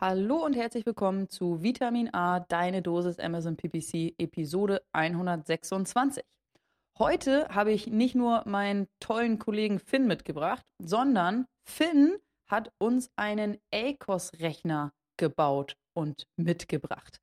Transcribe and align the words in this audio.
Hallo 0.00 0.44
und 0.44 0.54
herzlich 0.54 0.86
willkommen 0.86 1.28
zu 1.28 1.60
Vitamin 1.60 2.14
A, 2.14 2.38
deine 2.38 2.82
Dosis 2.82 3.18
Amazon 3.18 3.56
PPC, 3.56 4.14
Episode 4.16 4.80
126. 4.92 6.22
Heute 7.00 7.48
habe 7.48 7.72
ich 7.72 7.88
nicht 7.88 8.14
nur 8.14 8.44
meinen 8.46 8.86
tollen 9.00 9.40
Kollegen 9.40 9.80
Finn 9.80 10.06
mitgebracht, 10.06 10.64
sondern 10.78 11.48
Finn 11.64 12.16
hat 12.46 12.70
uns 12.78 13.10
einen 13.16 13.58
ACOS-Rechner 13.74 14.92
gebaut 15.16 15.76
und 15.94 16.28
mitgebracht. 16.36 17.18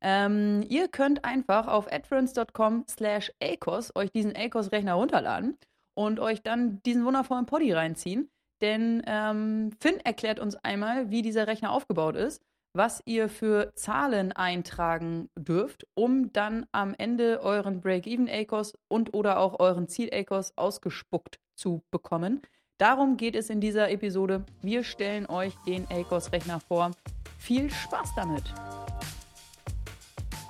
Ähm, 0.00 0.64
ihr 0.68 0.86
könnt 0.86 1.24
einfach 1.24 1.66
auf 1.66 1.90
adference.com 1.90 2.84
slash 2.88 3.32
ACOS 3.42 3.90
euch 3.96 4.12
diesen 4.12 4.36
ACOS-Rechner 4.36 4.94
runterladen 4.94 5.58
und 5.94 6.20
euch 6.20 6.44
dann 6.44 6.80
diesen 6.84 7.04
wundervollen 7.04 7.46
Poddy 7.46 7.72
reinziehen. 7.72 8.30
Denn 8.60 9.02
ähm, 9.06 9.70
Finn 9.80 10.00
erklärt 10.00 10.38
uns 10.38 10.56
einmal, 10.56 11.10
wie 11.10 11.22
dieser 11.22 11.46
Rechner 11.46 11.72
aufgebaut 11.72 12.16
ist, 12.16 12.42
was 12.72 13.02
ihr 13.04 13.28
für 13.28 13.72
Zahlen 13.74 14.32
eintragen 14.32 15.28
dürft, 15.36 15.86
um 15.94 16.32
dann 16.32 16.66
am 16.72 16.94
Ende 16.96 17.40
euren 17.42 17.80
Break-Even-ACOS 17.80 18.74
und 18.88 19.14
oder 19.14 19.38
auch 19.38 19.58
euren 19.58 19.88
Ziel-ACOS 19.88 20.52
ausgespuckt 20.56 21.40
zu 21.56 21.82
bekommen. 21.90 22.42
Darum 22.78 23.16
geht 23.16 23.34
es 23.34 23.50
in 23.50 23.60
dieser 23.60 23.90
Episode. 23.90 24.44
Wir 24.62 24.84
stellen 24.84 25.26
euch 25.26 25.54
den 25.66 25.86
ACOS-Rechner 25.90 26.60
vor. 26.60 26.92
Viel 27.38 27.70
Spaß 27.70 28.14
damit! 28.14 28.44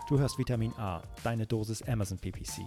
Du 0.09 0.18
hörst 0.18 0.38
Vitamin 0.38 0.73
A, 0.77 1.02
deine 1.23 1.46
Dosis 1.46 1.82
Amazon 1.82 2.18
PPC 2.18 2.66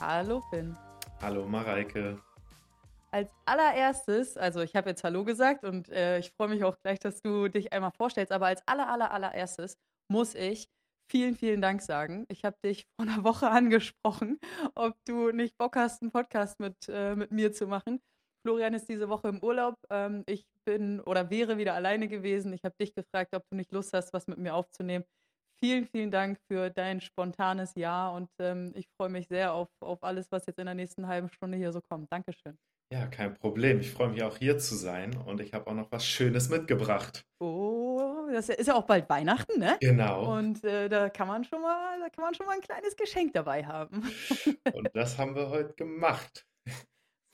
Hallo 0.00 0.40
Finn. 0.50 0.76
Hallo 1.20 1.44
Mareike. 1.48 2.22
Als 3.10 3.32
allererstes, 3.46 4.36
also 4.36 4.60
ich 4.60 4.76
habe 4.76 4.90
jetzt 4.90 5.02
Hallo 5.02 5.24
gesagt 5.24 5.64
und 5.64 5.88
äh, 5.88 6.20
ich 6.20 6.30
freue 6.30 6.48
mich 6.48 6.62
auch 6.62 6.78
gleich, 6.82 7.00
dass 7.00 7.20
du 7.20 7.48
dich 7.48 7.72
einmal 7.72 7.90
vorstellst, 7.90 8.30
aber 8.30 8.46
als 8.46 8.62
aller, 8.66 8.88
aller, 8.88 9.10
allererstes 9.10 9.76
muss 10.08 10.36
ich 10.36 10.68
vielen, 11.10 11.34
vielen 11.34 11.60
Dank 11.60 11.82
sagen. 11.82 12.26
Ich 12.28 12.44
habe 12.44 12.56
dich 12.64 12.86
vor 12.94 13.08
einer 13.08 13.24
Woche 13.24 13.50
angesprochen, 13.50 14.38
ob 14.76 14.94
du 15.04 15.32
nicht 15.32 15.58
Bock 15.58 15.74
hast, 15.74 16.00
einen 16.00 16.12
Podcast 16.12 16.60
mit, 16.60 16.76
äh, 16.88 17.16
mit 17.16 17.32
mir 17.32 17.52
zu 17.52 17.66
machen. 17.66 18.00
Florian 18.46 18.74
ist 18.74 18.88
diese 18.88 19.08
Woche 19.08 19.28
im 19.28 19.42
Urlaub. 19.42 19.74
Ähm, 19.90 20.22
ich 20.26 20.46
bin 20.64 21.00
oder 21.00 21.28
wäre 21.28 21.58
wieder 21.58 21.74
alleine 21.74 22.06
gewesen. 22.06 22.52
Ich 22.52 22.62
habe 22.62 22.76
dich 22.80 22.94
gefragt, 22.94 23.34
ob 23.34 23.42
du 23.50 23.56
nicht 23.56 23.72
Lust 23.72 23.92
hast, 23.94 24.12
was 24.12 24.28
mit 24.28 24.38
mir 24.38 24.54
aufzunehmen 24.54 25.04
vielen, 25.62 25.86
vielen 25.86 26.10
Dank 26.10 26.38
für 26.50 26.70
dein 26.70 27.00
spontanes 27.00 27.74
Ja 27.74 28.10
und 28.10 28.28
ähm, 28.38 28.72
ich 28.74 28.86
freue 28.96 29.08
mich 29.08 29.28
sehr 29.28 29.52
auf, 29.52 29.68
auf 29.80 30.02
alles, 30.02 30.30
was 30.30 30.46
jetzt 30.46 30.58
in 30.58 30.66
der 30.66 30.74
nächsten 30.74 31.06
halben 31.06 31.28
Stunde 31.28 31.58
hier 31.58 31.72
so 31.72 31.80
kommt. 31.80 32.12
Dankeschön. 32.12 32.56
Ja, 32.90 33.06
kein 33.06 33.34
Problem. 33.34 33.80
Ich 33.80 33.90
freue 33.90 34.08
mich 34.08 34.22
auch 34.22 34.38
hier 34.38 34.58
zu 34.58 34.74
sein 34.74 35.14
und 35.16 35.40
ich 35.40 35.52
habe 35.52 35.66
auch 35.66 35.74
noch 35.74 35.92
was 35.92 36.06
Schönes 36.06 36.48
mitgebracht. 36.48 37.22
Oh, 37.38 38.26
das 38.32 38.48
ist 38.48 38.66
ja 38.66 38.74
auch 38.74 38.86
bald 38.86 39.10
Weihnachten, 39.10 39.60
ne? 39.60 39.76
Genau. 39.80 40.36
Und 40.36 40.64
äh, 40.64 40.88
da 40.88 41.10
kann 41.10 41.28
man 41.28 41.44
schon 41.44 41.60
mal, 41.60 42.00
da 42.00 42.08
kann 42.08 42.24
man 42.24 42.34
schon 42.34 42.46
mal 42.46 42.54
ein 42.54 42.62
kleines 42.62 42.96
Geschenk 42.96 43.34
dabei 43.34 43.66
haben. 43.66 44.10
und 44.72 44.88
das 44.94 45.18
haben 45.18 45.34
wir 45.34 45.50
heute 45.50 45.74
gemacht. 45.74 46.46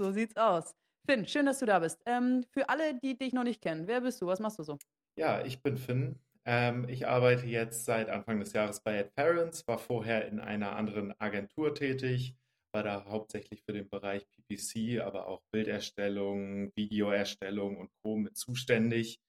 So 0.01 0.11
sieht's 0.11 0.37
aus. 0.37 0.75
Finn, 1.09 1.27
schön, 1.29 1.47
dass 1.47 1.61
du 1.61 1.67
da 1.67 1.79
bist. 1.79 2.01
Ähm, 2.07 2.45
für 2.51 2.69
alle, 2.69 2.99
die 2.99 3.17
dich 3.17 3.33
noch 3.33 3.45
nicht 3.45 3.63
kennen, 3.63 3.87
wer 3.87 4.01
bist 4.01 4.21
du? 4.23 4.27
Was 4.27 4.41
machst 4.41 4.59
du 4.59 4.65
so? 4.65 4.79
Ja, 5.17 5.45
ich 5.45 5.63
bin 5.63 5.77
Finn. 5.77 6.19
Ähm, 6.47 6.89
ich 6.89 7.07
arbeite 7.07 7.47
jetzt 7.47 7.85
seit 7.85 8.09
Anfang 8.11 8.39
des 8.41 8.53
Jahres 8.53 8.81
bei 8.81 9.01
AdParents, 9.01 9.67
war 9.67 9.79
vorher 9.79 10.29
in 10.29 10.41
einer 10.41 10.77
anderen 10.77 11.19
Agentur 11.19 11.75
tätig, 11.75 12.37
war 12.73 12.83
da 12.83 13.05
hauptsächlich 13.07 13.63
für 13.65 13.73
den 13.73 13.89
Bereich 13.89 14.27
PPC, 14.29 15.01
aber 15.01 15.27
auch 15.27 15.43
Bilderstellung, 15.53 16.73
Videoerstellung 16.77 17.79
und 17.79 17.91
Co. 18.03 18.17
mit 18.17 18.37
zuständig. 18.37 19.21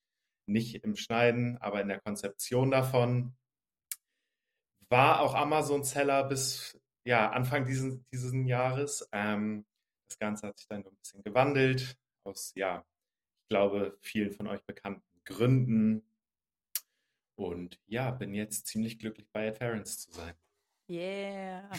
Nicht 0.48 0.84
im 0.84 0.96
Schneiden, 0.96 1.58
aber 1.60 1.82
in 1.82 1.88
der 1.88 2.02
Konzeption 2.02 2.72
davon. 2.72 3.36
War 4.90 5.22
auch 5.22 5.34
Amazon-Seller 5.34 6.26
bis 6.26 6.78
ja, 7.06 7.30
Anfang 7.32 7.66
dieses, 7.66 8.00
dieses 8.12 8.34
Jahres. 8.48 9.08
Ähm, 9.12 9.66
das 10.10 10.20
Ganze 10.20 10.48
hat 10.48 10.58
sich 10.58 10.68
dann 10.68 10.86
ein 10.86 10.96
bisschen 10.98 11.24
gewandelt 11.24 11.98
aus, 12.24 12.52
ja, 12.56 12.84
ich 13.44 13.50
glaube, 13.50 13.98
vielen 14.02 14.32
von 14.32 14.48
euch 14.48 14.64
bekannten 14.66 15.04
Gründen, 15.24 16.04
und 17.36 17.80
ja, 17.88 18.12
bin 18.12 18.34
jetzt 18.34 18.68
ziemlich 18.68 19.00
glücklich 19.00 19.28
bei 19.32 19.48
Adference 19.48 20.00
zu 20.00 20.12
sein. 20.12 20.34
Yeah. 20.90 21.70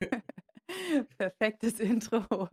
Perfektes 1.18 1.80
Intro. 1.80 2.48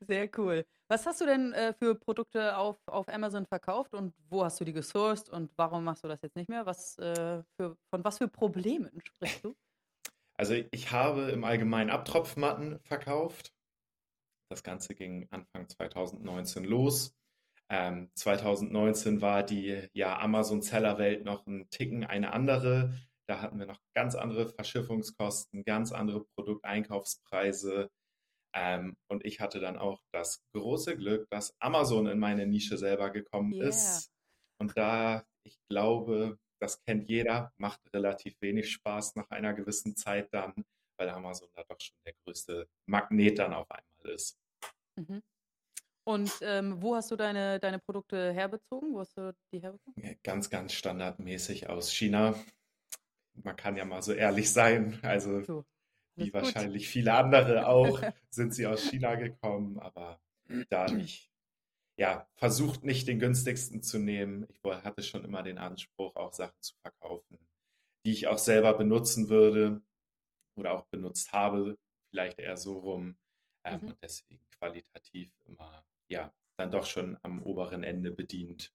Sehr 0.00 0.28
cool. 0.38 0.64
Was 0.88 1.06
hast 1.06 1.20
du 1.20 1.26
denn 1.26 1.52
äh, 1.52 1.72
für 1.74 1.94
Produkte 1.94 2.56
auf, 2.56 2.76
auf 2.86 3.08
Amazon 3.08 3.46
verkauft 3.46 3.94
und 3.94 4.14
wo 4.28 4.44
hast 4.44 4.60
du 4.60 4.64
die 4.64 4.72
gesourced 4.72 5.30
und 5.30 5.52
warum 5.56 5.84
machst 5.84 6.04
du 6.04 6.08
das 6.08 6.22
jetzt 6.22 6.36
nicht 6.36 6.48
mehr? 6.48 6.66
Was, 6.66 6.98
äh, 6.98 7.42
für, 7.56 7.76
von 7.90 8.04
was 8.04 8.18
für 8.18 8.28
Problemen 8.28 9.00
sprichst 9.04 9.44
du? 9.44 9.54
Also 10.34 10.54
ich 10.70 10.90
habe 10.90 11.30
im 11.30 11.44
Allgemeinen 11.44 11.90
Abtropfmatten 11.90 12.80
verkauft. 12.80 13.54
Das 14.48 14.62
Ganze 14.62 14.94
ging 14.94 15.28
Anfang 15.30 15.68
2019 15.68 16.64
los. 16.64 17.14
Ähm, 17.72 18.10
2019 18.16 19.22
war 19.22 19.42
die 19.42 19.88
ja, 19.94 20.18
Amazon-Seller-Welt 20.18 21.24
noch 21.24 21.46
ein 21.46 21.70
Ticken 21.70 22.04
eine 22.04 22.34
andere. 22.34 22.92
Da 23.26 23.40
hatten 23.40 23.58
wir 23.58 23.64
noch 23.64 23.80
ganz 23.94 24.14
andere 24.14 24.46
Verschiffungskosten, 24.46 25.64
ganz 25.64 25.90
andere 25.90 26.26
Produkteinkaufspreise. 26.36 27.90
Ähm, 28.54 28.94
und 29.08 29.24
ich 29.24 29.40
hatte 29.40 29.58
dann 29.58 29.78
auch 29.78 30.02
das 30.12 30.42
große 30.54 30.98
Glück, 30.98 31.26
dass 31.30 31.54
Amazon 31.60 32.06
in 32.08 32.18
meine 32.18 32.46
Nische 32.46 32.76
selber 32.76 33.08
gekommen 33.08 33.54
yeah. 33.54 33.68
ist. 33.68 34.12
Und 34.60 34.76
da, 34.76 35.24
ich 35.42 35.56
glaube, 35.70 36.38
das 36.60 36.82
kennt 36.82 37.08
jeder, 37.08 37.54
macht 37.56 37.80
relativ 37.94 38.38
wenig 38.42 38.70
Spaß 38.70 39.16
nach 39.16 39.30
einer 39.30 39.54
gewissen 39.54 39.96
Zeit 39.96 40.28
dann, 40.34 40.52
weil 40.98 41.08
Amazon 41.08 41.48
da 41.54 41.64
doch 41.64 41.80
schon 41.80 41.96
der 42.04 42.12
größte 42.26 42.68
Magnet 42.86 43.38
dann 43.38 43.54
auf 43.54 43.70
einmal 43.70 44.14
ist. 44.14 44.38
Mhm. 44.96 45.22
Und 46.04 46.32
ähm, 46.40 46.82
wo 46.82 46.96
hast 46.96 47.10
du 47.10 47.16
deine, 47.16 47.60
deine 47.60 47.78
Produkte 47.78 48.32
herbezogen? 48.32 48.92
Wo 48.92 49.00
hast 49.00 49.16
du 49.16 49.34
die 49.52 49.62
herbezogen? 49.62 50.18
Ganz, 50.22 50.50
ganz 50.50 50.72
standardmäßig 50.72 51.68
aus 51.68 51.92
China. 51.92 52.34
Man 53.34 53.56
kann 53.56 53.76
ja 53.76 53.84
mal 53.84 54.02
so 54.02 54.12
ehrlich 54.12 54.52
sein. 54.52 54.98
Also, 55.02 55.42
so, 55.42 55.64
wie 56.16 56.32
wahrscheinlich 56.32 56.88
viele 56.88 57.14
andere 57.14 57.66
auch, 57.68 58.00
sind 58.30 58.52
sie 58.54 58.66
aus 58.66 58.82
China 58.82 59.14
gekommen, 59.14 59.78
aber 59.78 60.20
da 60.68 60.90
nicht. 60.90 61.30
Ja, 61.98 62.26
versucht 62.34 62.84
nicht 62.84 63.06
den 63.06 63.18
günstigsten 63.18 63.82
zu 63.82 63.98
nehmen. 63.98 64.46
Ich 64.50 64.62
hatte 64.64 65.02
schon 65.02 65.24
immer 65.24 65.42
den 65.42 65.58
Anspruch, 65.58 66.16
auch 66.16 66.32
Sachen 66.32 66.60
zu 66.60 66.74
verkaufen, 66.80 67.38
die 68.04 68.12
ich 68.12 68.26
auch 68.26 68.38
selber 68.38 68.74
benutzen 68.74 69.28
würde 69.28 69.82
oder 70.56 70.72
auch 70.72 70.86
benutzt 70.86 71.32
habe, 71.32 71.78
vielleicht 72.10 72.38
eher 72.38 72.56
so 72.56 72.78
rum. 72.78 73.16
Ähm, 73.64 73.80
mhm. 73.80 73.88
Und 73.88 73.98
deswegen 74.02 74.40
qualitativ 74.58 75.32
immer 75.44 75.84
ja, 76.12 76.32
dann 76.58 76.70
doch 76.70 76.86
schon 76.86 77.18
am 77.22 77.42
oberen 77.42 77.82
Ende 77.82 78.12
bedient. 78.12 78.72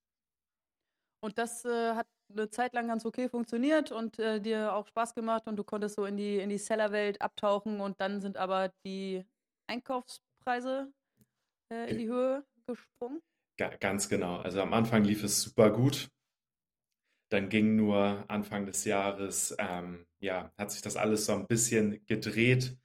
Und 1.24 1.38
das 1.38 1.66
äh, 1.66 1.94
hat 1.96 2.08
eine 2.30 2.50
Zeit 2.50 2.74
lang 2.74 2.88
ganz 2.88 3.06
okay 3.06 3.30
funktioniert 3.30 3.92
und 3.92 4.20
äh, 4.20 4.42
dir 4.42 4.74
auch 4.74 4.88
Spaß 4.88 5.16
gemacht 5.16 5.48
und 5.48 5.56
du 5.56 5.64
konntest 5.64 5.96
so 5.96 6.06
in 6.06 6.18
die, 6.18 6.38
in 6.38 6.50
die 6.50 6.58
Sellerwelt 6.58 7.22
abtauchen 7.22 7.80
und 7.80 8.00
dann 8.02 8.22
sind 8.22 8.38
aber 8.38 8.72
die 8.86 9.26
Einkaufspreise 9.68 10.92
äh, 11.72 11.90
in 11.90 11.98
die 11.98 12.08
Höhe 12.08 12.46
gesprungen? 12.68 13.22
Ga 13.58 13.70
ganz 13.78 14.10
genau. 14.10 14.38
Also 14.38 14.62
am 14.62 14.74
Anfang 14.74 15.04
lief 15.04 15.24
es 15.24 15.42
super 15.42 15.72
gut. 15.72 16.10
Dann 17.30 17.50
ging 17.50 17.76
nur 17.76 18.24
Anfang 18.30 18.66
des 18.66 18.86
Jahres, 18.86 19.56
ähm, 19.58 20.06
ja, 20.20 20.52
hat 20.58 20.72
sich 20.72 20.82
das 20.82 20.96
alles 20.96 21.26
so 21.26 21.34
ein 21.34 21.48
bisschen 21.48 22.06
gedreht, 22.06 22.78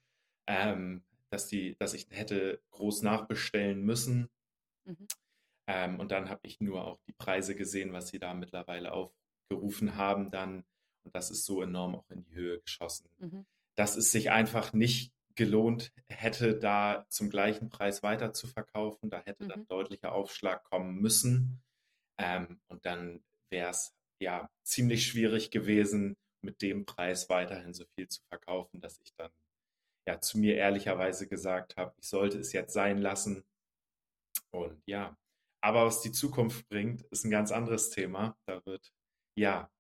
ähm, 0.49 1.05
dass, 1.31 1.47
die, 1.47 1.77
dass 1.79 1.94
ich 1.94 2.09
hätte 2.11 2.61
groß 2.71 3.03
nachbestellen 3.03 3.82
müssen 3.82 4.29
Mhm. 4.84 5.06
Ähm, 5.67 6.00
und 6.00 6.11
dann 6.11 6.29
habe 6.29 6.40
ich 6.44 6.61
nur 6.61 6.84
auch 6.84 6.99
die 7.06 7.12
Preise 7.12 7.55
gesehen, 7.55 7.93
was 7.93 8.08
sie 8.08 8.19
da 8.19 8.34
mittlerweile 8.34 8.93
aufgerufen 8.93 9.96
haben 9.96 10.31
dann. 10.31 10.64
Und 11.05 11.14
das 11.14 11.31
ist 11.31 11.44
so 11.44 11.62
enorm 11.62 11.94
auch 11.94 12.11
in 12.11 12.25
die 12.25 12.34
Höhe 12.34 12.61
geschossen. 12.61 13.08
Mhm. 13.19 13.46
Dass 13.75 13.96
es 13.96 14.12
sich 14.12 14.31
einfach 14.31 14.73
nicht 14.73 15.12
gelohnt 15.34 15.93
hätte, 16.08 16.58
da 16.58 17.06
zum 17.08 17.31
gleichen 17.31 17.70
Preis 17.70 18.02
weiter 18.02 18.32
zu 18.32 18.46
verkaufen. 18.46 19.11
Da 19.11 19.23
hätte 19.25 19.44
mhm. 19.44 19.49
dann 19.49 19.67
deutlicher 19.67 20.12
Aufschlag 20.12 20.64
kommen 20.64 21.00
müssen. 21.00 21.62
Ähm, 22.19 22.61
und 22.69 22.84
dann 22.87 23.23
wäre 23.50 23.70
es 23.70 23.94
ja 24.19 24.50
ziemlich 24.62 25.06
schwierig 25.06 25.50
gewesen, 25.50 26.17
mit 26.43 26.61
dem 26.62 26.84
Preis 26.84 27.29
weiterhin 27.29 27.73
so 27.73 27.84
viel 27.94 28.08
zu 28.08 28.20
verkaufen, 28.29 28.81
dass 28.81 29.00
ich 29.00 29.14
dann 29.14 29.31
ja 30.06 30.20
zu 30.20 30.38
mir 30.38 30.56
ehrlicherweise 30.56 31.29
gesagt 31.29 31.76
habe, 31.76 31.94
ich 31.99 32.08
sollte 32.08 32.38
es 32.38 32.52
jetzt 32.52 32.73
sein 32.73 32.99
lassen. 32.99 33.44
Und 34.55 34.83
ja, 34.87 35.17
aber 35.65 35.87
was 35.87 36.01
die 36.03 36.13
Zukunft 36.13 36.69
bringt, 36.69 37.03
ist 37.11 37.25
ein 37.25 37.31
ganz 37.31 37.53
anderes 37.53 37.91
Thema. 37.91 38.37
Da 38.47 38.65
wird 38.67 38.93
ja 39.39 39.71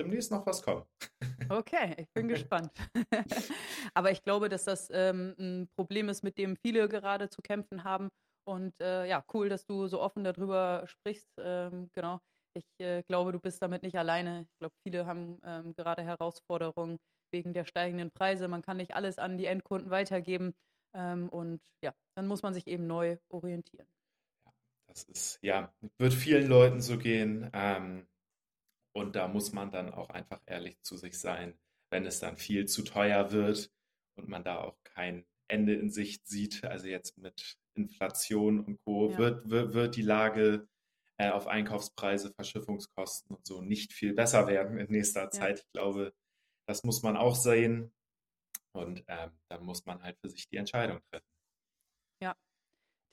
demnächst 0.00 0.30
noch 0.30 0.46
was 0.46 0.62
kommen. 0.62 0.84
Okay, 1.50 1.94
ich 1.96 2.12
bin 2.12 2.28
gespannt. 2.28 2.70
aber 3.94 4.10
ich 4.10 4.22
glaube, 4.22 4.50
dass 4.50 4.64
das 4.64 4.90
ähm, 4.92 5.34
ein 5.38 5.68
Problem 5.76 6.10
ist, 6.10 6.22
mit 6.22 6.36
dem 6.36 6.56
viele 6.56 6.90
gerade 6.90 7.30
zu 7.30 7.40
kämpfen 7.40 7.84
haben. 7.84 8.10
Und 8.46 8.78
äh, 8.82 9.06
ja, 9.06 9.24
cool, 9.32 9.48
dass 9.48 9.64
du 9.64 9.86
so 9.86 10.02
offen 10.02 10.24
darüber 10.24 10.84
sprichst. 10.86 11.30
Ähm, 11.38 11.88
genau. 11.94 12.20
Ich 12.54 12.66
äh, 12.80 13.02
glaube, 13.04 13.32
du 13.32 13.40
bist 13.40 13.62
damit 13.62 13.82
nicht 13.82 13.96
alleine. 13.96 14.42
Ich 14.42 14.58
glaube, 14.58 14.74
viele 14.86 15.06
haben 15.06 15.40
ähm, 15.42 15.72
gerade 15.74 16.02
Herausforderungen 16.02 16.98
wegen 17.32 17.54
der 17.54 17.64
steigenden 17.64 18.10
Preise. 18.10 18.46
Man 18.46 18.62
kann 18.62 18.76
nicht 18.76 18.94
alles 18.94 19.18
an 19.18 19.38
die 19.38 19.46
Endkunden 19.46 19.90
weitergeben. 19.90 20.54
Ähm, 20.94 21.30
und 21.30 21.62
ja, 21.82 21.94
dann 22.14 22.26
muss 22.26 22.42
man 22.42 22.52
sich 22.52 22.66
eben 22.66 22.86
neu 22.86 23.16
orientieren. 23.30 23.86
Das 24.88 25.04
ist, 25.04 25.38
ja, 25.42 25.72
wird 25.98 26.14
vielen 26.14 26.48
Leuten 26.48 26.80
so 26.80 26.98
gehen. 26.98 27.50
Ähm, 27.52 28.06
und 28.94 29.14
da 29.16 29.28
muss 29.28 29.52
man 29.52 29.70
dann 29.70 29.92
auch 29.92 30.10
einfach 30.10 30.40
ehrlich 30.46 30.80
zu 30.82 30.96
sich 30.96 31.18
sein, 31.18 31.58
wenn 31.90 32.06
es 32.06 32.20
dann 32.20 32.36
viel 32.36 32.66
zu 32.66 32.82
teuer 32.82 33.30
wird 33.30 33.70
und 34.16 34.28
man 34.28 34.44
da 34.44 34.58
auch 34.58 34.76
kein 34.82 35.24
Ende 35.46 35.74
in 35.74 35.90
Sicht 35.90 36.26
sieht. 36.26 36.64
Also 36.64 36.88
jetzt 36.88 37.16
mit 37.18 37.58
Inflation 37.74 38.60
und 38.60 38.78
Co. 38.84 39.10
Ja. 39.10 39.18
Wird, 39.18 39.48
wird, 39.48 39.74
wird 39.74 39.96
die 39.96 40.02
Lage 40.02 40.68
äh, 41.18 41.30
auf 41.30 41.46
Einkaufspreise, 41.46 42.32
Verschiffungskosten 42.32 43.36
und 43.36 43.46
so 43.46 43.60
nicht 43.60 43.92
viel 43.92 44.14
besser 44.14 44.46
werden 44.46 44.78
in 44.78 44.90
nächster 44.90 45.30
Zeit. 45.30 45.58
Ja. 45.58 45.64
Ich 45.64 45.72
glaube, 45.72 46.14
das 46.66 46.82
muss 46.82 47.02
man 47.02 47.16
auch 47.16 47.36
sehen. 47.36 47.92
Und 48.72 49.04
ähm, 49.08 49.30
dann 49.48 49.64
muss 49.64 49.86
man 49.86 50.02
halt 50.02 50.18
für 50.20 50.28
sich 50.28 50.48
die 50.48 50.56
Entscheidung 50.56 51.00
treffen. 51.10 51.26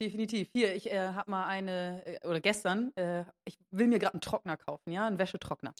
Definitiv. 0.01 0.49
Hier, 0.51 0.75
ich 0.75 0.91
äh, 0.91 1.09
habe 1.09 1.31
mal 1.31 1.45
eine, 1.45 2.05
äh, 2.05 2.27
oder 2.27 2.41
gestern, 2.41 2.95
äh, 2.97 3.23
ich 3.45 3.57
will 3.71 3.87
mir 3.87 3.99
gerade 3.99 4.15
einen 4.15 4.21
Trockner 4.21 4.57
kaufen, 4.57 4.91
ja, 4.91 5.07
einen 5.07 5.19
Wäschetrockner. 5.19 5.73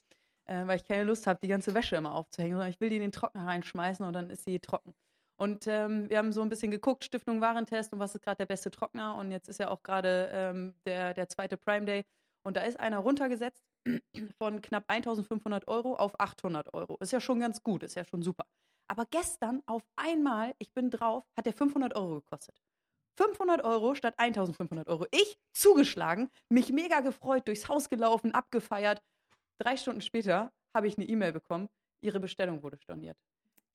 Äh, 0.45 0.67
weil 0.67 0.77
ich 0.77 0.85
keine 0.85 1.03
Lust 1.03 1.27
habe, 1.27 1.39
die 1.41 1.47
ganze 1.47 1.73
Wäsche 1.73 1.95
immer 1.97 2.13
aufzuhängen, 2.15 2.53
sondern 2.53 2.69
ich 2.69 2.79
will 2.79 2.89
die 2.89 2.97
in 2.97 3.01
den 3.01 3.11
Trockner 3.11 3.45
reinschmeißen 3.45 4.05
und 4.05 4.13
dann 4.13 4.29
ist 4.29 4.45
sie 4.45 4.59
trocken. 4.59 4.93
Und 5.37 5.67
ähm, 5.67 6.09
wir 6.09 6.17
haben 6.17 6.31
so 6.31 6.41
ein 6.41 6.49
bisschen 6.49 6.71
geguckt, 6.71 7.03
Stiftung 7.03 7.41
Warentest 7.41 7.91
und 7.91 7.99
was 7.99 8.15
ist 8.15 8.21
gerade 8.21 8.37
der 8.37 8.45
beste 8.45 8.71
Trockner. 8.71 9.15
Und 9.15 9.31
jetzt 9.31 9.49
ist 9.49 9.59
ja 9.59 9.69
auch 9.69 9.83
gerade 9.83 10.29
ähm, 10.31 10.75
der, 10.85 11.13
der 11.13 11.27
zweite 11.27 11.57
Prime 11.57 11.85
Day. 11.85 12.05
Und 12.43 12.55
da 12.55 12.61
ist 12.61 12.79
einer 12.79 12.99
runtergesetzt 12.99 13.65
von 14.37 14.61
knapp 14.61 14.85
1500 14.87 15.67
Euro 15.67 15.95
auf 15.95 16.17
800 16.19 16.73
Euro. 16.73 16.97
Ist 17.01 17.11
ja 17.11 17.19
schon 17.19 17.41
ganz 17.41 17.63
gut, 17.63 17.83
ist 17.83 17.95
ja 17.95 18.05
schon 18.05 18.21
super. 18.21 18.45
Aber 18.87 19.05
gestern 19.09 19.61
auf 19.65 19.83
einmal, 19.97 20.53
ich 20.59 20.71
bin 20.73 20.89
drauf, 20.89 21.25
hat 21.35 21.47
der 21.47 21.53
500 21.53 21.95
Euro 21.95 22.21
gekostet. 22.21 22.55
500 23.17 23.63
Euro 23.63 23.95
statt 23.95 24.15
1500 24.17 24.87
Euro. 24.87 25.05
Ich 25.11 25.37
zugeschlagen, 25.53 26.29
mich 26.49 26.71
mega 26.71 26.99
gefreut, 27.01 27.47
durchs 27.47 27.67
Haus 27.67 27.89
gelaufen, 27.89 28.33
abgefeiert. 28.33 29.01
Drei 29.57 29.77
Stunden 29.77 30.01
später 30.01 30.51
habe 30.73 30.87
ich 30.87 30.97
eine 30.97 31.07
E-Mail 31.07 31.31
bekommen, 31.31 31.69
Ihre 32.01 32.19
Bestellung 32.19 32.61
wurde 32.61 32.77
storniert 32.77 33.17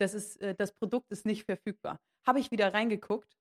das, 0.00 0.14
ist, 0.14 0.40
äh, 0.40 0.54
das 0.54 0.72
Produkt 0.72 1.10
ist 1.10 1.26
nicht 1.26 1.44
verfügbar. 1.44 2.00
Habe 2.26 2.40
ich 2.40 2.50
wieder 2.50 2.72
reingeguckt, 2.72 3.36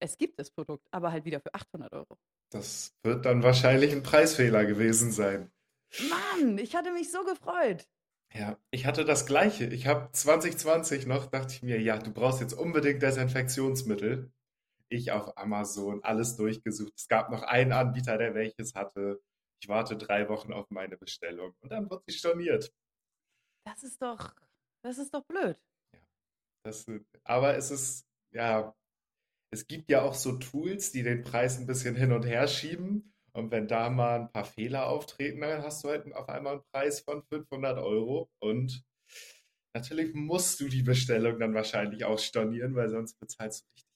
es 0.00 0.18
gibt 0.18 0.38
das 0.38 0.50
Produkt, 0.50 0.86
aber 0.90 1.12
halt 1.12 1.24
wieder 1.24 1.40
für 1.40 1.54
800 1.54 1.92
Euro. 1.92 2.18
Das 2.50 2.94
wird 3.02 3.24
dann 3.24 3.42
wahrscheinlich 3.42 3.92
ein 3.92 4.02
Preisfehler 4.02 4.64
gewesen 4.64 5.10
sein. 5.10 5.50
Mann, 6.10 6.58
ich 6.58 6.74
hatte 6.74 6.92
mich 6.92 7.10
so 7.10 7.24
gefreut. 7.24 7.88
Ja, 8.34 8.58
ich 8.70 8.86
hatte 8.86 9.04
das 9.04 9.26
Gleiche. 9.26 9.66
Ich 9.66 9.86
habe 9.86 10.10
2020 10.10 11.06
noch, 11.06 11.26
dachte 11.26 11.54
ich 11.54 11.62
mir, 11.62 11.80
ja, 11.80 11.98
du 11.98 12.10
brauchst 12.12 12.40
jetzt 12.40 12.54
unbedingt 12.54 13.02
Desinfektionsmittel. 13.02 14.32
Ich 14.92 15.10
auf 15.10 15.38
Amazon 15.38 16.04
alles 16.04 16.36
durchgesucht. 16.36 16.92
Es 16.94 17.08
gab 17.08 17.30
noch 17.30 17.42
einen 17.42 17.72
Anbieter, 17.72 18.18
der 18.18 18.34
welches 18.34 18.74
hatte. 18.74 19.22
Ich 19.62 19.68
warte 19.68 19.96
drei 19.96 20.28
Wochen 20.28 20.52
auf 20.52 20.70
meine 20.70 20.98
Bestellung 20.98 21.54
und 21.60 21.72
dann 21.72 21.88
wird 21.88 22.04
sie 22.06 22.12
storniert. 22.12 22.74
Das 23.64 23.82
ist 23.82 24.02
doch, 24.02 24.34
das 24.84 24.98
ist 24.98 25.14
doch 25.14 25.24
blöd. 25.24 25.58
Das, 26.64 26.84
aber 27.24 27.56
es 27.56 27.70
ist, 27.70 28.06
ja, 28.34 28.74
es 29.50 29.66
gibt 29.66 29.88
ja 29.88 30.02
auch 30.02 30.14
so 30.14 30.36
Tools, 30.36 30.92
die 30.92 31.02
den 31.02 31.22
Preis 31.22 31.58
ein 31.58 31.66
bisschen 31.66 31.96
hin 31.96 32.12
und 32.12 32.24
her 32.24 32.46
schieben. 32.46 33.14
Und 33.32 33.50
wenn 33.50 33.68
da 33.68 33.88
mal 33.88 34.20
ein 34.20 34.32
paar 34.32 34.44
Fehler 34.44 34.88
auftreten, 34.88 35.40
dann 35.40 35.62
hast 35.62 35.84
du 35.84 35.88
halt 35.88 36.12
auf 36.14 36.28
einmal 36.28 36.54
einen 36.54 36.64
Preis 36.70 37.00
von 37.00 37.22
500 37.22 37.78
Euro. 37.78 38.30
Und 38.40 38.84
natürlich 39.74 40.12
musst 40.14 40.60
du 40.60 40.68
die 40.68 40.82
Bestellung 40.82 41.38
dann 41.38 41.54
wahrscheinlich 41.54 42.04
auch 42.04 42.18
stornieren, 42.18 42.74
weil 42.74 42.90
sonst 42.90 43.18
bezahlst 43.18 43.62
du 43.62 43.70
richtig. 43.74 43.91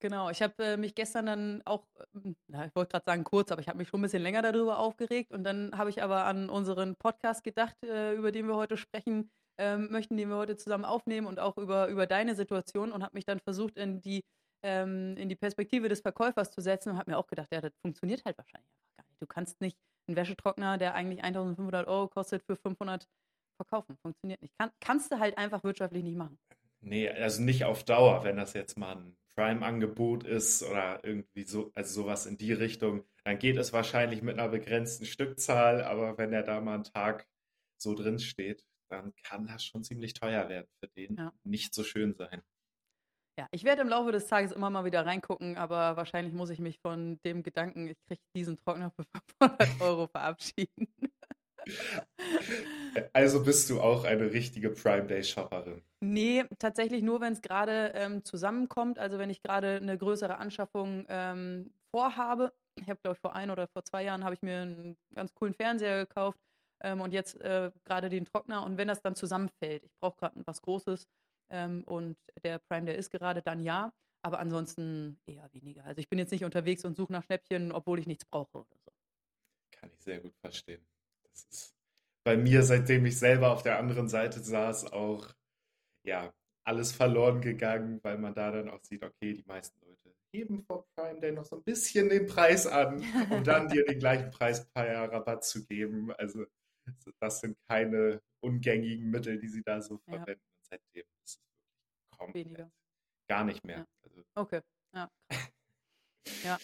Genau, 0.00 0.30
ich 0.30 0.40
habe 0.40 0.54
äh, 0.64 0.76
mich 0.78 0.94
gestern 0.94 1.26
dann 1.26 1.62
auch, 1.66 1.84
äh, 2.14 2.32
na, 2.48 2.64
ich 2.66 2.74
wollte 2.74 2.92
gerade 2.92 3.04
sagen 3.04 3.22
kurz, 3.22 3.52
aber 3.52 3.60
ich 3.60 3.68
habe 3.68 3.76
mich 3.76 3.88
schon 3.88 4.00
ein 4.00 4.02
bisschen 4.02 4.22
länger 4.22 4.40
darüber 4.40 4.78
aufgeregt. 4.78 5.30
Und 5.30 5.44
dann 5.44 5.76
habe 5.76 5.90
ich 5.90 6.02
aber 6.02 6.24
an 6.24 6.48
unseren 6.48 6.96
Podcast 6.96 7.44
gedacht, 7.44 7.76
äh, 7.84 8.14
über 8.14 8.32
den 8.32 8.46
wir 8.46 8.56
heute 8.56 8.78
sprechen, 8.78 9.30
ähm, 9.58 9.90
möchten, 9.90 10.16
den 10.16 10.30
wir 10.30 10.36
heute 10.36 10.56
zusammen 10.56 10.86
aufnehmen 10.86 11.26
und 11.26 11.38
auch 11.38 11.58
über, 11.58 11.88
über 11.88 12.06
deine 12.06 12.34
Situation 12.34 12.92
und 12.92 13.02
habe 13.02 13.14
mich 13.14 13.26
dann 13.26 13.40
versucht, 13.40 13.76
in 13.76 14.00
die, 14.00 14.24
ähm, 14.62 15.16
in 15.18 15.28
die 15.28 15.36
Perspektive 15.36 15.90
des 15.90 16.00
Verkäufers 16.00 16.50
zu 16.50 16.62
setzen 16.62 16.90
und 16.90 16.98
habe 16.98 17.10
mir 17.10 17.18
auch 17.18 17.26
gedacht, 17.26 17.48
ja, 17.52 17.60
das 17.60 17.72
funktioniert 17.84 18.24
halt 18.24 18.38
wahrscheinlich 18.38 18.70
einfach 18.70 18.96
gar 18.96 19.04
nicht. 19.06 19.20
Du 19.20 19.26
kannst 19.26 19.60
nicht 19.60 19.76
einen 20.08 20.16
Wäschetrockner, 20.16 20.78
der 20.78 20.94
eigentlich 20.94 21.22
1500 21.22 21.86
Euro 21.86 22.08
kostet, 22.08 22.42
für 22.42 22.56
500 22.56 23.06
verkaufen. 23.58 23.98
Funktioniert 24.00 24.40
nicht. 24.40 24.54
Kann, 24.58 24.70
kannst 24.80 25.12
du 25.12 25.18
halt 25.18 25.36
einfach 25.36 25.62
wirtschaftlich 25.62 26.02
nicht 26.02 26.16
machen. 26.16 26.38
Nee, 26.80 27.10
also 27.10 27.42
nicht 27.42 27.64
auf 27.64 27.84
Dauer, 27.84 28.24
wenn 28.24 28.38
das 28.38 28.54
jetzt 28.54 28.78
mal 28.78 28.96
ein 28.96 29.16
Prime-Angebot 29.36 30.24
ist 30.24 30.62
oder 30.62 31.04
irgendwie 31.04 31.44
so, 31.44 31.70
also 31.74 32.02
sowas 32.02 32.26
in 32.26 32.36
die 32.36 32.52
Richtung, 32.52 33.04
dann 33.24 33.38
geht 33.38 33.56
es 33.56 33.72
wahrscheinlich 33.72 34.22
mit 34.22 34.38
einer 34.38 34.48
begrenzten 34.48 35.06
Stückzahl, 35.06 35.82
aber 35.82 36.18
wenn 36.18 36.32
er 36.32 36.42
da 36.42 36.60
mal 36.60 36.74
einen 36.74 36.84
Tag 36.84 37.26
so 37.80 37.94
drin 37.94 38.18
steht, 38.18 38.64
dann 38.90 39.14
kann 39.22 39.46
das 39.46 39.64
schon 39.64 39.84
ziemlich 39.84 40.14
teuer 40.14 40.48
werden 40.48 40.68
für 40.80 40.88
den. 40.88 41.16
Ja. 41.16 41.32
Nicht 41.44 41.74
so 41.74 41.84
schön 41.84 42.14
sein. 42.14 42.42
Ja, 43.38 43.46
ich 43.52 43.64
werde 43.64 43.82
im 43.82 43.88
Laufe 43.88 44.12
des 44.12 44.26
Tages 44.26 44.52
immer 44.52 44.68
mal 44.68 44.84
wieder 44.84 45.06
reingucken, 45.06 45.56
aber 45.56 45.96
wahrscheinlich 45.96 46.34
muss 46.34 46.50
ich 46.50 46.58
mich 46.58 46.78
von 46.80 47.18
dem 47.24 47.42
Gedanken, 47.42 47.88
ich 47.88 47.96
kriege 48.06 48.20
diesen 48.36 48.58
Trockner 48.58 48.90
für 48.90 49.04
500 49.40 49.80
Euro 49.80 50.06
verabschieden. 50.08 50.88
Also 53.12 53.44
bist 53.44 53.70
du 53.70 53.80
auch 53.80 54.04
eine 54.04 54.32
richtige 54.32 54.70
Prime 54.70 55.06
Day 55.06 55.22
Shopperin? 55.22 55.80
Nee, 56.00 56.44
tatsächlich 56.58 57.02
nur, 57.02 57.20
wenn 57.20 57.32
es 57.32 57.40
gerade 57.40 57.92
ähm, 57.94 58.24
zusammenkommt. 58.24 58.98
Also 58.98 59.18
wenn 59.18 59.30
ich 59.30 59.42
gerade 59.42 59.76
eine 59.76 59.96
größere 59.96 60.38
Anschaffung 60.38 61.06
ähm, 61.08 61.72
vorhabe. 61.94 62.52
Ich 62.80 62.88
habe, 62.88 63.00
glaube 63.02 63.14
ich, 63.16 63.20
vor 63.20 63.34
ein 63.34 63.50
oder 63.50 63.68
vor 63.68 63.84
zwei 63.84 64.02
Jahren 64.02 64.24
habe 64.24 64.34
ich 64.34 64.42
mir 64.42 64.62
einen 64.62 64.96
ganz 65.14 65.34
coolen 65.34 65.54
Fernseher 65.54 66.06
gekauft 66.06 66.40
ähm, 66.82 67.00
und 67.00 67.12
jetzt 67.12 67.40
äh, 67.40 67.70
gerade 67.84 68.08
den 68.08 68.24
Trockner. 68.24 68.64
Und 68.64 68.76
wenn 68.78 68.88
das 68.88 69.02
dann 69.02 69.14
zusammenfällt, 69.14 69.84
ich 69.84 69.92
brauche 70.00 70.16
gerade 70.16 70.42
was 70.46 70.62
Großes 70.62 71.06
ähm, 71.50 71.84
und 71.84 72.16
der 72.42 72.58
Prime, 72.58 72.86
der 72.86 72.96
ist 72.96 73.10
gerade, 73.10 73.42
dann 73.42 73.60
ja. 73.60 73.92
Aber 74.22 74.38
ansonsten 74.38 75.18
eher 75.26 75.48
weniger. 75.52 75.84
Also 75.84 76.00
ich 76.00 76.08
bin 76.08 76.18
jetzt 76.18 76.30
nicht 76.30 76.44
unterwegs 76.44 76.84
und 76.84 76.96
suche 76.96 77.12
nach 77.12 77.24
Schnäppchen, 77.24 77.72
obwohl 77.72 77.98
ich 77.98 78.06
nichts 78.06 78.24
brauche 78.26 78.58
oder 78.58 78.76
so. 78.84 78.92
Kann 79.70 79.90
ich 79.90 80.00
sehr 80.02 80.20
gut 80.20 80.34
verstehen. 80.42 80.84
Das 81.32 81.44
ist 81.50 81.74
bei 82.24 82.36
mir, 82.36 82.62
seitdem 82.62 83.06
ich 83.06 83.18
selber 83.18 83.52
auf 83.52 83.62
der 83.62 83.78
anderen 83.78 84.08
Seite 84.08 84.40
saß, 84.40 84.92
auch 84.92 85.28
ja 86.04 86.32
alles 86.64 86.92
verloren 86.92 87.40
gegangen, 87.40 88.00
weil 88.02 88.18
man 88.18 88.34
da 88.34 88.50
dann 88.50 88.68
auch 88.68 88.82
sieht, 88.82 89.02
okay, 89.02 89.34
die 89.34 89.44
meisten 89.46 89.80
Leute 89.84 90.14
heben 90.32 90.62
vor 90.62 90.86
Prime 90.94 91.20
Day 91.20 91.32
noch 91.32 91.44
so 91.44 91.56
ein 91.56 91.62
bisschen 91.62 92.08
den 92.08 92.26
Preis 92.26 92.66
an, 92.66 93.04
um 93.30 93.42
dann 93.42 93.68
dir 93.68 93.84
den 93.84 93.98
gleichen 93.98 94.30
Preis 94.30 94.68
per 94.70 95.10
Rabatt 95.10 95.44
zu 95.44 95.64
geben. 95.64 96.12
Also 96.12 96.44
das 97.18 97.40
sind 97.40 97.56
keine 97.68 98.22
ungängigen 98.40 99.10
Mittel, 99.10 99.38
die 99.38 99.48
sie 99.48 99.62
da 99.62 99.80
so 99.80 99.98
verwenden. 99.98 100.42
Ja. 100.42 100.60
Seitdem 100.62 101.04
ist 101.24 101.40
es 101.40 101.40
wirklich 102.18 102.46
weniger. 102.46 102.70
Gar 103.28 103.44
nicht 103.44 103.64
mehr. 103.64 103.78
Ja. 103.78 103.86
Also, 104.02 104.24
okay, 104.34 104.60
ja. 104.94 105.10
ja. 106.44 106.58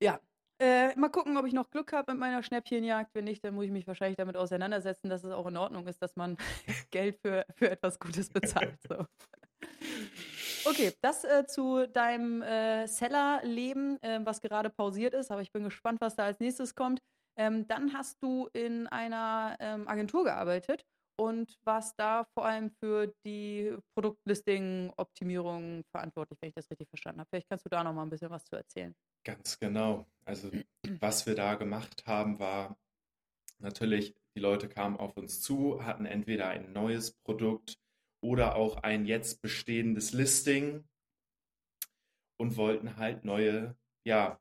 Ja. 0.00 0.20
Äh, 0.58 0.98
mal 0.98 1.10
gucken, 1.10 1.36
ob 1.36 1.46
ich 1.46 1.52
noch 1.52 1.70
Glück 1.70 1.92
habe 1.92 2.12
mit 2.12 2.20
meiner 2.20 2.42
Schnäppchenjagd. 2.42 3.14
Wenn 3.14 3.24
nicht, 3.24 3.44
dann 3.44 3.54
muss 3.54 3.66
ich 3.66 3.70
mich 3.70 3.86
wahrscheinlich 3.86 4.16
damit 4.16 4.36
auseinandersetzen, 4.36 5.10
dass 5.10 5.22
es 5.22 5.32
auch 5.32 5.46
in 5.46 5.56
Ordnung 5.56 5.86
ist, 5.86 6.00
dass 6.00 6.16
man 6.16 6.36
Geld 6.90 7.18
für, 7.20 7.44
für 7.54 7.70
etwas 7.70 7.98
Gutes 7.98 8.30
bezahlt. 8.30 8.78
So. 8.88 9.04
Okay, 10.64 10.92
das 11.02 11.24
äh, 11.24 11.46
zu 11.46 11.86
deinem 11.86 12.42
äh, 12.42 12.86
Seller-Leben, 12.86 14.02
äh, 14.02 14.20
was 14.24 14.40
gerade 14.40 14.70
pausiert 14.70 15.14
ist. 15.14 15.30
Aber 15.30 15.42
ich 15.42 15.52
bin 15.52 15.64
gespannt, 15.64 16.00
was 16.00 16.16
da 16.16 16.24
als 16.24 16.40
nächstes 16.40 16.74
kommt. 16.74 17.00
Ähm, 17.38 17.66
dann 17.68 17.92
hast 17.92 18.22
du 18.22 18.48
in 18.54 18.86
einer 18.86 19.56
ähm, 19.60 19.86
Agentur 19.86 20.24
gearbeitet 20.24 20.86
und 21.16 21.58
warst 21.64 21.94
da 21.98 22.24
vor 22.34 22.44
allem 22.46 22.70
für 22.70 23.12
die 23.24 23.76
Produktlisting-Optimierung 23.94 25.84
verantwortlich, 25.90 26.38
wenn 26.40 26.48
ich 26.50 26.54
das 26.54 26.70
richtig 26.70 26.88
verstanden 26.88 27.20
habe. 27.20 27.28
Vielleicht 27.30 27.48
kannst 27.48 27.64
du 27.64 27.70
da 27.70 27.82
noch 27.82 27.92
mal 27.92 28.02
ein 28.02 28.10
bisschen 28.10 28.30
was 28.30 28.44
zu 28.44 28.56
erzählen. 28.56 28.94
Ganz 29.24 29.58
genau. 29.58 30.06
Also 30.24 30.50
was 31.00 31.26
wir 31.26 31.34
da 31.34 31.54
gemacht 31.54 32.06
haben, 32.06 32.38
war 32.38 32.78
natürlich 33.58 34.14
Die 34.36 34.40
Leute 34.40 34.68
kamen 34.68 34.98
auf 34.98 35.16
uns 35.16 35.40
zu, 35.40 35.82
hatten 35.82 36.04
entweder 36.04 36.48
ein 36.48 36.72
neues 36.72 37.12
Produkt 37.24 37.78
oder 38.22 38.56
auch 38.56 38.76
ein 38.76 39.06
jetzt 39.06 39.40
bestehendes 39.40 40.12
Listing 40.12 40.86
und 42.38 42.56
wollten 42.58 42.96
halt 42.96 43.24
neue, 43.24 43.76
ja, 44.04 44.38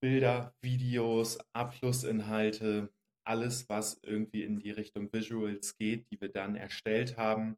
Bilder, 0.00 0.54
Videos, 0.62 1.38
A-Plus-Inhalte, 1.52 2.92
alles, 3.26 3.68
was 3.68 3.98
irgendwie 4.02 4.42
in 4.44 4.58
die 4.58 4.70
Richtung 4.70 5.12
Visuals 5.12 5.76
geht, 5.76 6.10
die 6.10 6.20
wir 6.20 6.30
dann 6.30 6.56
erstellt 6.56 7.16
haben. 7.16 7.56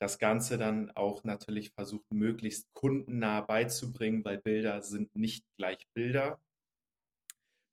Das 0.00 0.18
Ganze 0.18 0.58
dann 0.58 0.90
auch 0.90 1.24
natürlich 1.24 1.70
versucht, 1.70 2.04
möglichst 2.10 2.72
kundennah 2.74 3.40
beizubringen, 3.40 4.24
weil 4.24 4.38
Bilder 4.38 4.82
sind 4.82 5.14
nicht 5.14 5.44
gleich 5.56 5.86
Bilder. 5.94 6.40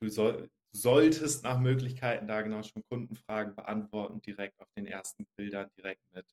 Du 0.02 0.10
soll, 0.10 0.50
solltest 0.72 1.44
nach 1.44 1.60
Möglichkeiten 1.60 2.28
da 2.28 2.42
genau 2.42 2.64
schon 2.64 2.84
Kundenfragen 2.90 3.56
beantworten, 3.56 4.22
direkt 4.22 4.60
auf 4.60 4.72
den 4.78 4.86
ersten 4.86 5.26
Bildern, 5.38 5.70
direkt 5.78 6.02
mit. 6.14 6.26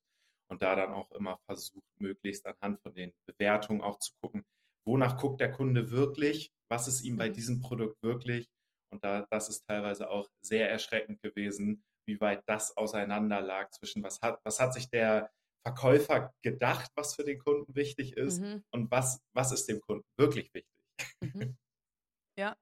Und 0.49 0.62
da 0.62 0.75
dann 0.75 0.92
auch 0.92 1.11
immer 1.12 1.38
versucht, 1.47 1.85
möglichst 1.99 2.47
anhand 2.47 2.80
von 2.80 2.95
den 2.95 3.12
Bewertungen 3.26 3.80
auch 3.80 3.99
zu 3.99 4.12
gucken, 4.21 4.45
wonach 4.85 5.16
guckt 5.16 5.40
der 5.40 5.52
Kunde 5.52 5.90
wirklich, 5.90 6.52
was 6.69 6.88
ist 6.88 7.02
ihm 7.02 7.16
bei 7.16 7.28
diesem 7.28 7.61
Produkt 7.61 8.02
wirklich. 8.02 8.50
Und 8.90 9.04
da, 9.04 9.26
das 9.30 9.49
ist 9.49 9.66
teilweise 9.66 10.11
auch 10.11 10.28
sehr 10.40 10.70
erschreckend 10.70 11.23
gewesen, 11.23 11.85
wie 12.06 12.20
weit 12.20 12.42
das 12.47 12.76
auseinander 12.76 13.40
lag 13.40 13.70
zwischen 13.70 14.02
was 14.02 14.20
hat, 14.20 14.40
was 14.44 14.61
hat 14.61 14.75
sich 14.75 14.90
der 14.90 15.30
Verkäufer 15.62 16.32
gedacht, 16.42 16.90
was 16.94 17.14
für 17.14 17.25
den 17.25 17.38
Kunden 17.38 17.75
wichtig 17.75 18.16
ist 18.16 18.40
mhm. 18.40 18.64
und 18.70 18.90
was, 18.90 19.20
was 19.35 19.52
ist 19.52 19.68
dem 19.68 19.80
Kunden 19.80 20.06
wirklich 20.16 20.52
wichtig. 20.54 20.75
Mhm. 21.20 21.56
Ja, 22.38 22.56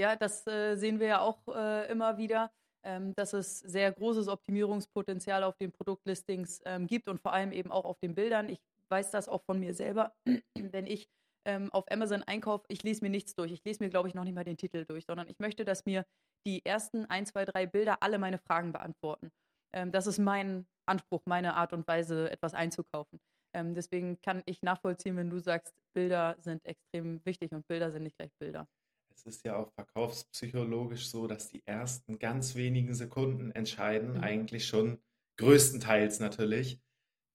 ja, 0.00 0.16
das 0.16 0.46
äh, 0.46 0.74
sehen 0.74 0.98
wir 0.98 1.06
ja 1.06 1.20
auch 1.20 1.46
äh, 1.48 1.88
immer 1.90 2.18
wieder, 2.18 2.52
ähm, 2.82 3.14
dass 3.14 3.32
es 3.32 3.60
sehr 3.60 3.92
großes 3.92 4.28
Optimierungspotenzial 4.28 5.44
auf 5.44 5.56
den 5.56 5.70
Produktlistings 5.70 6.60
ähm, 6.64 6.86
gibt 6.86 7.08
und 7.08 7.20
vor 7.20 7.32
allem 7.32 7.52
eben 7.52 7.70
auch 7.70 7.84
auf 7.84 7.98
den 8.00 8.14
Bildern. 8.14 8.48
Ich 8.48 8.60
weiß 8.88 9.10
das 9.12 9.28
auch 9.28 9.42
von 9.44 9.60
mir 9.60 9.74
selber, 9.74 10.12
wenn 10.58 10.86
ich 10.86 11.08
ähm, 11.44 11.72
auf 11.72 11.84
Amazon 11.90 12.22
einkaufe, 12.22 12.64
ich 12.68 12.82
lese 12.82 13.02
mir 13.02 13.10
nichts 13.10 13.34
durch. 13.34 13.52
Ich 13.52 13.64
lese 13.64 13.82
mir, 13.82 13.90
glaube 13.90 14.08
ich, 14.08 14.14
noch 14.14 14.24
nicht 14.24 14.34
mal 14.34 14.44
den 14.44 14.56
Titel 14.56 14.84
durch, 14.84 15.04
sondern 15.06 15.28
ich 15.28 15.38
möchte, 15.38 15.64
dass 15.64 15.84
mir 15.84 16.04
die 16.46 16.64
ersten 16.64 17.06
ein, 17.06 17.26
zwei, 17.26 17.44
drei 17.44 17.66
Bilder 17.66 18.02
alle 18.02 18.18
meine 18.18 18.38
Fragen 18.38 18.72
beantworten. 18.72 19.30
Ähm, 19.72 19.92
das 19.92 20.06
ist 20.06 20.18
mein 20.18 20.66
Anspruch, 20.86 21.22
meine 21.26 21.54
Art 21.54 21.72
und 21.72 21.86
Weise, 21.86 22.30
etwas 22.30 22.54
einzukaufen. 22.54 23.20
Ähm, 23.54 23.74
deswegen 23.74 24.20
kann 24.22 24.42
ich 24.46 24.62
nachvollziehen, 24.62 25.16
wenn 25.16 25.30
du 25.30 25.38
sagst, 25.38 25.74
Bilder 25.94 26.36
sind 26.40 26.64
extrem 26.64 27.24
wichtig 27.24 27.52
und 27.52 27.66
Bilder 27.66 27.90
sind 27.90 28.02
nicht 28.02 28.16
gleich 28.16 28.32
Bilder. 28.38 28.66
Es 29.14 29.26
ist 29.26 29.44
ja 29.44 29.56
auch 29.56 29.70
verkaufspsychologisch 29.72 31.08
so, 31.08 31.26
dass 31.26 31.48
die 31.48 31.62
ersten 31.66 32.18
ganz 32.18 32.54
wenigen 32.54 32.94
Sekunden 32.94 33.52
entscheiden, 33.52 34.14
mhm. 34.14 34.20
eigentlich 34.20 34.66
schon 34.66 34.98
größtenteils 35.38 36.20
natürlich, 36.20 36.80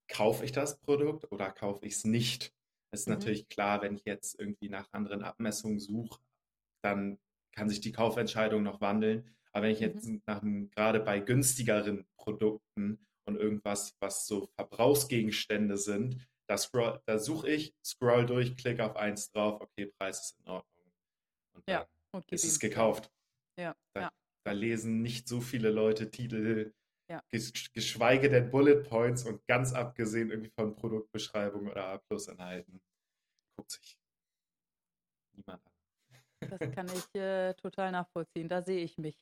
kaufe 0.08 0.44
ich 0.44 0.52
das 0.52 0.80
Produkt 0.80 1.32
oder 1.32 1.52
kaufe 1.52 1.86
ich 1.86 1.94
es 1.94 2.04
nicht. 2.04 2.57
Es 2.92 3.02
ist 3.02 3.08
mhm. 3.08 3.14
natürlich 3.16 3.50
klar, 3.50 3.82
wenn 3.82 3.96
ich 3.96 4.06
jetzt 4.06 4.40
irgendwie 4.40 4.70
nach 4.70 4.92
anderen 4.92 5.24
Abmessungen 5.24 5.80
suche, 5.80 6.20
dann 6.82 7.20
kann 7.52 7.70
sich 7.70 7.82
die 7.82 7.92
Kaufentscheidung 7.92 8.64
noch 8.64 8.82
wandeln. 8.82 9.36
Aber 9.52 9.64
wenn 9.66 9.72
ich 9.72 9.80
jetzt 9.80 10.08
mhm. 10.08 10.22
nach 10.26 10.42
gerade 10.72 11.00
bei 11.00 11.20
günstigeren 11.20 12.06
Produkten 12.18 13.06
und 13.26 13.36
irgendwas, 13.38 13.96
was 14.00 14.28
so 14.28 14.48
Verbrauchsgegenstände 14.56 15.78
sind, 15.78 16.28
da, 16.48 16.58
da 17.06 17.20
suche 17.20 17.50
ich, 17.50 17.76
scroll 17.84 18.26
durch, 18.26 18.56
klicke 18.56 18.86
auf 18.86 18.96
eins 18.96 19.32
drauf, 19.32 19.60
okay, 19.62 19.88
Preis 19.98 20.22
ist 20.22 20.40
in 20.40 20.48
Ordnung. 20.48 20.92
Und 21.54 21.64
ja, 21.70 21.88
und 22.12 22.32
ist 22.32 22.46
es 22.46 22.60
gekauft. 22.60 23.12
Ja, 23.60 23.76
da, 23.94 24.02
ja. 24.02 24.12
da 24.46 24.52
lesen 24.52 25.02
nicht 25.02 25.28
so 25.28 25.42
viele 25.42 25.72
Leute 25.72 26.10
Titel, 26.10 26.74
ja. 27.10 27.24
geschweige 27.74 28.30
denn 28.30 28.52
Bullet 28.52 28.84
Points 28.84 29.24
und 29.24 29.46
ganz 29.48 29.74
abgesehen 29.74 30.32
irgendwie 30.32 30.52
von 30.52 30.76
Produktbeschreibung 30.76 31.68
oder 31.68 31.88
A-Plus-Inhalten. 31.88 32.82
Guckt 33.56 33.72
sich 33.72 33.98
niemand 35.36 35.62
an. 35.66 36.50
Das 36.50 36.60
kann 36.76 36.88
ich 36.88 37.20
äh, 37.20 37.54
total 37.56 37.92
nachvollziehen. 37.92 38.50
Da 38.50 38.62
sehe 38.62 38.84
ich 38.84 38.98
mich. 38.98 39.18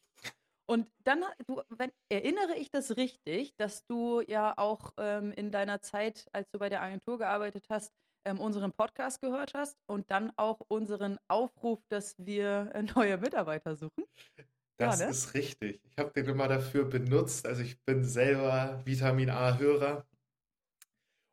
Und 0.68 0.90
dann 1.04 1.24
du, 1.46 1.62
wenn, 1.70 1.92
erinnere 2.10 2.56
ich 2.56 2.72
das 2.72 2.98
richtig, 2.98 3.56
dass 3.58 3.86
du 3.86 4.22
ja 4.22 4.58
auch 4.58 4.94
ähm, 4.98 5.32
in 5.34 5.52
deiner 5.52 5.82
Zeit, 5.82 6.28
als 6.34 6.50
du 6.52 6.60
bei 6.60 6.70
der 6.70 6.82
Agentur 6.82 7.20
gearbeitet 7.20 7.68
hast, 7.70 7.94
ähm, 8.26 8.40
unseren 8.40 8.72
Podcast 8.72 9.22
gehört 9.22 9.54
hast 9.54 9.78
und 9.86 10.10
dann 10.10 10.32
auch 10.38 10.60
unseren 10.68 11.20
Aufruf, 11.28 11.80
dass 11.90 12.16
wir 12.18 12.72
äh, 12.74 12.82
neue 12.96 13.18
Mitarbeiter 13.18 13.76
suchen? 13.76 14.06
Das 14.78 15.00
ja, 15.00 15.06
ne? 15.06 15.12
ist 15.12 15.34
richtig. 15.34 15.82
Ich 15.84 15.98
habe 15.98 16.12
den 16.12 16.26
immer 16.26 16.48
dafür 16.48 16.86
benutzt. 16.86 17.46
Also 17.46 17.62
ich 17.62 17.82
bin 17.86 18.04
selber 18.04 18.82
Vitamin 18.86 19.30
A-Hörer, 19.30 20.06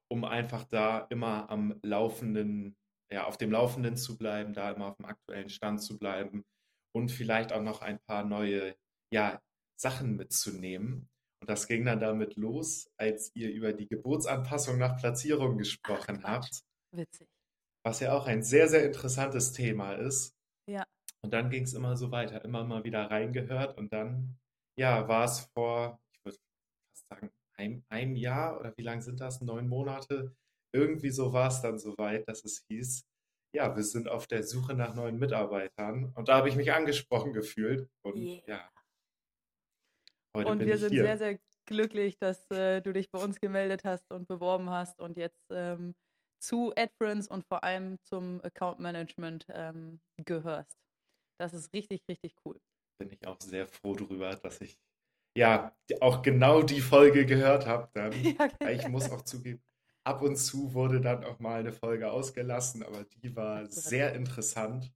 um 0.08 0.24
einfach 0.24 0.64
da 0.64 1.06
immer 1.10 1.50
am 1.50 1.78
laufenden, 1.82 2.76
ja, 3.12 3.24
auf 3.24 3.36
dem 3.36 3.50
Laufenden 3.50 3.96
zu 3.96 4.16
bleiben, 4.16 4.52
da 4.52 4.70
immer 4.70 4.86
auf 4.86 4.96
dem 4.96 5.06
aktuellen 5.06 5.48
Stand 5.48 5.82
zu 5.82 5.98
bleiben 5.98 6.44
und 6.94 7.10
vielleicht 7.10 7.52
auch 7.52 7.62
noch 7.62 7.82
ein 7.82 7.98
paar 8.00 8.24
neue, 8.24 8.76
ja, 9.12 9.40
Sachen 9.76 10.16
mitzunehmen. 10.16 11.08
Und 11.40 11.50
das 11.50 11.66
ging 11.66 11.84
dann 11.84 11.98
damit 11.98 12.36
los, 12.36 12.88
als 12.96 13.34
ihr 13.34 13.50
über 13.50 13.72
die 13.72 13.88
Geburtsanpassung 13.88 14.78
nach 14.78 14.96
Platzierung 14.96 15.58
gesprochen 15.58 16.20
Ach, 16.22 16.34
habt. 16.34 16.62
Witzig. 16.92 17.26
Was 17.84 17.98
ja 17.98 18.12
auch 18.12 18.28
ein 18.28 18.44
sehr, 18.44 18.68
sehr 18.68 18.84
interessantes 18.84 19.52
Thema 19.52 19.94
ist. 19.94 20.36
Ja. 20.70 20.84
Und 21.24 21.32
dann 21.32 21.50
ging 21.50 21.62
es 21.62 21.74
immer 21.74 21.96
so 21.96 22.10
weiter, 22.10 22.44
immer 22.44 22.64
mal 22.64 22.84
wieder 22.84 23.10
reingehört 23.10 23.78
und 23.78 23.92
dann, 23.92 24.36
ja, 24.76 25.06
war 25.06 25.24
es 25.24 25.40
vor, 25.54 26.00
ich 26.12 26.24
würde 26.24 26.38
fast 26.90 27.08
sagen, 27.08 27.30
ein, 27.56 27.84
einem 27.88 28.16
Jahr 28.16 28.58
oder 28.58 28.76
wie 28.76 28.82
lange 28.82 29.02
sind 29.02 29.20
das? 29.20 29.40
Neun 29.40 29.68
Monate? 29.68 30.34
Irgendwie 30.74 31.10
so 31.10 31.32
war 31.32 31.48
es 31.48 31.60
dann 31.60 31.78
so 31.78 31.96
weit, 31.98 32.26
dass 32.28 32.44
es 32.44 32.64
hieß, 32.68 33.06
ja, 33.54 33.76
wir 33.76 33.84
sind 33.84 34.08
auf 34.08 34.26
der 34.26 34.42
Suche 34.42 34.74
nach 34.74 34.94
neuen 34.94 35.18
Mitarbeitern. 35.18 36.12
Und 36.14 36.28
da 36.28 36.36
habe 36.36 36.48
ich 36.48 36.56
mich 36.56 36.72
angesprochen 36.72 37.32
gefühlt. 37.32 37.88
Und 38.02 38.16
yeah. 38.16 38.42
ja. 38.46 38.70
Heute 40.34 40.50
und 40.50 40.60
wir 40.60 40.78
sind 40.78 40.92
hier. 40.92 41.04
sehr, 41.04 41.18
sehr 41.18 41.38
glücklich, 41.66 42.18
dass 42.18 42.50
äh, 42.50 42.80
du 42.80 42.92
dich 42.92 43.10
bei 43.10 43.22
uns 43.22 43.40
gemeldet 43.40 43.84
hast 43.84 44.10
und 44.10 44.26
beworben 44.26 44.70
hast 44.70 44.98
und 44.98 45.18
jetzt 45.18 45.44
ähm, 45.50 45.94
zu 46.40 46.72
AdFriends 46.74 47.28
und 47.28 47.44
vor 47.44 47.62
allem 47.62 47.98
zum 48.02 48.40
Account 48.42 48.80
Management 48.80 49.46
ähm, 49.50 50.00
gehörst. 50.16 50.81
Das 51.42 51.52
ist 51.54 51.72
richtig, 51.74 52.02
richtig 52.08 52.36
cool. 52.44 52.60
Bin 53.00 53.10
ich 53.10 53.26
auch 53.26 53.40
sehr 53.40 53.66
froh 53.66 53.96
darüber, 53.96 54.36
dass 54.36 54.60
ich 54.60 54.78
ja 55.36 55.74
auch 56.00 56.22
genau 56.22 56.62
die 56.62 56.80
Folge 56.80 57.26
gehört 57.26 57.66
habe. 57.66 57.90
Ja, 58.22 58.46
genau. 58.46 58.70
Ich 58.70 58.86
muss 58.86 59.10
auch 59.10 59.22
zugeben, 59.22 59.60
ab 60.04 60.22
und 60.22 60.36
zu 60.36 60.72
wurde 60.72 61.00
dann 61.00 61.24
auch 61.24 61.40
mal 61.40 61.58
eine 61.58 61.72
Folge 61.72 62.12
ausgelassen, 62.12 62.84
aber 62.84 63.02
die 63.02 63.34
war 63.34 63.66
sehr 63.66 64.14
interessant. 64.14 64.94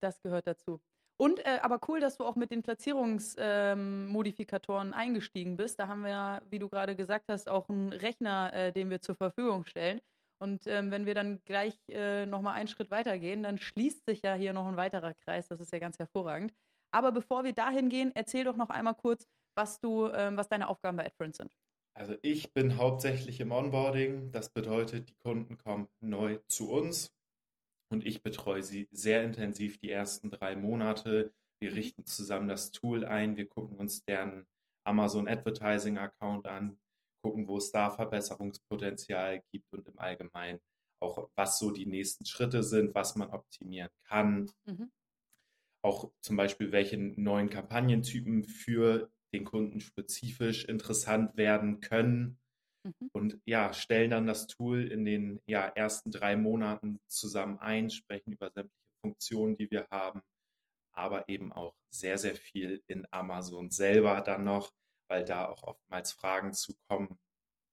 Das 0.00 0.22
gehört 0.22 0.46
dazu. 0.46 0.80
Und 1.16 1.44
äh, 1.44 1.58
aber 1.60 1.80
cool, 1.88 1.98
dass 1.98 2.18
du 2.18 2.24
auch 2.24 2.36
mit 2.36 2.52
den 2.52 2.62
Platzierungsmodifikatoren 2.62 4.88
ähm, 4.88 4.94
eingestiegen 4.94 5.56
bist. 5.56 5.80
Da 5.80 5.88
haben 5.88 6.02
wir 6.02 6.10
ja, 6.10 6.40
wie 6.50 6.60
du 6.60 6.68
gerade 6.68 6.94
gesagt 6.94 7.24
hast, 7.28 7.48
auch 7.48 7.68
einen 7.68 7.92
Rechner, 7.92 8.52
äh, 8.54 8.72
den 8.72 8.90
wir 8.90 9.00
zur 9.00 9.16
Verfügung 9.16 9.64
stellen. 9.64 10.00
Und 10.40 10.66
ähm, 10.66 10.90
wenn 10.90 11.04
wir 11.04 11.14
dann 11.14 11.42
gleich 11.44 11.76
äh, 11.88 12.24
nochmal 12.24 12.54
einen 12.54 12.68
Schritt 12.68 12.90
weitergehen, 12.90 13.42
dann 13.42 13.58
schließt 13.58 14.06
sich 14.06 14.22
ja 14.22 14.34
hier 14.34 14.52
noch 14.52 14.66
ein 14.66 14.76
weiterer 14.76 15.12
Kreis. 15.14 15.48
Das 15.48 15.60
ist 15.60 15.72
ja 15.72 15.78
ganz 15.78 15.98
hervorragend. 15.98 16.52
Aber 16.92 17.12
bevor 17.12 17.44
wir 17.44 17.52
dahin 17.52 17.88
gehen, 17.88 18.10
erzähl 18.14 18.44
doch 18.44 18.56
noch 18.56 18.70
einmal 18.70 18.94
kurz, 18.94 19.26
was 19.54 19.80
du, 19.80 20.08
ähm, 20.08 20.36
was 20.36 20.48
deine 20.48 20.68
Aufgaben 20.68 20.96
bei 20.96 21.06
AdFriends 21.06 21.38
sind. 21.38 21.54
Also 21.94 22.14
ich 22.22 22.52
bin 22.54 22.78
hauptsächlich 22.78 23.40
im 23.40 23.52
Onboarding. 23.52 24.32
Das 24.32 24.48
bedeutet, 24.48 25.10
die 25.10 25.16
Kunden 25.16 25.58
kommen 25.58 25.88
neu 26.00 26.38
zu 26.46 26.70
uns 26.70 27.12
und 27.90 28.06
ich 28.06 28.22
betreue 28.22 28.62
sie 28.62 28.88
sehr 28.92 29.22
intensiv 29.22 29.78
die 29.78 29.90
ersten 29.90 30.30
drei 30.30 30.56
Monate. 30.56 31.34
Wir 31.60 31.74
richten 31.74 32.06
zusammen 32.06 32.48
das 32.48 32.70
Tool 32.70 33.04
ein, 33.04 33.36
wir 33.36 33.46
gucken 33.46 33.76
uns 33.76 34.04
deren 34.04 34.46
Amazon 34.84 35.28
Advertising 35.28 35.98
Account 35.98 36.46
an, 36.46 36.78
gucken, 37.22 37.48
wo 37.48 37.58
es 37.58 37.70
da 37.70 37.90
Verbesserungspotenzial 37.90 39.42
gibt 39.52 39.72
und 39.72 39.86
im 39.88 39.98
Allgemeinen 39.98 40.60
auch, 41.00 41.30
was 41.34 41.58
so 41.58 41.70
die 41.70 41.86
nächsten 41.86 42.26
Schritte 42.26 42.62
sind, 42.62 42.94
was 42.94 43.16
man 43.16 43.30
optimieren 43.30 43.90
kann. 44.04 44.50
Mhm. 44.66 44.90
Auch 45.82 46.12
zum 46.20 46.36
Beispiel, 46.36 46.72
welche 46.72 46.98
neuen 46.98 47.48
Kampagnentypen 47.48 48.44
für 48.44 49.10
den 49.32 49.44
Kunden 49.44 49.80
spezifisch 49.80 50.64
interessant 50.64 51.36
werden 51.36 51.80
können. 51.80 52.38
Mhm. 52.84 53.10
Und 53.12 53.40
ja, 53.46 53.72
stellen 53.72 54.10
dann 54.10 54.26
das 54.26 54.46
Tool 54.46 54.86
in 54.86 55.04
den 55.04 55.40
ja, 55.46 55.66
ersten 55.66 56.10
drei 56.10 56.36
Monaten 56.36 57.00
zusammen 57.08 57.58
ein, 57.58 57.90
sprechen 57.90 58.32
über 58.32 58.50
sämtliche 58.50 58.76
Funktionen, 59.02 59.56
die 59.56 59.70
wir 59.70 59.86
haben, 59.90 60.20
aber 60.92 61.28
eben 61.28 61.52
auch 61.52 61.74
sehr, 61.90 62.18
sehr 62.18 62.34
viel 62.34 62.82
in 62.86 63.06
Amazon 63.10 63.70
selber 63.70 64.20
dann 64.20 64.44
noch, 64.44 64.72
weil 65.10 65.24
da 65.24 65.48
auch 65.48 65.64
oftmals 65.64 66.12
Fragen 66.12 66.52
zu 66.52 66.72
kommen, 66.88 67.18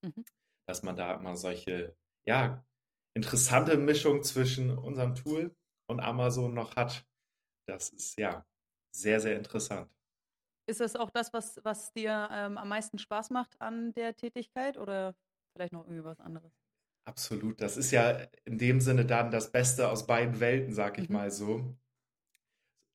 mhm. 0.02 0.24
dass 0.66 0.82
man 0.82 0.96
da 0.96 1.14
immer 1.14 1.36
solche, 1.36 1.96
ja, 2.26 2.66
interessante 3.14 3.76
Mischung 3.76 4.22
zwischen 4.22 4.76
unserem 4.76 5.14
Tool 5.14 5.56
und 5.88 6.00
Amazon 6.00 6.52
noch 6.52 6.76
hat. 6.76 7.06
Das 7.66 7.90
ist 7.90 8.18
ja 8.18 8.44
sehr, 8.90 9.20
sehr 9.20 9.36
interessant. 9.36 9.90
Ist 10.68 10.80
das 10.80 10.96
auch 10.96 11.10
das, 11.10 11.32
was, 11.32 11.60
was 11.64 11.92
dir 11.92 12.28
ähm, 12.30 12.58
am 12.58 12.68
meisten 12.68 12.98
Spaß 12.98 13.30
macht 13.30 13.58
an 13.60 13.92
der 13.94 14.16
Tätigkeit 14.16 14.76
oder 14.76 15.14
vielleicht 15.52 15.72
noch 15.72 15.84
irgendwie 15.84 16.04
was 16.04 16.20
anderes? 16.20 16.52
Absolut. 17.06 17.60
Das 17.60 17.76
ist 17.76 17.90
ja 17.90 18.26
in 18.44 18.58
dem 18.58 18.80
Sinne 18.80 19.06
dann 19.06 19.30
das 19.30 19.50
Beste 19.50 19.88
aus 19.88 20.06
beiden 20.06 20.40
Welten, 20.40 20.74
sag 20.74 20.98
ich 20.98 21.08
mhm. 21.08 21.14
mal 21.14 21.30
so. 21.30 21.74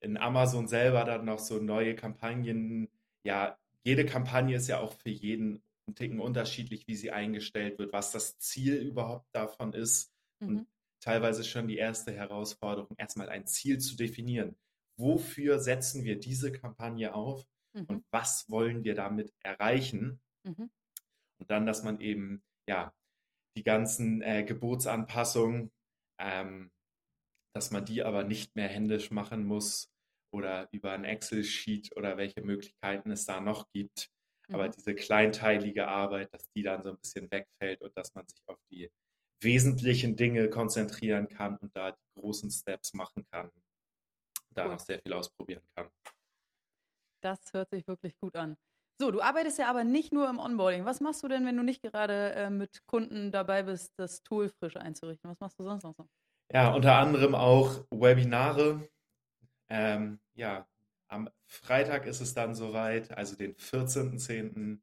In 0.02 0.18
Amazon 0.18 0.68
selber 0.68 1.06
dann 1.06 1.26
noch 1.26 1.40
so 1.40 1.60
neue 1.60 1.96
Kampagnen. 1.96 2.90
Ja, 3.26 3.58
jede 3.84 4.06
Kampagne 4.06 4.56
ist 4.56 4.68
ja 4.68 4.80
auch 4.80 4.94
für 4.94 5.10
jeden 5.10 5.62
ein 5.88 5.96
Ticken 5.96 6.20
unterschiedlich, 6.20 6.88
wie 6.88 6.96
sie 6.96 7.12
eingestellt 7.12 7.78
wird, 7.78 7.92
was 7.92 8.12
das 8.12 8.38
Ziel 8.40 8.76
überhaupt 8.76 9.28
davon 9.34 9.74
ist. 9.74 10.14
Mhm. 10.40 10.48
Und 10.48 10.68
teilweise 11.02 11.44
schon 11.44 11.68
die 11.68 11.78
erste 11.78 12.14
Herausforderung, 12.14 12.96
erstmal 12.98 13.30
ein 13.30 13.46
Ziel 13.46 13.80
zu 13.80 13.96
definieren. 13.98 14.56
Wofür 14.98 15.60
setzen 15.60 16.04
wir 16.06 16.20
diese 16.20 16.52
Kampagne 16.52 17.14
auf 17.14 17.46
mhm. 17.74 17.86
und 17.86 18.06
was 18.12 18.50
wollen 18.50 18.84
wir 18.84 18.96
damit 18.96 19.34
erreichen? 19.42 20.22
Mhm. 20.46 20.70
Und 21.40 21.52
dann, 21.52 21.66
dass 21.66 21.84
man 21.84 22.00
eben 22.00 22.42
ja 22.70 22.94
die 23.58 23.64
ganzen 23.64 24.22
äh, 24.22 24.44
Gebotsanpassungen, 24.44 25.72
ähm, 26.20 26.72
dass 27.54 27.72
man 27.72 27.84
die 27.84 28.04
aber 28.04 28.24
nicht 28.24 28.56
mehr 28.56 28.70
händisch 28.70 29.12
machen 29.12 29.46
muss 29.46 29.93
oder 30.34 30.68
über 30.72 30.92
ein 30.92 31.06
Excel-Sheet 31.06 31.96
oder 31.96 32.18
welche 32.18 32.42
Möglichkeiten 32.42 33.12
es 33.12 33.26
da 33.26 33.40
noch 33.40 33.70
gibt. 33.72 34.10
Mhm. 34.48 34.56
Aber 34.56 34.70
diese 34.70 34.96
kleinteilige 34.96 35.88
Arbeit, 35.88 36.34
dass 36.34 36.50
die 36.52 36.64
dann 36.64 36.84
so 36.84 36.90
ein 36.90 36.98
bisschen 36.98 37.30
wegfällt 37.32 37.82
und 37.82 37.96
dass 37.96 38.14
man 38.14 38.28
sich 38.28 38.42
auf 38.48 38.60
die 38.72 38.92
wesentlichen 39.42 40.16
Dinge 40.16 40.50
konzentrieren 40.50 41.28
kann 41.28 41.58
und 41.58 41.76
da 41.76 41.92
die 41.92 42.22
großen 42.22 42.50
Steps 42.50 42.94
machen 42.94 43.26
kann, 43.32 43.52
da 44.52 44.66
cool. 44.66 44.72
noch 44.72 44.80
sehr 44.80 45.00
viel 45.00 45.14
ausprobieren 45.14 45.64
kann. 45.76 45.90
Das 47.22 47.54
hört 47.54 47.70
sich 47.70 47.88
wirklich 47.88 48.18
gut 48.20 48.36
an. 48.36 48.58
So, 49.00 49.12
du 49.12 49.22
arbeitest 49.22 49.60
ja 49.60 49.70
aber 49.70 49.84
nicht 49.84 50.14
nur 50.14 50.30
im 50.30 50.40
Onboarding. 50.40 50.86
Was 50.86 51.02
machst 51.02 51.24
du 51.24 51.28
denn, 51.28 51.46
wenn 51.46 51.58
du 51.58 51.64
nicht 51.64 51.82
gerade 51.82 52.34
äh, 52.34 52.50
mit 52.50 52.86
Kunden 52.86 53.32
dabei 53.32 53.64
bist, 53.64 53.94
das 53.98 54.24
Tool 54.24 54.50
frisch 54.50 54.78
einzurichten? 54.78 55.30
Was 55.30 55.40
machst 55.40 55.60
du 55.60 55.64
sonst 55.64 55.84
noch 55.84 55.96
so? 55.96 56.08
Ja, 56.52 56.74
unter 56.74 56.96
anderem 56.96 57.34
auch 57.34 57.84
Webinare. 57.90 58.88
Ähm, 59.70 60.20
ja, 60.34 60.68
am 61.08 61.30
Freitag 61.46 62.06
ist 62.06 62.22
es 62.22 62.34
dann 62.34 62.56
soweit, 62.56 63.12
also 63.12 63.36
den 63.36 63.56
14.10. 63.56 64.80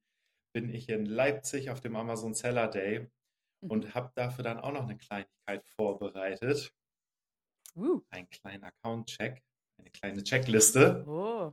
bin 0.53 0.69
ich 0.69 0.89
in 0.89 1.07
Leipzig 1.07 1.71
auf 1.71 1.81
dem 1.81 1.97
Amazon 1.97 2.35
Seller 2.35 2.69
Day 2.69 3.11
mhm. 3.61 3.71
und 3.71 3.95
habe 3.95 4.13
dafür 4.15 4.45
dann 4.45 4.61
auch 4.61 4.73
noch 4.73 4.85
eine 4.85 4.97
Kleinigkeit 4.97 5.67
vorbereitet. 5.77 6.75
Uh. 7.77 8.01
Ein 8.11 8.29
kleiner 8.31 8.69
Account-Check, 8.69 9.43
eine 9.79 9.91
kleine 9.91 10.23
Checkliste. 10.23 11.05
Oh 11.07 11.53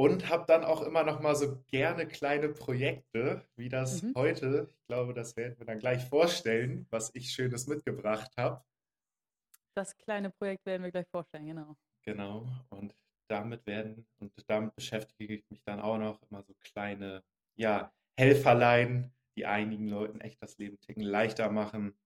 und 0.00 0.30
habe 0.30 0.46
dann 0.46 0.64
auch 0.64 0.80
immer 0.80 1.04
noch 1.04 1.20
mal 1.20 1.36
so 1.36 1.62
gerne 1.66 2.08
kleine 2.08 2.48
Projekte, 2.48 3.44
wie 3.56 3.68
das 3.68 4.02
mhm. 4.02 4.14
heute. 4.16 4.70
Ich 4.70 4.86
glaube, 4.86 5.12
das 5.12 5.36
werden 5.36 5.58
wir 5.58 5.66
dann 5.66 5.78
gleich 5.78 6.02
vorstellen, 6.06 6.86
was 6.88 7.14
ich 7.14 7.30
Schönes 7.30 7.66
mitgebracht 7.66 8.34
habe. 8.38 8.64
Das 9.74 9.94
kleine 9.98 10.30
Projekt 10.30 10.64
werden 10.64 10.84
wir 10.84 10.90
gleich 10.90 11.06
vorstellen, 11.10 11.44
genau. 11.44 11.76
Genau. 12.02 12.46
Und 12.70 12.94
damit 13.28 13.66
werden 13.66 14.06
und 14.18 14.32
damit 14.48 14.74
beschäftige 14.74 15.34
ich 15.34 15.44
mich 15.50 15.62
dann 15.62 15.80
auch 15.80 15.98
noch 15.98 16.20
immer 16.30 16.42
so 16.42 16.54
kleine, 16.60 17.22
ja, 17.56 17.92
Helferlein, 18.18 19.12
die 19.36 19.46
einigen 19.46 19.88
Leuten 19.88 20.20
echt 20.20 20.42
das 20.42 20.58
Leben 20.58 20.80
ticken 20.80 21.02
leichter 21.02 21.50
machen 21.50 21.96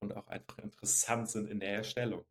und 0.00 0.14
auch 0.14 0.26
einfach 0.28 0.58
interessant 0.58 1.30
sind 1.30 1.48
in 1.48 1.60
der 1.60 1.76
Erstellung. 1.76 2.24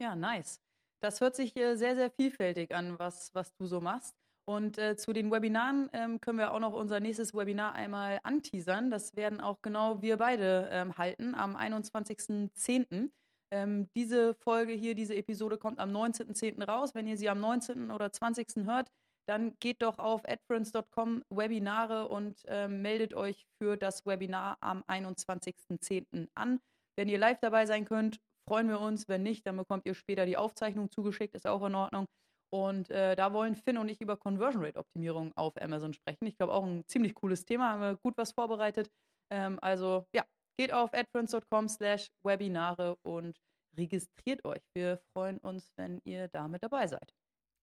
Ja, 0.00 0.14
nice. 0.14 0.60
Das 1.00 1.20
hört 1.20 1.36
sich 1.36 1.56
äh, 1.56 1.76
sehr, 1.76 1.96
sehr 1.96 2.10
vielfältig 2.10 2.74
an, 2.74 2.98
was, 2.98 3.34
was 3.34 3.54
du 3.54 3.66
so 3.66 3.80
machst. 3.80 4.14
Und 4.46 4.76
äh, 4.76 4.96
zu 4.96 5.14
den 5.14 5.30
Webinaren 5.30 5.88
ähm, 5.94 6.20
können 6.20 6.38
wir 6.38 6.52
auch 6.52 6.60
noch 6.60 6.74
unser 6.74 7.00
nächstes 7.00 7.32
Webinar 7.34 7.72
einmal 7.74 8.20
anteasern. 8.24 8.90
Das 8.90 9.16
werden 9.16 9.40
auch 9.40 9.62
genau 9.62 10.02
wir 10.02 10.18
beide 10.18 10.68
ähm, 10.70 10.98
halten 10.98 11.34
am 11.34 11.56
21.10. 11.56 13.10
Ähm, 13.54 13.88
diese 13.94 14.34
Folge 14.34 14.72
hier, 14.72 14.96
diese 14.96 15.14
Episode 15.14 15.58
kommt 15.58 15.78
am 15.78 15.90
19.10. 15.90 16.64
raus. 16.64 16.92
Wenn 16.96 17.06
ihr 17.06 17.16
sie 17.16 17.28
am 17.28 17.38
19. 17.38 17.92
oder 17.92 18.10
20. 18.10 18.48
hört, 18.64 18.88
dann 19.28 19.56
geht 19.60 19.80
doch 19.80 19.98
auf 20.00 20.22
adference.com 20.28 21.22
Webinare 21.30 22.08
und 22.08 22.42
ähm, 22.48 22.82
meldet 22.82 23.14
euch 23.14 23.46
für 23.62 23.76
das 23.76 24.04
Webinar 24.06 24.58
am 24.60 24.82
21.10. 24.88 26.28
an. 26.34 26.58
Wenn 26.98 27.08
ihr 27.08 27.18
live 27.18 27.38
dabei 27.40 27.64
sein 27.66 27.84
könnt, 27.84 28.18
freuen 28.48 28.68
wir 28.68 28.80
uns. 28.80 29.08
Wenn 29.08 29.22
nicht, 29.22 29.46
dann 29.46 29.56
bekommt 29.56 29.86
ihr 29.86 29.94
später 29.94 30.26
die 30.26 30.36
Aufzeichnung 30.36 30.90
zugeschickt, 30.90 31.36
ist 31.36 31.46
auch 31.46 31.64
in 31.64 31.76
Ordnung. 31.76 32.06
Und 32.52 32.90
äh, 32.90 33.14
da 33.14 33.32
wollen 33.32 33.54
Finn 33.54 33.78
und 33.78 33.88
ich 33.88 34.00
über 34.00 34.16
Conversion 34.16 34.64
Rate 34.64 34.80
Optimierung 34.80 35.32
auf 35.36 35.54
Amazon 35.60 35.92
sprechen. 35.92 36.26
Ich 36.26 36.36
glaube 36.36 36.52
auch 36.52 36.64
ein 36.64 36.82
ziemlich 36.88 37.14
cooles 37.14 37.44
Thema, 37.44 37.70
haben 37.70 37.82
wir 37.82 37.98
gut 38.02 38.16
was 38.16 38.32
vorbereitet. 38.32 38.90
Ähm, 39.32 39.60
also 39.62 40.06
ja, 40.12 40.24
geht 40.56 40.72
auf 40.72 40.92
adference.com 40.94 41.68
slash 41.68 42.10
Webinare 42.22 42.96
und 43.02 43.38
registriert 43.76 44.44
euch. 44.44 44.62
Wir 44.74 44.98
freuen 45.12 45.38
uns, 45.38 45.72
wenn 45.76 46.00
ihr 46.04 46.28
da 46.28 46.48
mit 46.48 46.62
dabei 46.62 46.86
seid. 46.86 47.14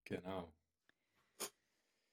Genau. 0.04 0.52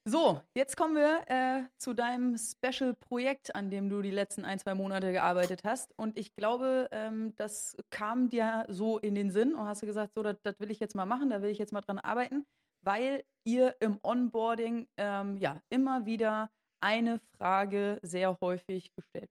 So, 0.05 0.41
jetzt 0.55 0.75
kommen 0.75 0.95
wir 0.95 1.23
äh, 1.27 1.67
zu 1.77 1.93
deinem 1.93 2.35
Special-Projekt, 2.35 3.53
an 3.53 3.69
dem 3.69 3.89
du 3.89 4.01
die 4.01 4.09
letzten 4.09 4.43
ein, 4.43 4.57
zwei 4.57 4.73
Monate 4.73 5.11
gearbeitet 5.11 5.63
hast. 5.65 5.93
Und 5.97 6.17
ich 6.17 6.33
glaube, 6.35 6.87
ähm, 6.91 7.35
das 7.35 7.77
kam 7.91 8.29
dir 8.29 8.65
so 8.69 8.97
in 8.97 9.13
den 9.13 9.29
Sinn 9.29 9.53
und 9.53 9.67
hast 9.67 9.83
du 9.83 9.85
gesagt, 9.85 10.13
so, 10.15 10.23
das 10.23 10.59
will 10.59 10.71
ich 10.71 10.79
jetzt 10.79 10.95
mal 10.95 11.05
machen, 11.05 11.29
da 11.29 11.41
will 11.41 11.51
ich 11.51 11.59
jetzt 11.59 11.73
mal 11.73 11.81
dran 11.81 11.99
arbeiten, 11.99 12.47
weil 12.81 13.23
ihr 13.43 13.75
im 13.81 13.99
Onboarding 14.01 14.87
ähm, 14.97 15.37
ja 15.37 15.61
immer 15.69 16.05
wieder 16.05 16.49
eine 16.81 17.19
Frage 17.37 17.99
sehr 18.01 18.37
häufig 18.41 18.91
gestellt. 18.95 19.29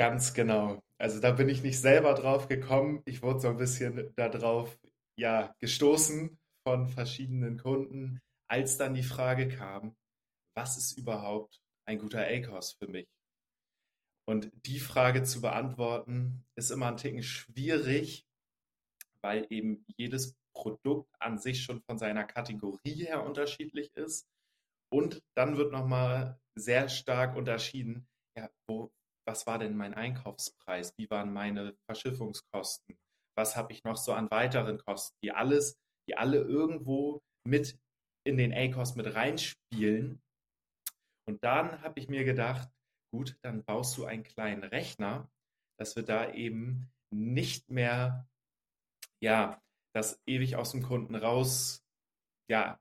Ganz 0.00 0.32
genau. 0.32 0.82
Also 0.96 1.20
da 1.20 1.30
bin 1.30 1.50
ich 1.50 1.62
nicht 1.62 1.78
selber 1.78 2.14
drauf 2.14 2.48
gekommen. 2.48 3.02
Ich 3.04 3.20
wurde 3.20 3.40
so 3.40 3.48
ein 3.48 3.58
bisschen 3.58 4.10
darauf 4.16 4.78
ja, 5.18 5.54
gestoßen 5.58 6.38
von 6.66 6.88
verschiedenen 6.88 7.58
Kunden 7.58 8.18
als 8.48 8.78
dann 8.78 8.94
die 8.94 9.02
Frage 9.02 9.46
kam, 9.48 9.94
was 10.56 10.78
ist 10.78 10.96
überhaupt 10.96 11.60
ein 11.84 11.98
guter 11.98 12.26
ACOS 12.26 12.78
für 12.78 12.88
mich? 12.88 13.08
Und 14.26 14.50
die 14.64 14.80
Frage 14.80 15.22
zu 15.22 15.42
beantworten, 15.42 16.46
ist 16.56 16.70
immer 16.70 16.86
ein 16.86 16.96
Ticken 16.96 17.22
schwierig, 17.22 18.26
weil 19.20 19.46
eben 19.50 19.84
jedes 19.98 20.34
Produkt 20.54 21.14
an 21.18 21.36
sich 21.36 21.62
schon 21.62 21.82
von 21.82 21.98
seiner 21.98 22.24
Kategorie 22.24 23.04
her 23.04 23.22
unterschiedlich 23.22 23.94
ist. 23.96 24.26
Und 24.90 25.22
dann 25.34 25.58
wird 25.58 25.72
nochmal 25.72 26.40
sehr 26.54 26.88
stark 26.88 27.36
unterschieden, 27.36 28.08
ja, 28.34 28.48
wo, 28.66 28.90
was 29.26 29.46
war 29.46 29.58
denn 29.58 29.76
mein 29.76 29.94
Einkaufspreis? 29.94 30.94
Wie 30.96 31.10
waren 31.10 31.32
meine 31.32 31.76
Verschiffungskosten? 31.86 32.98
Was 33.36 33.56
habe 33.56 33.72
ich 33.72 33.84
noch 33.84 33.96
so 33.96 34.12
an 34.12 34.30
weiteren 34.30 34.78
Kosten, 34.78 35.16
die 35.22 35.32
alles, 35.32 35.78
die 36.08 36.16
alle 36.16 36.38
irgendwo 36.38 37.20
mit 37.46 37.78
in 38.24 38.36
den 38.36 38.52
ACOS 38.52 38.96
mit 38.96 39.14
reinspielen. 39.14 40.22
Und 41.26 41.42
dann 41.42 41.82
habe 41.82 41.98
ich 42.00 42.08
mir 42.08 42.24
gedacht, 42.24 42.68
gut, 43.12 43.36
dann 43.42 43.64
baust 43.64 43.96
du 43.96 44.04
einen 44.04 44.22
kleinen 44.22 44.64
Rechner, 44.64 45.30
dass 45.78 45.96
wir 45.96 46.02
da 46.02 46.32
eben 46.32 46.90
nicht 47.12 47.70
mehr, 47.70 48.28
ja, 49.22 49.60
das 49.94 50.20
ewig 50.26 50.56
aus 50.56 50.72
dem 50.72 50.82
Kunden 50.82 51.14
raus, 51.14 51.84
ja, 52.48 52.78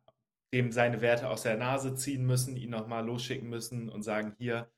dem 0.54 0.72
seine 0.72 1.02
Werte 1.02 1.30
aus 1.30 1.44
der 1.44 1.58
Nase 1.58 1.96
ziehen 1.96 2.26
müssen, 2.26 2.58
ihn 2.58 2.72
nochmal 2.72 3.06
losschicken 3.06 3.50
müssen 3.50 3.90
und 3.90 4.04
sagen, 4.04 4.36
hier, 4.38 4.72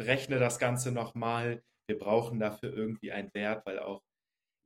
berechne 0.00 0.38
das 0.38 0.58
Ganze 0.58 0.92
nochmal. 0.92 1.62
Wir 1.86 1.98
brauchen 1.98 2.40
dafür 2.40 2.72
irgendwie 2.72 3.12
einen 3.12 3.30
Wert, 3.34 3.66
weil 3.66 3.78
auch 3.80 4.02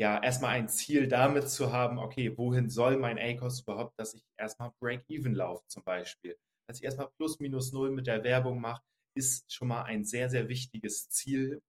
ja, 0.00 0.22
erstmal 0.22 0.50
ein 0.50 0.68
Ziel 0.68 1.08
damit 1.08 1.48
zu 1.48 1.72
haben, 1.72 1.98
okay, 1.98 2.36
wohin 2.38 2.70
soll 2.70 2.96
mein 2.98 3.18
ACOS 3.18 3.62
überhaupt, 3.62 3.94
dass 3.98 4.14
ich 4.14 4.24
erstmal 4.38 4.70
Break-Even 4.80 5.34
laufe 5.34 5.64
zum 5.66 5.82
Beispiel. 5.82 6.36
Dass 6.68 6.78
ich 6.78 6.84
erstmal 6.84 7.10
plus 7.16 7.40
minus 7.40 7.72
null 7.72 7.90
mit 7.90 8.06
der 8.06 8.22
Werbung 8.22 8.60
mache, 8.60 8.82
ist 9.16 9.52
schon 9.52 9.68
mal 9.68 9.82
ein 9.82 10.04
sehr, 10.04 10.30
sehr 10.30 10.48
wichtiges 10.48 11.08
Ziel, 11.10 11.60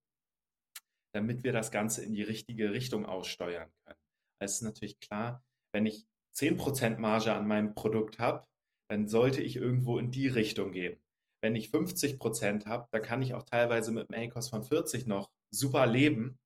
damit 1.12 1.42
wir 1.42 1.52
das 1.52 1.72
Ganze 1.72 2.04
in 2.04 2.12
die 2.12 2.22
richtige 2.22 2.70
Richtung 2.72 3.04
aussteuern 3.04 3.70
können. 3.84 3.98
Es 4.40 4.56
ist 4.56 4.62
natürlich 4.62 5.00
klar, 5.00 5.42
wenn 5.72 5.86
ich 5.86 6.06
10% 6.36 6.98
Marge 6.98 7.32
an 7.32 7.48
meinem 7.48 7.74
Produkt 7.74 8.20
habe, 8.20 8.46
dann 8.88 9.08
sollte 9.08 9.42
ich 9.42 9.56
irgendwo 9.56 9.98
in 9.98 10.12
die 10.12 10.28
Richtung 10.28 10.70
gehen. 10.70 11.00
Wenn 11.42 11.54
ich 11.54 11.68
50% 11.70 12.66
habe, 12.66 12.88
dann 12.90 13.02
kann 13.02 13.22
ich 13.22 13.34
auch 13.34 13.42
teilweise 13.42 13.92
mit 13.92 14.10
einem 14.10 14.30
ACOS 14.30 14.48
von 14.48 14.62
40 14.62 15.06
noch 15.06 15.30
super 15.50 15.86
leben 15.86 16.38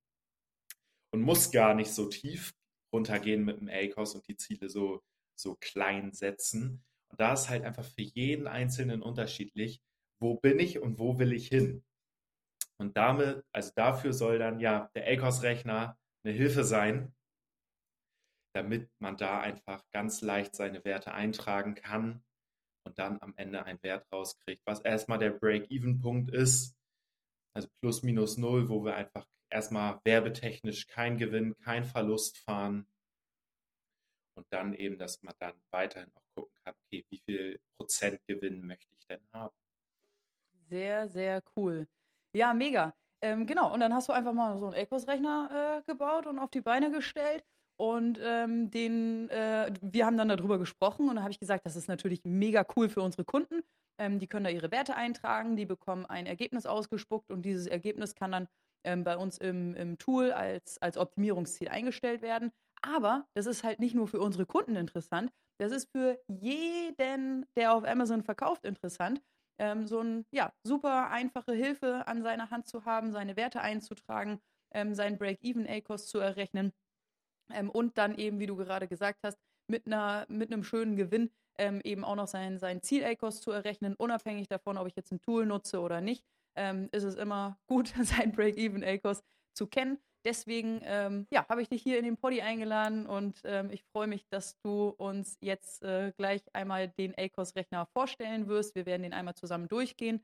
und 1.13 1.23
muss 1.23 1.51
gar 1.51 1.75
nicht 1.75 1.93
so 1.93 2.09
tief 2.09 2.53
runtergehen 2.93 3.45
mit 3.45 3.61
dem 3.61 3.69
ACOS 3.69 4.15
und 4.17 4.27
die 4.29 4.37
Ziele 4.37 4.69
so, 4.69 5.03
so 5.39 5.57
klein 5.61 6.13
setzen. 6.13 6.85
Und 7.11 7.21
da 7.21 7.33
ist 7.33 7.49
halt 7.49 7.65
einfach 7.65 7.85
für 7.85 8.03
jeden 8.03 8.47
Einzelnen 8.47 9.03
unterschiedlich, 9.03 9.81
wo 10.21 10.35
bin 10.37 10.59
ich 10.59 10.79
und 10.81 10.99
wo 10.99 11.19
will 11.19 11.33
ich 11.33 11.49
hin. 11.49 11.85
Und 12.79 12.97
damit, 12.97 13.45
also 13.53 13.73
dafür 13.75 14.13
soll 14.13 14.39
dann 14.39 14.61
ja 14.61 14.91
der 14.95 15.07
ACOS-Rechner 15.07 15.99
eine 16.25 16.35
Hilfe 16.35 16.65
sein, 16.65 17.15
damit 18.55 18.91
man 18.99 19.17
da 19.17 19.41
einfach 19.41 19.85
ganz 19.93 20.23
leicht 20.23 20.57
seine 20.57 20.85
Werte 20.85 21.13
eintragen 21.13 21.75
kann 21.75 22.23
und 22.85 22.99
dann 22.99 23.21
am 23.21 23.35
Ende 23.37 23.65
einen 23.65 23.83
Wert 23.83 24.07
rauskriegt, 24.13 24.63
was 24.67 24.81
erstmal 24.81 25.19
der 25.19 25.31
Break-Even-Punkt 25.31 26.31
ist, 26.31 26.77
also 27.55 27.69
plus 27.81 28.03
minus 28.03 28.37
null, 28.37 28.69
wo 28.69 28.85
wir 28.85 28.95
einfach 28.95 29.27
erstmal 29.51 30.01
werbetechnisch 30.05 30.87
kein 30.87 31.19
Gewinn, 31.19 31.57
kein 31.59 31.85
Verlust 31.85 32.39
fahren 32.39 32.87
und 34.35 34.47
dann 34.51 34.75
eben, 34.75 34.99
dass 34.99 35.23
man 35.23 35.35
dann 35.39 35.55
weiterhin 35.71 36.11
auch 36.15 36.23
gucken 36.35 36.55
kann, 36.65 36.75
okay, 36.87 37.05
wie 37.11 37.19
viel 37.19 37.61
Prozent 37.77 38.21
Gewinn 38.27 38.67
möchte 38.67 38.95
ich 38.95 39.07
denn 39.07 39.21
haben. 39.33 39.55
Sehr, 40.69 41.09
sehr 41.09 41.43
cool. 41.57 41.89
Ja, 42.33 42.55
mega. 42.55 42.95
Ähm, 43.23 43.47
genau, 43.47 43.75
und 43.75 43.81
dann 43.81 43.93
hast 43.93 44.09
du 44.09 44.13
einfach 44.13 44.33
mal 44.33 44.59
so 44.59 44.67
einen 44.67 44.75
Ecos-Rechner 44.75 45.83
äh, 45.83 45.91
gebaut 45.91 46.27
und 46.27 46.39
auf 46.39 46.51
die 46.51 46.63
Beine 46.63 46.91
gestellt. 46.91 47.45
Und 47.81 48.21
ähm, 48.23 48.71
den, 48.71 49.31
äh, 49.31 49.73
wir 49.81 50.05
haben 50.05 50.19
dann 50.19 50.29
darüber 50.29 50.59
gesprochen 50.59 51.09
und 51.09 51.15
dann 51.15 51.23
habe 51.23 51.33
ich 51.33 51.41
gesagt, 51.41 51.65
das 51.65 51.77
ist 51.77 51.89
natürlich 51.89 52.21
mega 52.25 52.67
cool 52.77 52.91
für 52.91 53.01
unsere 53.01 53.25
Kunden. 53.25 53.63
Ähm, 53.99 54.19
die 54.19 54.27
können 54.27 54.45
da 54.45 54.51
ihre 54.51 54.71
Werte 54.71 54.97
eintragen, 54.97 55.57
die 55.57 55.65
bekommen 55.65 56.05
ein 56.05 56.27
Ergebnis 56.27 56.67
ausgespuckt 56.67 57.31
und 57.31 57.41
dieses 57.41 57.67
Ergebnis 57.67 58.15
kann 58.15 58.33
dann 58.33 58.49
ähm, 58.85 59.03
bei 59.03 59.17
uns 59.17 59.39
im, 59.39 59.75
im 59.77 59.97
Tool 59.97 60.31
als, 60.31 60.77
als 60.83 60.99
Optimierungsziel 60.99 61.69
eingestellt 61.69 62.21
werden. 62.21 62.53
Aber 62.83 63.27
das 63.33 63.47
ist 63.47 63.65
halt 63.65 63.81
nicht 63.81 63.95
nur 63.95 64.09
für 64.09 64.21
unsere 64.21 64.45
Kunden 64.45 64.77
interessant, 64.77 65.33
das 65.59 65.73
ist 65.73 65.89
für 65.91 66.21
jeden, 66.29 67.47
der 67.57 67.73
auf 67.73 67.85
Amazon 67.85 68.23
verkauft, 68.23 68.67
interessant. 68.67 69.23
Ähm, 69.59 69.87
so 69.87 70.01
eine 70.01 70.27
ja, 70.33 70.53
super 70.65 71.09
einfache 71.09 71.55
Hilfe 71.55 72.07
an 72.07 72.21
seiner 72.21 72.51
Hand 72.51 72.67
zu 72.67 72.85
haben, 72.85 73.11
seine 73.11 73.37
Werte 73.37 73.63
einzutragen, 73.63 74.39
ähm, 74.75 74.95
seinen 74.95 75.17
Break-Even-A-Cost 75.17 76.11
zu 76.11 76.19
errechnen 76.19 76.73
ähm, 77.55 77.71
und 77.71 77.99
dann 77.99 78.15
eben, 78.15 78.39
wie 78.39 78.47
du 78.47 78.57
gerade 78.57 78.89
gesagt 78.89 79.21
hast, 79.23 79.39
mit, 79.69 79.87
einer, 79.87 80.27
mit 80.29 80.53
einem 80.53 80.65
schönen 80.65 80.97
Gewinn 80.97 81.31
ähm, 81.59 81.81
eben 81.85 82.05
auch 82.05 82.17
noch 82.17 82.29
sein, 82.29 82.59
sein 82.59 82.83
Ziel-A-Cost 82.83 83.43
zu 83.43 83.51
errechnen, 83.51 83.95
unabhängig 83.95 84.49
davon, 84.49 84.79
ob 84.79 84.87
ich 84.87 84.97
jetzt 84.97 85.13
ein 85.13 85.21
Tool 85.21 85.47
nutze 85.47 85.81
oder 85.81 86.01
nicht, 86.01 86.25
ähm, 86.57 86.89
ist 86.93 87.05
es 87.05 87.15
immer 87.15 87.59
gut, 87.67 87.93
sein 88.03 88.33
Break-Even-A-Cost 88.33 89.25
zu 89.55 89.67
kennen. 89.67 89.99
Deswegen 90.25 90.81
ähm, 90.85 91.27
ja, 91.31 91.47
habe 91.49 91.63
ich 91.63 91.69
dich 91.69 91.83
hier 91.83 91.99
in 91.99 92.05
den 92.05 92.19
Poddy 92.19 92.43
eingeladen 92.43 93.07
und 93.07 93.41
ähm, 93.45 93.71
ich 93.71 93.83
freue 93.85 94.07
mich, 94.07 94.27
dass 94.29 94.59
du 94.61 94.89
uns 94.99 95.39
jetzt 95.41 95.83
äh, 95.83 96.13
gleich 96.17 96.43
einmal 96.53 96.89
den 96.89 97.15
ACOS-Rechner 97.17 97.87
vorstellen 97.87 98.47
wirst. 98.47 98.75
Wir 98.75 98.85
werden 98.85 99.03
den 99.03 99.15
einmal 99.15 99.35
zusammen 99.35 99.67
durchgehen. 99.69 100.23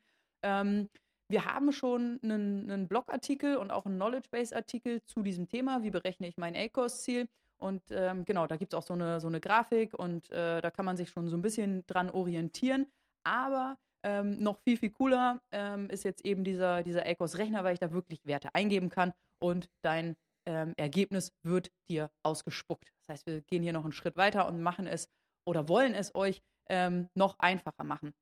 Wir 1.28 1.44
haben 1.44 1.72
schon 1.72 2.20
einen, 2.22 2.70
einen 2.70 2.88
Blogartikel 2.88 3.56
und 3.56 3.70
auch 3.70 3.84
einen 3.84 3.96
Knowledge-Base-Artikel 3.96 5.02
zu 5.04 5.22
diesem 5.22 5.48
Thema. 5.48 5.82
Wie 5.82 5.90
berechne 5.90 6.28
ich 6.28 6.36
mein 6.36 6.54
ACOS-Ziel? 6.54 7.28
Und 7.58 7.82
ähm, 7.90 8.24
genau, 8.24 8.46
da 8.46 8.56
gibt 8.56 8.72
es 8.72 8.78
auch 8.78 8.82
so 8.82 8.94
eine, 8.94 9.18
so 9.18 9.26
eine 9.28 9.40
Grafik 9.40 9.94
und 9.94 10.30
äh, 10.30 10.60
da 10.60 10.70
kann 10.70 10.84
man 10.84 10.96
sich 10.96 11.08
schon 11.08 11.28
so 11.28 11.36
ein 11.36 11.42
bisschen 11.42 11.84
dran 11.86 12.10
orientieren. 12.10 12.86
Aber 13.24 13.78
ähm, 14.04 14.38
noch 14.38 14.58
viel, 14.58 14.76
viel 14.76 14.90
cooler 14.90 15.40
ähm, 15.50 15.90
ist 15.90 16.04
jetzt 16.04 16.24
eben 16.24 16.44
dieser, 16.44 16.82
dieser 16.82 17.04
ACOS-Rechner, 17.06 17.64
weil 17.64 17.74
ich 17.74 17.80
da 17.80 17.90
wirklich 17.92 18.24
Werte 18.24 18.54
eingeben 18.54 18.88
kann 18.88 19.12
und 19.40 19.68
dein 19.82 20.16
ähm, 20.46 20.74
Ergebnis 20.76 21.32
wird 21.42 21.72
dir 21.88 22.10
ausgespuckt. 22.22 22.92
Das 23.00 23.08
heißt, 23.08 23.26
wir 23.26 23.40
gehen 23.40 23.62
hier 23.62 23.72
noch 23.72 23.84
einen 23.84 23.92
Schritt 23.92 24.16
weiter 24.16 24.46
und 24.46 24.62
machen 24.62 24.86
es 24.86 25.08
oder 25.44 25.68
wollen 25.68 25.94
es 25.94 26.14
euch 26.14 26.40
ähm, 26.68 27.08
noch 27.14 27.38
einfacher 27.38 27.84
machen. 27.84 28.14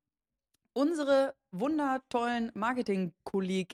Unsere 0.77 1.35
wundertollen 1.51 2.51
Marketing-Kollegen 2.53 3.71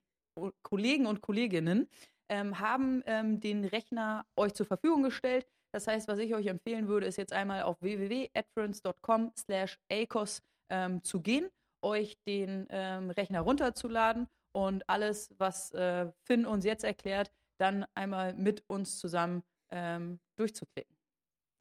und 1.07 1.21
Kolleginnen 1.21 1.89
ähm, 2.29 2.59
haben 2.59 3.01
ähm, 3.07 3.39
den 3.39 3.65
Rechner 3.65 4.25
euch 4.35 4.53
zur 4.53 4.67
Verfügung 4.67 5.01
gestellt. 5.01 5.47
Das 5.73 5.87
heißt, 5.87 6.07
was 6.07 6.19
ich 6.19 6.35
euch 6.35 6.45
empfehlen 6.45 6.87
würde, 6.87 7.07
ist 7.07 7.17
jetzt 7.17 7.33
einmal 7.33 7.63
auf 7.63 7.81
www.adference.com 7.81 9.31
slash 9.37 9.79
acos 9.91 10.43
ähm, 10.69 11.03
zu 11.03 11.21
gehen, 11.21 11.49
euch 11.83 12.17
den 12.27 12.67
ähm, 12.69 13.09
Rechner 13.09 13.41
runterzuladen 13.41 14.27
und 14.53 14.87
alles, 14.87 15.33
was 15.39 15.71
äh, 15.71 16.11
Finn 16.27 16.45
uns 16.45 16.65
jetzt 16.65 16.83
erklärt, 16.83 17.31
dann 17.57 17.85
einmal 17.95 18.33
mit 18.33 18.63
uns 18.67 18.99
zusammen 18.99 19.43
ähm, 19.71 20.19
durchzuklicken. 20.35 20.95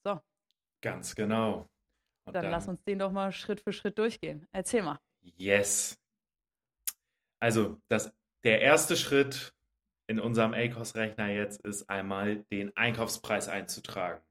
So. 0.05 0.21
Ganz 0.83 1.15
genau. 1.15 1.67
Dann, 2.27 2.35
dann, 2.35 2.51
lass 2.51 2.69
uns 2.69 2.83
den 2.85 2.99
doch 2.99 3.13
mal 3.13 3.33
Schritt 3.33 3.61
für 3.61 3.73
Schritt 3.73 3.99
durchgehen. 3.99 4.47
Erzähl 4.53 4.83
mal. 4.83 4.99
Yes. 5.23 5.99
Also 7.41 7.81
das, 7.89 8.13
der 8.45 8.61
erste 8.61 8.97
Schritt 8.97 9.55
in 10.09 10.21
unserem 10.21 10.55
ACOS-Rechner 10.55 11.29
jetzt 11.29 11.61
ist 11.63 11.89
einmal 11.89 12.45
den 12.53 12.77
Einkaufspreis 12.77 13.49
einzutragen. 13.49 14.23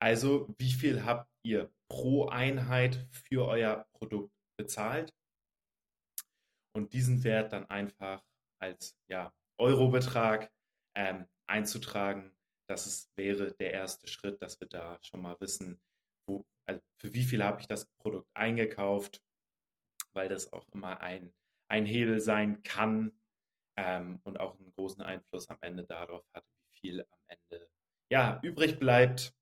Also 0.00 0.54
wie 0.58 0.72
viel 0.72 1.04
habt 1.04 1.28
ihr 1.42 1.70
pro 1.88 2.28
Einheit 2.28 3.06
für 3.10 3.46
euer 3.46 3.86
Produkt 3.92 4.32
bezahlt? 4.56 5.12
und 6.72 6.92
diesen 6.92 7.24
Wert 7.24 7.52
dann 7.52 7.68
einfach 7.68 8.22
als 8.60 8.96
ja, 9.08 9.32
Eurobetrag 9.58 10.50
ähm, 10.94 11.26
einzutragen. 11.46 12.32
Das 12.68 12.86
ist, 12.86 13.10
wäre 13.16 13.52
der 13.54 13.72
erste 13.72 14.06
Schritt, 14.06 14.40
dass 14.42 14.60
wir 14.60 14.68
da 14.68 14.98
schon 15.02 15.22
mal 15.22 15.36
wissen, 15.40 15.80
wo, 16.26 16.44
also 16.66 16.80
für 17.00 17.12
wie 17.12 17.24
viel 17.24 17.42
habe 17.42 17.60
ich 17.60 17.66
das 17.66 17.86
Produkt 17.98 18.28
eingekauft, 18.34 19.20
weil 20.14 20.28
das 20.28 20.52
auch 20.52 20.66
immer 20.72 21.00
ein, 21.00 21.32
ein 21.68 21.86
Hebel 21.86 22.20
sein 22.20 22.62
kann 22.62 23.12
ähm, 23.76 24.20
und 24.24 24.40
auch 24.40 24.58
einen 24.58 24.72
großen 24.72 25.02
Einfluss 25.02 25.48
am 25.48 25.58
Ende 25.60 25.84
darauf 25.84 26.24
hat, 26.34 26.44
wie 26.44 26.80
viel 26.80 27.00
am 27.00 27.18
Ende 27.28 27.68
ja, 28.10 28.40
übrig 28.42 28.78
bleibt. 28.78 29.34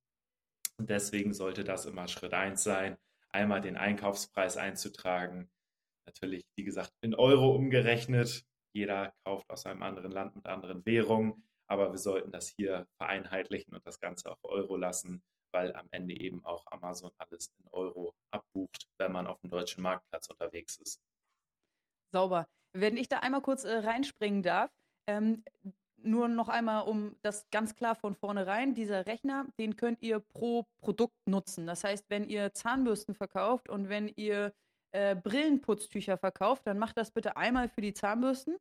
Und 0.76 0.90
deswegen 0.90 1.32
sollte 1.32 1.64
das 1.64 1.86
immer 1.86 2.06
Schritt 2.06 2.34
1 2.34 2.62
sein, 2.62 2.96
einmal 3.30 3.60
den 3.60 3.76
Einkaufspreis 3.76 4.56
einzutragen, 4.56 5.50
natürlich, 6.06 6.44
wie 6.56 6.64
gesagt, 6.64 6.92
in 7.00 7.14
Euro 7.14 7.54
umgerechnet. 7.54 8.44
Jeder 8.72 9.12
kauft 9.24 9.50
aus 9.50 9.66
einem 9.66 9.82
anderen 9.82 10.12
Land 10.12 10.36
mit 10.36 10.46
anderen 10.46 10.84
Währungen, 10.86 11.42
aber 11.66 11.90
wir 11.90 11.98
sollten 11.98 12.30
das 12.30 12.48
hier 12.48 12.86
vereinheitlichen 12.96 13.74
und 13.74 13.84
das 13.86 13.98
Ganze 13.98 14.30
auf 14.30 14.38
Euro 14.42 14.76
lassen, 14.76 15.22
weil 15.52 15.74
am 15.74 15.88
Ende 15.90 16.18
eben 16.18 16.44
auch 16.44 16.66
Amazon 16.66 17.10
alles 17.18 17.52
in 17.58 17.66
Euro 17.70 18.14
abbucht, 18.30 18.88
wenn 18.98 19.12
man 19.12 19.26
auf 19.26 19.40
dem 19.40 19.50
deutschen 19.50 19.82
Marktplatz 19.82 20.28
unterwegs 20.28 20.76
ist. 20.78 21.00
Sauber. 22.12 22.48
Wenn 22.72 22.96
ich 22.96 23.08
da 23.08 23.20
einmal 23.20 23.42
kurz 23.42 23.64
äh, 23.64 23.78
reinspringen 23.78 24.42
darf, 24.42 24.70
ähm, 25.06 25.42
nur 26.02 26.28
noch 26.28 26.48
einmal, 26.48 26.86
um 26.86 27.16
das 27.22 27.48
ganz 27.50 27.74
klar 27.74 27.94
von 27.94 28.14
vornherein, 28.14 28.74
dieser 28.74 29.06
Rechner, 29.06 29.46
den 29.58 29.76
könnt 29.76 30.02
ihr 30.02 30.20
pro 30.20 30.64
Produkt 30.80 31.16
nutzen. 31.26 31.66
Das 31.66 31.82
heißt, 31.82 32.08
wenn 32.08 32.28
ihr 32.28 32.52
Zahnbürsten 32.52 33.14
verkauft 33.14 33.68
und 33.68 33.88
wenn 33.88 34.08
ihr 34.08 34.52
äh, 34.92 35.16
Brillenputztücher 35.16 36.16
verkauft, 36.16 36.66
dann 36.66 36.78
macht 36.78 36.96
das 36.96 37.10
bitte 37.10 37.36
einmal 37.36 37.68
für 37.68 37.80
die 37.80 37.94
Zahnbürsten 37.94 38.56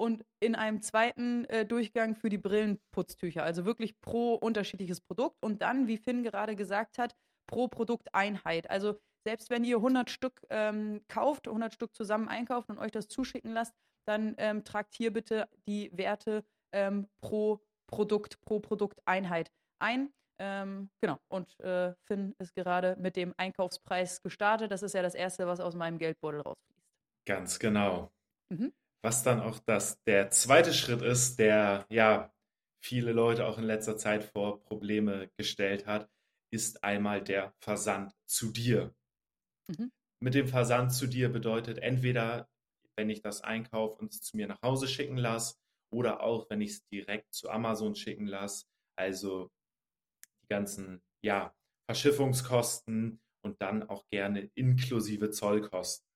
und 0.00 0.24
in 0.40 0.54
einem 0.54 0.80
zweiten 0.80 1.44
äh, 1.44 1.66
Durchgang 1.66 2.16
für 2.16 2.30
die 2.30 2.38
Brillenputztücher. 2.38 3.42
Also 3.42 3.66
wirklich 3.66 4.00
pro 4.00 4.34
unterschiedliches 4.34 5.02
Produkt 5.02 5.36
und 5.42 5.60
dann, 5.60 5.88
wie 5.88 5.98
Finn 5.98 6.22
gerade 6.22 6.56
gesagt 6.56 6.96
hat, 6.96 7.14
pro 7.46 7.68
Produkteinheit. 7.68 8.70
Also 8.70 8.98
selbst 9.24 9.50
wenn 9.50 9.62
ihr 9.62 9.76
100 9.76 10.08
Stück 10.08 10.40
ähm, 10.48 11.02
kauft, 11.08 11.48
100 11.48 11.74
Stück 11.74 11.94
zusammen 11.94 12.28
einkauft 12.28 12.70
und 12.70 12.78
euch 12.78 12.92
das 12.92 13.08
zuschicken 13.08 13.52
lasst, 13.52 13.74
dann 14.06 14.34
ähm, 14.38 14.64
tragt 14.64 14.94
hier 14.94 15.12
bitte 15.12 15.46
die 15.68 15.90
Werte 15.92 16.44
ähm, 16.72 17.06
pro 17.20 17.60
Produkt, 17.86 18.40
pro 18.40 18.58
Produkteinheit 18.58 19.52
ein. 19.80 20.14
Ähm, 20.38 20.88
genau. 21.02 21.18
Und 21.28 21.60
äh, 21.60 21.92
Finn 22.06 22.34
ist 22.38 22.54
gerade 22.54 22.96
mit 22.98 23.16
dem 23.16 23.34
Einkaufspreis 23.36 24.22
gestartet. 24.22 24.70
Das 24.70 24.82
ist 24.82 24.94
ja 24.94 25.02
das 25.02 25.14
Erste, 25.14 25.46
was 25.46 25.60
aus 25.60 25.74
meinem 25.74 25.98
Geldbeutel 25.98 26.40
rausfließt. 26.40 26.80
Ganz 27.26 27.58
genau. 27.58 28.10
Mhm. 28.48 28.72
Was 29.02 29.22
dann 29.22 29.40
auch 29.40 29.58
das, 29.60 30.02
der 30.04 30.30
zweite 30.30 30.74
Schritt 30.74 31.02
ist, 31.02 31.38
der 31.38 31.86
ja 31.88 32.32
viele 32.82 33.12
Leute 33.12 33.46
auch 33.46 33.58
in 33.58 33.64
letzter 33.64 33.96
Zeit 33.96 34.24
vor 34.24 34.62
Probleme 34.62 35.30
gestellt 35.36 35.86
hat, 35.86 36.10
ist 36.52 36.84
einmal 36.84 37.22
der 37.22 37.54
Versand 37.60 38.12
zu 38.26 38.52
dir. 38.52 38.94
Mhm. 39.68 39.90
Mit 40.22 40.34
dem 40.34 40.48
Versand 40.48 40.92
zu 40.92 41.06
dir 41.06 41.30
bedeutet 41.30 41.78
entweder, 41.78 42.48
wenn 42.96 43.08
ich 43.08 43.22
das 43.22 43.42
einkaufe 43.42 44.00
und 44.00 44.12
es 44.12 44.20
zu 44.20 44.36
mir 44.36 44.46
nach 44.46 44.60
Hause 44.62 44.88
schicken 44.88 45.16
lasse, 45.16 45.56
oder 45.92 46.22
auch, 46.22 46.48
wenn 46.50 46.60
ich 46.60 46.70
es 46.70 46.86
direkt 46.88 47.34
zu 47.34 47.50
Amazon 47.50 47.94
schicken 47.94 48.26
lasse. 48.26 48.66
Also 48.96 49.50
ganzen 50.48 51.02
ja, 51.22 51.54
Verschiffungskosten 51.88 53.20
und 53.42 53.60
dann 53.60 53.88
auch 53.88 54.06
gerne 54.08 54.50
inklusive 54.54 55.30
Zollkosten. 55.30 56.06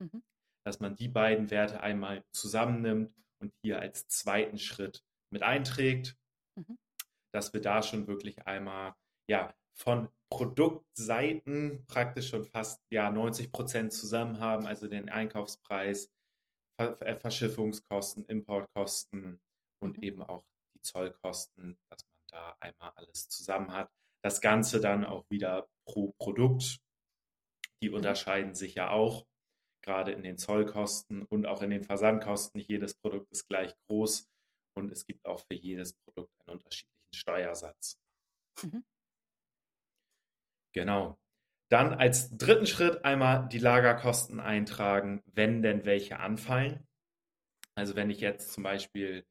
Mhm. 0.00 0.22
Dass 0.68 0.80
man 0.80 0.96
die 0.96 1.08
beiden 1.08 1.50
Werte 1.50 1.80
einmal 1.80 2.22
zusammennimmt 2.30 3.10
und 3.40 3.54
hier 3.62 3.80
als 3.80 4.06
zweiten 4.06 4.58
Schritt 4.58 5.02
mit 5.32 5.42
einträgt, 5.42 6.14
mhm. 6.56 6.76
dass 7.32 7.54
wir 7.54 7.62
da 7.62 7.82
schon 7.82 8.06
wirklich 8.06 8.46
einmal 8.46 8.94
ja, 9.30 9.54
von 9.74 10.10
Produktseiten 10.30 11.86
praktisch 11.86 12.28
schon 12.28 12.44
fast 12.44 12.82
ja, 12.92 13.10
90 13.10 13.50
Prozent 13.50 13.94
zusammen 13.94 14.40
haben, 14.40 14.66
also 14.66 14.88
den 14.88 15.08
Einkaufspreis, 15.08 16.10
äh, 16.76 17.16
Verschiffungskosten, 17.16 18.26
Importkosten 18.26 19.40
und 19.82 19.96
mhm. 19.96 20.02
eben 20.02 20.22
auch 20.22 20.44
die 20.76 20.82
Zollkosten, 20.82 21.78
dass 21.88 22.04
man 22.04 22.40
da 22.42 22.56
einmal 22.60 22.92
alles 22.96 23.30
zusammen 23.30 23.72
hat. 23.72 23.90
Das 24.22 24.42
Ganze 24.42 24.82
dann 24.82 25.06
auch 25.06 25.24
wieder 25.30 25.66
pro 25.86 26.12
Produkt. 26.18 26.78
Die 27.80 27.88
Mhm. 27.88 27.94
unterscheiden 27.94 28.54
sich 28.54 28.74
ja 28.74 28.90
auch, 28.90 29.24
gerade 29.88 30.12
in 30.12 30.22
den 30.22 30.36
Zollkosten 30.36 31.22
und 31.22 31.46
auch 31.46 31.62
in 31.62 31.70
den 31.70 31.82
Versandkosten. 31.82 32.58
Nicht 32.58 32.68
jedes 32.68 32.94
Produkt 32.94 33.32
ist 33.32 33.48
gleich 33.48 33.74
groß 33.86 34.28
und 34.76 34.92
es 34.92 35.06
gibt 35.06 35.24
auch 35.24 35.40
für 35.40 35.54
jedes 35.54 35.94
Produkt 35.94 36.30
einen 36.46 36.58
unterschiedlichen 36.58 37.14
Steuersatz. 37.14 37.98
Mhm. 38.62 38.84
Genau. 40.74 41.18
Dann 41.70 41.94
als 41.94 42.36
dritten 42.36 42.66
Schritt 42.66 43.02
einmal 43.04 43.48
die 43.48 43.58
Lagerkosten 43.58 44.40
eintragen, 44.40 45.22
wenn 45.24 45.62
denn 45.62 45.86
welche 45.86 46.20
anfallen. 46.20 46.86
Also 47.74 47.96
wenn 47.96 48.10
ich 48.10 48.20
jetzt 48.20 48.52
zum 48.52 48.64
Beispiel 48.64 49.24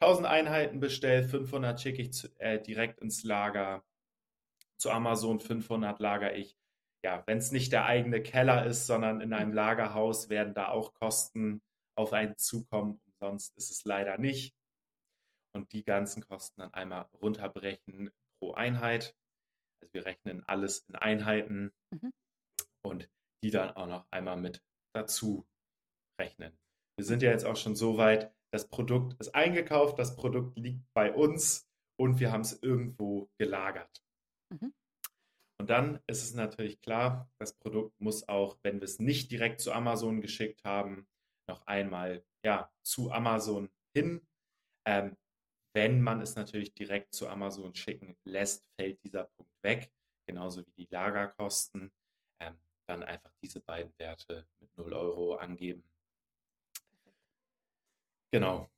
1000 0.00 0.26
Einheiten 0.26 0.80
bestelle, 0.80 1.22
500 1.22 1.80
schicke 1.80 2.02
ich 2.02 2.12
zu, 2.12 2.28
äh, 2.40 2.60
direkt 2.60 3.00
ins 3.00 3.22
Lager. 3.22 3.84
Zu 4.76 4.90
Amazon 4.90 5.38
500 5.38 6.00
lager 6.00 6.34
ich. 6.34 6.56
Ja, 7.04 7.22
wenn 7.26 7.38
es 7.38 7.50
nicht 7.50 7.72
der 7.72 7.84
eigene 7.86 8.22
Keller 8.22 8.64
ist, 8.66 8.86
sondern 8.86 9.20
in 9.20 9.32
einem 9.32 9.52
Lagerhaus, 9.52 10.28
werden 10.28 10.54
da 10.54 10.68
auch 10.68 10.94
Kosten 10.94 11.60
auf 11.96 12.12
einen 12.12 12.36
zukommen. 12.36 13.00
Sonst 13.20 13.56
ist 13.56 13.70
es 13.70 13.84
leider 13.84 14.18
nicht. 14.18 14.54
Und 15.54 15.72
die 15.72 15.84
ganzen 15.84 16.22
Kosten 16.22 16.60
dann 16.60 16.72
einmal 16.74 17.08
runterbrechen 17.20 18.10
pro 18.40 18.52
Einheit. 18.52 19.14
Also 19.82 19.92
wir 19.94 20.06
rechnen 20.06 20.42
alles 20.46 20.84
in 20.88 20.94
Einheiten 20.94 21.72
Mhm. 21.92 22.12
und 22.84 23.10
die 23.42 23.50
dann 23.50 23.70
auch 23.76 23.86
noch 23.86 24.06
einmal 24.10 24.36
mit 24.36 24.62
dazu 24.94 25.46
rechnen. 26.20 26.56
Wir 26.96 27.04
sind 27.04 27.22
ja 27.22 27.30
jetzt 27.30 27.44
auch 27.44 27.56
schon 27.56 27.74
so 27.74 27.96
weit, 27.98 28.32
das 28.52 28.68
Produkt 28.68 29.14
ist 29.20 29.34
eingekauft, 29.34 29.98
das 29.98 30.14
Produkt 30.14 30.56
liegt 30.56 30.84
bei 30.94 31.12
uns 31.12 31.66
und 31.98 32.20
wir 32.20 32.30
haben 32.32 32.42
es 32.42 32.62
irgendwo 32.62 33.28
gelagert. 33.38 34.02
Mhm. 34.50 34.72
Und 35.62 35.70
dann 35.70 36.00
ist 36.08 36.24
es 36.24 36.34
natürlich 36.34 36.80
klar, 36.80 37.30
das 37.38 37.56
Produkt 37.56 38.00
muss 38.00 38.28
auch, 38.28 38.58
wenn 38.64 38.80
wir 38.80 38.84
es 38.84 38.98
nicht 38.98 39.30
direkt 39.30 39.60
zu 39.60 39.70
Amazon 39.70 40.20
geschickt 40.20 40.64
haben, 40.64 41.06
noch 41.48 41.64
einmal 41.68 42.24
ja, 42.44 42.68
zu 42.82 43.12
Amazon 43.12 43.70
hin. 43.94 44.26
Ähm, 44.84 45.16
wenn 45.72 46.02
man 46.02 46.20
es 46.20 46.34
natürlich 46.34 46.74
direkt 46.74 47.14
zu 47.14 47.28
Amazon 47.28 47.76
schicken 47.76 48.16
lässt, 48.24 48.66
fällt 48.74 49.04
dieser 49.04 49.30
Punkt 49.36 49.52
weg, 49.62 49.92
genauso 50.26 50.66
wie 50.66 50.72
die 50.72 50.88
Lagerkosten. 50.90 51.92
Ähm, 52.40 52.58
dann 52.88 53.04
einfach 53.04 53.30
diese 53.40 53.60
beiden 53.60 53.96
Werte 54.00 54.48
mit 54.58 54.76
0 54.76 54.92
Euro 54.94 55.36
angeben. 55.36 55.84
Genau. 58.32 58.68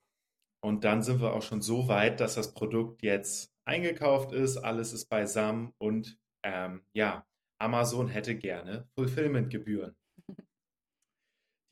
Und 0.63 0.85
dann 0.85 1.03
sind 1.03 1.23
wir 1.23 1.33
auch 1.33 1.41
schon 1.41 1.63
so 1.63 1.89
weit, 1.89 2.21
dass 2.21 2.35
das 2.35 2.53
Produkt 2.53 3.03
jetzt 3.03 3.55
eingekauft 3.65 4.33
ist, 4.33 4.59
alles 4.59 4.93
ist 4.93 5.07
beisammen 5.07 5.73
und 5.79 6.19
ähm, 6.45 6.85
ja, 6.93 7.27
Amazon 7.59 8.09
hätte 8.09 8.37
gerne 8.37 8.87
Fulfillment-Gebühren. 8.95 9.97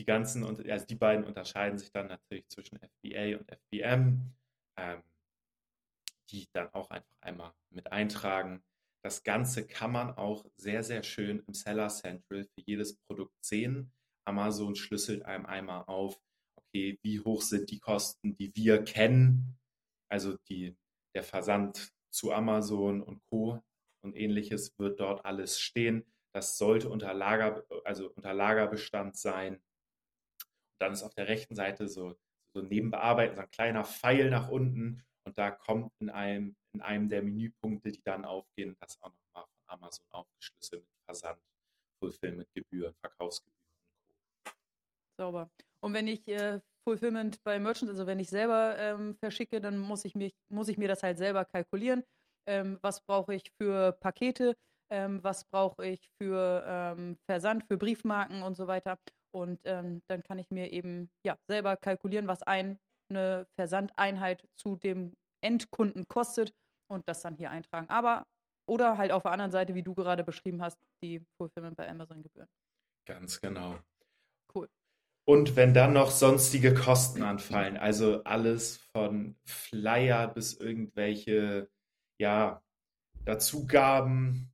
Die 0.00 0.04
ganzen, 0.04 0.44
also 0.44 0.86
die 0.86 0.96
beiden 0.96 1.24
unterscheiden 1.24 1.78
sich 1.78 1.92
dann 1.92 2.08
natürlich 2.08 2.48
zwischen 2.48 2.78
FBA 2.78 3.38
und 3.38 3.48
FBM, 3.48 4.34
ähm, 4.76 5.02
die 6.30 6.48
dann 6.52 6.72
auch 6.72 6.90
einfach 6.90 7.14
einmal 7.20 7.52
mit 7.70 7.92
eintragen. 7.92 8.64
Das 9.04 9.22
Ganze 9.22 9.64
kann 9.64 9.92
man 9.92 10.10
auch 10.16 10.44
sehr, 10.56 10.82
sehr 10.82 11.04
schön 11.04 11.44
im 11.46 11.54
Seller 11.54 11.88
Central 11.88 12.44
für 12.44 12.62
jedes 12.66 12.96
Produkt 12.96 13.44
sehen. 13.44 13.92
Amazon 14.26 14.74
schlüsselt 14.74 15.24
einem 15.24 15.46
einmal 15.46 15.84
auf, 15.86 16.20
okay, 16.56 16.98
wie 17.02 17.20
hoch 17.20 17.42
sind 17.42 17.70
die 17.70 17.78
Kosten, 17.78 18.34
die 18.34 18.50
wir 18.56 18.82
kennen, 18.82 19.56
also 20.10 20.36
die, 20.48 20.76
der 21.14 21.22
Versand 21.22 21.92
zu 22.10 22.32
Amazon 22.32 23.02
und 23.02 23.22
Co. 23.30 23.62
und 24.02 24.16
ähnliches 24.16 24.78
wird 24.78 25.00
dort 25.00 25.24
alles 25.24 25.60
stehen. 25.60 26.04
Das 26.34 26.58
sollte 26.58 26.88
unter, 26.88 27.12
Lager, 27.14 27.64
also 27.84 28.10
unter 28.10 28.32
Lagerbestand 28.32 29.16
sein. 29.16 29.56
Und 29.56 30.80
dann 30.80 30.92
ist 30.92 31.02
auf 31.02 31.14
der 31.14 31.28
rechten 31.28 31.54
Seite 31.54 31.88
so, 31.88 32.16
so 32.54 32.62
Nebenbearbeiten, 32.62 33.36
so 33.36 33.42
ein 33.42 33.50
kleiner 33.50 33.84
Pfeil 33.84 34.30
nach 34.30 34.48
unten 34.48 35.02
und 35.24 35.38
da 35.38 35.50
kommt 35.50 35.92
in 36.00 36.10
einem, 36.10 36.56
in 36.72 36.80
einem 36.80 37.08
der 37.08 37.22
Menüpunkte, 37.22 37.92
die 37.92 38.02
dann 38.02 38.24
aufgehen, 38.24 38.76
das 38.80 39.00
auch 39.02 39.12
nochmal 39.12 39.46
von 39.46 39.64
Amazon 39.66 40.06
aufgeschlüsselt 40.10 40.82
mit 40.82 41.04
Versand, 41.04 41.40
Fulfillment-Gebühren, 42.00 42.94
Verkaufsgebühren. 43.00 43.58
Sauber. 45.16 45.50
Und 45.80 45.94
wenn 45.94 46.08
ich 46.08 46.26
äh, 46.28 46.60
Fulfillment 46.84 47.42
bei 47.44 47.58
Merchants, 47.58 47.90
also 47.90 48.06
wenn 48.06 48.18
ich 48.18 48.28
selber 48.28 48.76
ähm, 48.78 49.16
verschicke, 49.16 49.60
dann 49.60 49.78
muss 49.78 50.04
ich, 50.04 50.14
mich, 50.14 50.34
muss 50.48 50.68
ich 50.68 50.78
mir 50.78 50.88
das 50.88 51.02
halt 51.02 51.18
selber 51.18 51.44
kalkulieren. 51.44 52.02
Ähm, 52.46 52.78
was 52.82 53.00
brauche 53.00 53.34
ich 53.34 53.50
für 53.60 53.92
Pakete? 53.92 54.56
Ähm, 54.90 55.22
was 55.22 55.44
brauche 55.44 55.86
ich 55.86 56.10
für 56.20 56.64
ähm, 56.66 57.16
Versand, 57.26 57.64
für 57.64 57.78
Briefmarken 57.78 58.42
und 58.42 58.56
so 58.56 58.66
weiter? 58.66 58.98
Und 59.34 59.60
ähm, 59.64 60.02
dann 60.08 60.22
kann 60.22 60.38
ich 60.38 60.50
mir 60.50 60.72
eben 60.72 61.10
ja, 61.24 61.38
selber 61.48 61.76
kalkulieren, 61.76 62.28
was 62.28 62.42
ein, 62.42 62.78
eine 63.08 63.46
Versandeinheit 63.56 64.46
zu 64.56 64.76
dem 64.76 65.14
Endkunden 65.40 66.06
kostet 66.08 66.52
und 66.90 67.08
das 67.08 67.22
dann 67.22 67.36
hier 67.36 67.50
eintragen. 67.50 67.88
Aber 67.88 68.26
oder 68.68 68.96
halt 68.98 69.12
auf 69.12 69.22
der 69.22 69.32
anderen 69.32 69.50
Seite, 69.50 69.74
wie 69.74 69.82
du 69.82 69.94
gerade 69.94 70.24
beschrieben 70.24 70.62
hast, 70.62 70.78
die 71.02 71.24
Fulfillment 71.36 71.76
bei 71.76 71.88
Amazon 71.88 72.22
Gebühren. 72.22 72.48
Ganz 73.06 73.40
genau. 73.40 73.78
Cool. 74.54 74.68
Und 75.24 75.56
wenn 75.56 75.74
dann 75.74 75.92
noch 75.92 76.10
sonstige 76.10 76.74
Kosten 76.74 77.22
anfallen, 77.22 77.76
also 77.76 78.22
alles 78.24 78.76
von 78.92 79.36
Flyer 79.44 80.28
bis 80.28 80.54
irgendwelche, 80.54 81.70
ja, 82.22 82.62
Dazugaben, 83.24 84.52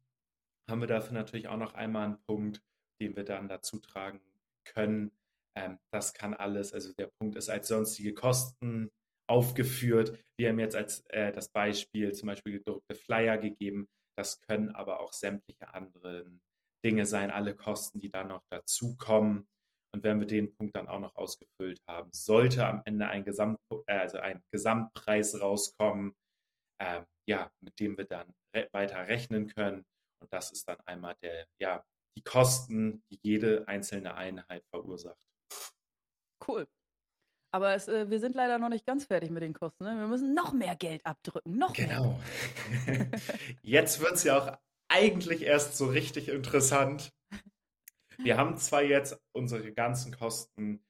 haben 0.71 0.81
wir 0.81 0.89
dafür 0.89 1.13
natürlich 1.13 1.49
auch 1.49 1.59
noch 1.59 1.75
einmal 1.75 2.07
einen 2.07 2.23
Punkt, 2.27 2.63
den 3.01 3.15
wir 3.15 3.25
dann 3.25 3.49
dazu 3.49 3.79
tragen 3.79 4.21
können. 4.67 5.13
Ähm, 5.57 5.79
das 5.93 6.15
kann 6.15 6.33
alles, 6.33 6.73
also 6.73 6.93
der 6.95 7.11
Punkt 7.21 7.37
ist 7.37 7.51
als 7.51 7.69
sonstige 7.69 8.15
Kosten 8.15 8.91
aufgeführt. 9.29 10.19
Wir 10.39 10.49
haben 10.49 10.59
jetzt 10.59 10.77
als 10.77 11.05
äh, 11.09 11.31
das 11.31 11.51
Beispiel 11.51 12.13
zum 12.13 12.29
Beispiel 12.29 12.55
gedruckte 12.55 12.95
Flyer 12.95 13.37
gegeben. 13.37 13.87
Das 14.19 14.41
können 14.41 14.71
aber 14.75 15.01
auch 15.01 15.13
sämtliche 15.13 15.73
anderen 15.75 16.41
Dinge 16.85 17.05
sein, 17.05 17.31
alle 17.31 17.55
Kosten, 17.55 18.01
die 18.01 18.11
dann 18.11 18.29
noch 18.29 18.43
dazukommen. 18.51 19.47
Und 19.95 20.05
wenn 20.05 20.21
wir 20.21 20.27
den 20.27 20.55
Punkt 20.55 20.75
dann 20.75 20.89
auch 20.89 21.01
noch 21.01 21.17
ausgefüllt 21.17 21.81
haben, 21.87 22.11
sollte 22.13 22.67
am 22.67 22.83
Ende 22.87 23.09
ein, 23.09 23.25
Gesamt, 23.25 23.59
äh, 23.87 23.99
also 23.99 24.19
ein 24.19 24.43
Gesamtpreis 24.53 25.39
rauskommen, 25.41 26.15
äh, 26.79 27.03
ja, 27.29 27.51
mit 27.61 27.79
dem 27.81 27.97
wir 27.97 28.05
dann 28.05 28.35
re 28.55 28.69
weiter 28.73 29.07
rechnen 29.07 29.49
können. 29.49 29.85
Und 30.21 30.33
das 30.33 30.51
ist 30.53 30.69
dann 30.69 30.79
einmal 30.87 31.15
der, 31.23 31.47
ja, 31.61 31.85
die 32.17 32.23
Kosten, 32.23 33.03
die 33.11 33.21
jede 33.23 33.67
einzelne 33.69 34.15
Einheit 34.15 34.65
verursacht. 34.71 35.25
Cool. 36.47 36.67
Aber 37.55 37.75
es, 37.75 37.89
äh, 37.89 38.11
wir 38.11 38.21
sind 38.21 38.35
leider 38.35 38.59
noch 38.59 38.69
nicht 38.69 38.85
ganz 38.85 39.07
fertig 39.07 39.31
mit 39.31 39.43
den 39.43 39.55
Kosten. 39.55 39.85
Ne? 39.85 39.99
Wir 39.99 40.07
müssen 40.07 40.35
noch 40.35 40.53
mehr 40.53 40.77
Geld 40.77 41.05
abdrücken. 41.07 41.57
Noch 41.57 41.73
genau. 41.73 42.19
mehr. 42.87 43.11
Jetzt 43.63 44.01
wird 44.01 44.15
es 44.15 44.25
ja 44.25 44.39
auch 44.39 44.59
eigentlich 44.89 45.43
erst 45.43 45.77
so 45.77 45.87
richtig 45.87 46.29
interessant. 46.29 47.13
Wir 48.19 48.37
haben 48.37 48.57
zwar 48.57 48.83
jetzt 48.83 49.21
unsere 49.33 49.73
ganzen 49.73 50.13
Kosten 50.13 50.85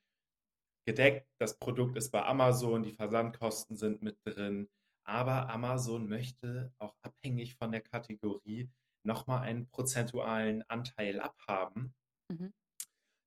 gedeckt, 0.87 1.29
das 1.39 1.59
Produkt 1.59 1.97
ist 1.97 2.11
bei 2.11 2.25
Amazon, 2.25 2.83
die 2.83 2.95
Versandkosten 2.95 3.77
sind 3.77 4.01
mit 4.03 4.17
drin, 4.25 4.71
aber 5.09 5.49
Amazon 5.51 6.09
möchte 6.09 6.73
auch 6.79 6.95
abhängig 7.03 7.55
von 7.57 7.73
der 7.73 7.81
Kategorie 7.81 8.69
nochmal 9.05 9.41
einen 9.43 9.67
prozentualen 9.69 10.63
Anteil 10.69 11.21
abhaben, 11.21 11.95
Mhm. 12.31 12.53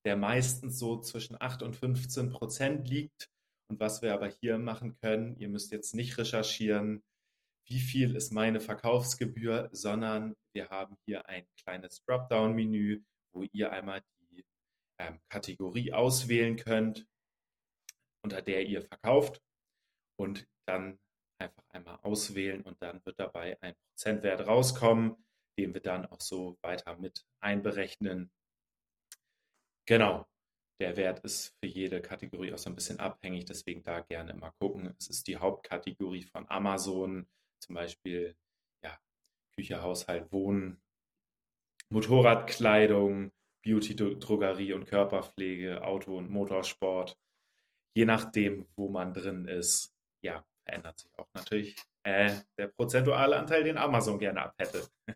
der 0.06 0.15
meistens 0.15 0.78
so 0.78 1.00
zwischen 1.02 1.36
8 1.41 1.63
und 1.63 1.76
15 1.76 2.30
Prozent 2.30 2.88
liegt. 2.88 3.30
Und 3.67 3.80
was 3.80 4.02
wir 4.04 4.13
aber 4.13 4.28
hier 4.28 4.60
machen 4.60 4.96
können, 5.02 5.36
ihr 5.38 5.50
müsst 5.50 5.72
jetzt 5.72 5.96
nicht 5.96 6.17
recherchieren, 6.20 7.02
wie 7.67 7.80
viel 7.80 8.15
ist 8.15 8.32
meine 8.32 8.60
Verkaufsgebühr, 8.60 9.70
sondern 9.72 10.36
wir 10.54 10.70
haben 10.70 10.98
hier 11.06 11.28
ein 11.28 11.48
kleines 11.63 12.04
Dropdown-Menü, 12.04 13.02
wo 13.34 13.44
ihr 13.54 13.72
einmal 13.72 14.04
die 14.20 14.46
ähm, 15.00 15.20
Kategorie 15.30 15.94
auswählen 15.94 16.58
könnt, 16.58 17.08
unter 18.24 18.41
der 18.41 18.67
ihr 18.67 18.82
verkauft 18.84 19.41
und 20.20 20.48
dann 20.67 21.00
einfach 21.41 21.63
einmal 21.69 21.99
auswählen 22.04 22.62
und 22.62 22.82
dann 22.82 23.04
wird 23.06 23.19
dabei 23.19 23.58
ein 23.62 23.75
Prozentwert 23.75 24.47
rauskommen, 24.47 25.15
den 25.58 25.73
wir 25.73 25.82
dann 25.82 26.06
auch 26.06 26.21
so 26.21 26.58
weiter 26.62 26.97
mit 26.97 27.25
einberechnen. 27.39 28.32
Genau, 29.86 30.25
der 30.80 30.97
Wert 30.97 31.19
ist 31.19 31.56
für 31.60 31.67
jede 31.67 32.01
Kategorie 32.01 32.54
auch 32.54 32.58
so 32.58 32.69
ein 32.69 32.75
bisschen 32.75 32.99
abhängig, 32.99 33.45
deswegen 33.45 33.84
da 33.84 34.01
gerne 34.01 34.34
mal 34.34 34.51
gucken. 34.60 34.95
Es 34.99 35.10
ist 35.10 35.27
die 35.27 35.38
Hauptkategorie 35.38 36.23
von 36.23 36.49
Amazon, 36.49 37.27
zum 37.60 37.75
Beispiel 37.75 38.36
ja, 38.84 38.97
Küche, 39.56 39.82
Haushalt, 39.82 40.32
Wohnen, 40.32 40.82
Motorradkleidung, 41.89 43.32
Beauty, 43.63 43.95
Drogerie 43.95 44.73
und 44.73 44.86
Körperpflege, 44.86 45.84
Auto 45.84 46.17
und 46.17 46.30
Motorsport. 46.30 47.17
Je 47.93 48.06
nachdem, 48.06 48.67
wo 48.75 48.89
man 48.89 49.13
drin 49.13 49.47
ist, 49.47 49.93
ja, 50.23 50.43
verändert 50.65 51.00
sich 51.00 51.12
auch 51.17 51.28
natürlich 51.34 51.76
äh, 52.04 52.32
der 52.58 52.67
prozentuale 52.67 53.38
Anteil, 53.38 53.63
den 53.63 53.78
Amazon 53.78 54.19
gerne 54.19 54.43
abhätte. 54.43 54.88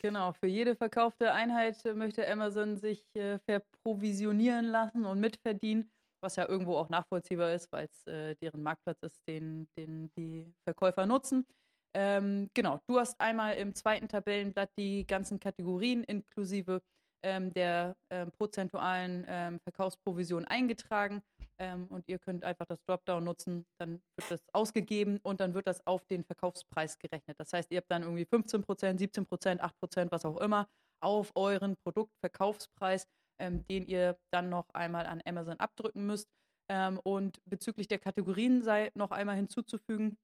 Genau, 0.00 0.32
für 0.32 0.48
jede 0.48 0.74
verkaufte 0.74 1.32
Einheit 1.32 1.76
möchte 1.94 2.28
Amazon 2.28 2.76
sich 2.78 3.04
äh, 3.14 3.38
verprovisionieren 3.48 4.64
lassen 4.64 5.04
und 5.04 5.20
mitverdienen, 5.20 5.88
was 6.20 6.34
ja 6.34 6.48
irgendwo 6.48 6.76
auch 6.76 6.88
nachvollziehbar 6.88 7.52
ist, 7.52 7.70
weil 7.70 7.84
es 7.86 8.06
äh, 8.08 8.34
deren 8.42 8.64
Marktplatz 8.64 8.98
ist, 9.02 9.22
den, 9.28 9.68
den 9.78 10.10
die 10.16 10.52
Verkäufer 10.64 11.06
nutzen. 11.06 11.46
Ähm, 11.94 12.50
genau, 12.54 12.80
du 12.88 12.98
hast 12.98 13.20
einmal 13.20 13.54
im 13.54 13.72
zweiten 13.74 14.08
Tabellenblatt 14.08 14.70
die 14.76 15.06
ganzen 15.06 15.38
Kategorien 15.38 16.02
inklusive 16.04 16.82
ähm, 17.24 17.52
der 17.52 17.96
ähm, 18.10 18.30
prozentualen 18.32 19.24
ähm, 19.28 19.60
Verkaufsprovision 19.60 20.44
eingetragen 20.44 21.22
ähm, 21.58 21.86
und 21.88 22.08
ihr 22.08 22.18
könnt 22.18 22.44
einfach 22.44 22.66
das 22.66 22.82
Dropdown 22.84 23.24
nutzen, 23.24 23.66
dann 23.78 24.00
wird 24.16 24.30
das 24.30 24.42
ausgegeben 24.52 25.18
und 25.22 25.40
dann 25.40 25.54
wird 25.54 25.66
das 25.66 25.86
auf 25.86 26.04
den 26.06 26.24
Verkaufspreis 26.24 26.98
gerechnet. 26.98 27.38
Das 27.38 27.52
heißt, 27.52 27.70
ihr 27.70 27.78
habt 27.78 27.90
dann 27.90 28.02
irgendwie 28.02 28.24
15% 28.24 28.98
17% 28.98 29.60
8% 29.60 30.10
was 30.10 30.24
auch 30.24 30.38
immer 30.38 30.68
auf 31.00 31.32
euren 31.34 31.76
Produktverkaufspreis, 31.76 33.06
ähm, 33.40 33.64
den 33.66 33.86
ihr 33.86 34.18
dann 34.32 34.48
noch 34.48 34.68
einmal 34.72 35.06
an 35.06 35.22
Amazon 35.24 35.58
abdrücken 35.58 36.06
müsst. 36.06 36.28
Ähm, 36.70 37.00
und 37.02 37.38
bezüglich 37.46 37.88
der 37.88 37.98
Kategorien 37.98 38.62
sei 38.62 38.90
noch 38.94 39.10
einmal 39.10 39.36
hinzuzufügen, 39.36 40.18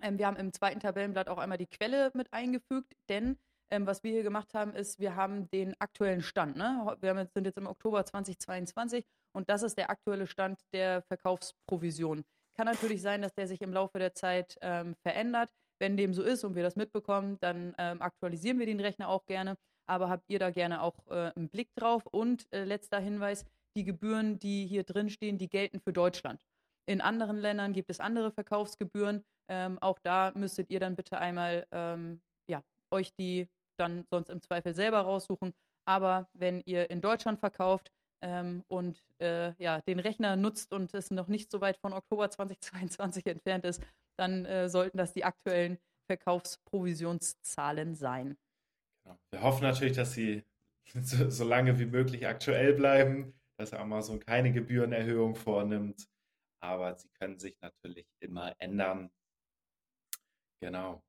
wir 0.00 0.28
haben 0.28 0.36
im 0.36 0.52
zweiten 0.52 0.78
Tabellenblatt 0.78 1.28
auch 1.28 1.38
einmal 1.38 1.58
die 1.58 1.66
Quelle 1.66 2.12
mit 2.14 2.32
eingefügt, 2.32 2.94
denn 3.08 3.36
ähm, 3.70 3.86
was 3.86 4.02
wir 4.02 4.12
hier 4.12 4.22
gemacht 4.22 4.54
haben, 4.54 4.74
ist, 4.74 4.98
wir 4.98 5.16
haben 5.16 5.48
den 5.50 5.74
aktuellen 5.80 6.22
Stand. 6.22 6.56
Ne? 6.56 6.96
Wir 7.00 7.14
jetzt, 7.16 7.34
sind 7.34 7.44
jetzt 7.44 7.58
im 7.58 7.66
Oktober 7.66 8.04
2022 8.04 9.04
und 9.32 9.48
das 9.48 9.62
ist 9.62 9.76
der 9.76 9.90
aktuelle 9.90 10.26
Stand 10.26 10.60
der 10.72 11.02
Verkaufsprovision. 11.02 12.24
Kann 12.56 12.66
natürlich 12.66 13.02
sein, 13.02 13.22
dass 13.22 13.34
der 13.34 13.46
sich 13.46 13.60
im 13.60 13.72
Laufe 13.72 13.98
der 13.98 14.14
Zeit 14.14 14.56
ähm, 14.62 14.94
verändert. 15.02 15.50
Wenn 15.80 15.96
dem 15.96 16.12
so 16.12 16.22
ist 16.22 16.42
und 16.42 16.56
wir 16.56 16.64
das 16.64 16.74
mitbekommen, 16.74 17.38
dann 17.40 17.74
ähm, 17.78 18.02
aktualisieren 18.02 18.58
wir 18.58 18.66
den 18.66 18.80
Rechner 18.80 19.08
auch 19.08 19.26
gerne. 19.26 19.56
Aber 19.86 20.08
habt 20.08 20.28
ihr 20.28 20.40
da 20.40 20.50
gerne 20.50 20.82
auch 20.82 21.06
äh, 21.08 21.32
einen 21.36 21.48
Blick 21.48 21.68
drauf? 21.76 22.04
Und 22.06 22.52
äh, 22.52 22.64
letzter 22.64 22.98
Hinweis, 22.98 23.44
die 23.76 23.84
Gebühren, 23.84 24.40
die 24.40 24.66
hier 24.66 24.82
drin 24.82 25.08
stehen, 25.08 25.38
die 25.38 25.48
gelten 25.48 25.78
für 25.80 25.92
Deutschland. 25.92 26.44
In 26.86 27.00
anderen 27.00 27.36
Ländern 27.36 27.72
gibt 27.72 27.90
es 27.90 28.00
andere 28.00 28.32
Verkaufsgebühren. 28.32 29.24
Ähm, 29.48 29.78
auch 29.80 29.98
da 30.00 30.32
müsstet 30.34 30.70
ihr 30.70 30.80
dann 30.80 30.96
bitte 30.96 31.18
einmal 31.18 31.66
ähm, 31.70 32.20
ja, 32.48 32.62
euch 32.90 33.14
die 33.14 33.48
dann 33.78 34.04
sonst 34.10 34.30
im 34.30 34.40
Zweifel 34.42 34.74
selber 34.74 35.00
raussuchen. 35.00 35.52
Aber 35.86 36.28
wenn 36.34 36.62
ihr 36.66 36.90
in 36.90 37.00
Deutschland 37.00 37.40
verkauft 37.40 37.90
ähm, 38.22 38.64
und 38.68 39.02
äh, 39.20 39.52
ja, 39.62 39.80
den 39.82 40.00
Rechner 40.00 40.36
nutzt 40.36 40.72
und 40.72 40.92
es 40.94 41.10
noch 41.10 41.28
nicht 41.28 41.50
so 41.50 41.60
weit 41.60 41.78
von 41.78 41.92
Oktober 41.92 42.30
2022 42.30 43.26
entfernt 43.26 43.64
ist, 43.64 43.82
dann 44.18 44.44
äh, 44.44 44.68
sollten 44.68 44.98
das 44.98 45.12
die 45.12 45.24
aktuellen 45.24 45.78
Verkaufsprovisionszahlen 46.06 47.94
sein. 47.94 48.36
Genau. 49.04 49.18
Wir 49.30 49.42
hoffen 49.42 49.62
natürlich, 49.62 49.96
dass 49.96 50.12
sie 50.12 50.44
so, 50.94 51.30
so 51.30 51.44
lange 51.44 51.78
wie 51.78 51.86
möglich 51.86 52.26
aktuell 52.26 52.74
bleiben, 52.74 53.38
dass 53.58 53.72
Amazon 53.72 54.20
keine 54.20 54.52
Gebührenerhöhung 54.52 55.34
vornimmt. 55.34 56.08
Aber 56.60 56.96
sie 56.96 57.08
können 57.10 57.38
sich 57.38 57.56
natürlich 57.60 58.06
immer 58.20 58.54
ändern. 58.58 59.10
Genau. 60.60 61.02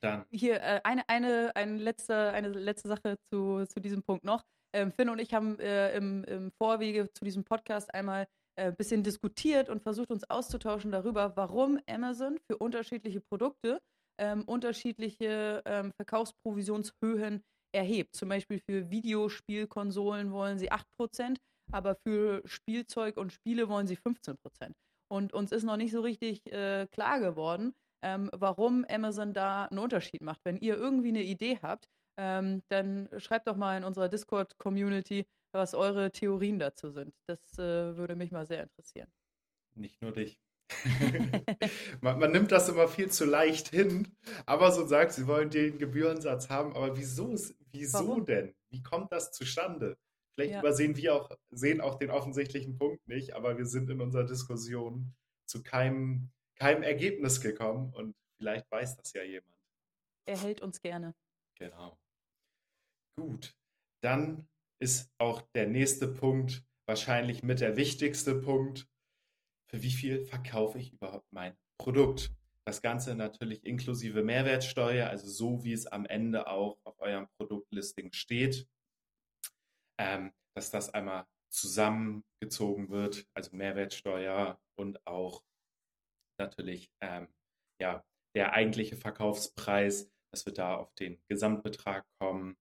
Dann. 0.00 0.24
Hier, 0.30 0.62
äh, 0.62 0.80
eine, 0.84 1.08
eine, 1.08 1.54
eine, 1.54 1.76
letzte, 1.76 2.30
eine 2.32 2.48
letzte 2.48 2.88
Sache 2.88 3.16
zu, 3.32 3.64
zu 3.66 3.80
diesem 3.80 4.02
Punkt 4.02 4.24
noch. 4.24 4.42
Ähm, 4.74 4.92
Finn 4.92 5.08
und 5.08 5.20
ich 5.20 5.32
haben 5.34 5.58
äh, 5.60 5.96
im, 5.96 6.24
im 6.24 6.50
Vorwege 6.60 7.08
zu 7.12 7.24
diesem 7.24 7.44
Podcast 7.44 7.94
einmal 7.94 8.26
ein 8.56 8.68
äh, 8.68 8.72
bisschen 8.72 9.02
diskutiert 9.02 9.68
und 9.68 9.82
versucht 9.82 10.10
uns 10.10 10.28
auszutauschen 10.28 10.90
darüber, 10.90 11.36
warum 11.36 11.78
Amazon 11.88 12.38
für 12.46 12.58
unterschiedliche 12.58 13.20
Produkte 13.20 13.80
ähm, 14.18 14.44
unterschiedliche 14.44 15.62
ähm, 15.64 15.92
Verkaufsprovisionshöhen 15.96 17.42
erhebt. 17.74 18.14
Zum 18.14 18.28
Beispiel 18.28 18.60
für 18.68 18.90
Videospielkonsolen 18.90 20.32
wollen 20.32 20.58
sie 20.58 20.70
8%, 20.70 21.36
aber 21.72 21.96
für 22.06 22.42
Spielzeug 22.44 23.16
und 23.16 23.32
Spiele 23.32 23.68
wollen 23.68 23.86
sie 23.86 23.96
15%. 23.96 24.36
Und 25.10 25.32
uns 25.32 25.52
ist 25.52 25.64
noch 25.64 25.76
nicht 25.76 25.92
so 25.92 26.00
richtig 26.00 26.40
äh, 26.52 26.86
klar 26.92 27.20
geworden, 27.20 27.74
ähm, 28.04 28.28
warum 28.32 28.84
Amazon 28.88 29.32
da 29.32 29.64
einen 29.64 29.78
Unterschied 29.78 30.20
macht. 30.20 30.40
Wenn 30.44 30.58
ihr 30.58 30.76
irgendwie 30.76 31.08
eine 31.08 31.22
Idee 31.22 31.58
habt, 31.62 31.88
ähm, 32.16 32.62
dann 32.68 33.08
schreibt 33.18 33.48
doch 33.48 33.56
mal 33.56 33.76
in 33.76 33.84
unserer 33.84 34.08
Discord-Community, 34.08 35.26
was 35.52 35.74
eure 35.74 36.12
Theorien 36.12 36.58
dazu 36.58 36.90
sind. 36.90 37.14
Das 37.26 37.40
äh, 37.58 37.96
würde 37.96 38.14
mich 38.14 38.30
mal 38.30 38.46
sehr 38.46 38.62
interessieren. 38.62 39.08
Nicht 39.74 40.00
nur 40.02 40.12
dich. 40.12 40.38
man, 42.00 42.18
man, 42.18 42.32
nimmt 42.32 42.52
das 42.52 42.68
immer 42.68 42.88
viel 42.88 43.10
zu 43.10 43.24
leicht 43.24 43.68
hin. 43.68 44.08
Amazon 44.46 44.86
sagt, 44.86 45.12
sie 45.12 45.26
wollen 45.26 45.50
den 45.50 45.78
Gebührensatz 45.78 46.48
haben, 46.48 46.74
aber 46.76 46.96
wieso, 46.96 47.34
wieso 47.72 48.20
denn? 48.20 48.54
Wie 48.70 48.82
kommt 48.82 49.12
das 49.12 49.32
zustande? 49.32 49.96
Vielleicht 50.34 50.52
ja. 50.52 50.60
übersehen 50.60 50.96
wir 50.96 51.14
auch, 51.14 51.30
sehen 51.50 51.80
auch 51.80 51.96
den 51.96 52.10
offensichtlichen 52.10 52.76
Punkt 52.76 53.06
nicht, 53.06 53.34
aber 53.34 53.56
wir 53.56 53.66
sind 53.66 53.90
in 53.90 54.00
unserer 54.00 54.24
Diskussion 54.24 55.14
zu 55.46 55.62
keinem 55.62 56.30
keinem 56.56 56.82
Ergebnis 56.82 57.40
gekommen 57.40 57.92
und 57.92 58.16
vielleicht 58.38 58.70
weiß 58.70 58.96
das 58.96 59.12
ja 59.12 59.22
jemand. 59.22 59.54
Er 60.26 60.40
hält 60.40 60.62
uns 60.62 60.80
gerne. 60.80 61.14
Genau. 61.58 61.98
Gut, 63.16 63.54
dann 64.02 64.48
ist 64.80 65.12
auch 65.18 65.42
der 65.54 65.66
nächste 65.66 66.08
Punkt 66.08 66.64
wahrscheinlich 66.86 67.42
mit 67.42 67.60
der 67.60 67.76
wichtigste 67.76 68.34
Punkt. 68.40 68.88
Für 69.70 69.82
wie 69.82 69.90
viel 69.90 70.24
verkaufe 70.24 70.78
ich 70.78 70.92
überhaupt 70.92 71.30
mein 71.32 71.56
Produkt? 71.78 72.32
Das 72.66 72.80
Ganze 72.80 73.14
natürlich 73.14 73.64
inklusive 73.64 74.22
Mehrwertsteuer, 74.22 75.08
also 75.08 75.28
so 75.28 75.64
wie 75.64 75.72
es 75.72 75.86
am 75.86 76.06
Ende 76.06 76.46
auch 76.46 76.78
auf 76.84 76.98
eurem 76.98 77.28
Produktlisting 77.36 78.12
steht, 78.12 78.66
ähm, 79.98 80.32
dass 80.54 80.70
das 80.70 80.90
einmal 80.90 81.26
zusammengezogen 81.50 82.88
wird, 82.88 83.26
also 83.34 83.54
Mehrwertsteuer 83.54 84.60
und 84.76 85.06
auch 85.06 85.42
natürlich 86.38 86.90
ähm, 87.00 87.28
ja, 87.80 88.04
der 88.34 88.52
eigentliche 88.52 88.96
Verkaufspreis, 88.96 90.10
dass 90.32 90.46
wir 90.46 90.52
da 90.52 90.76
auf 90.76 90.94
den 90.94 91.20
Gesamtbetrag 91.28 92.04
kommen. 92.20 92.56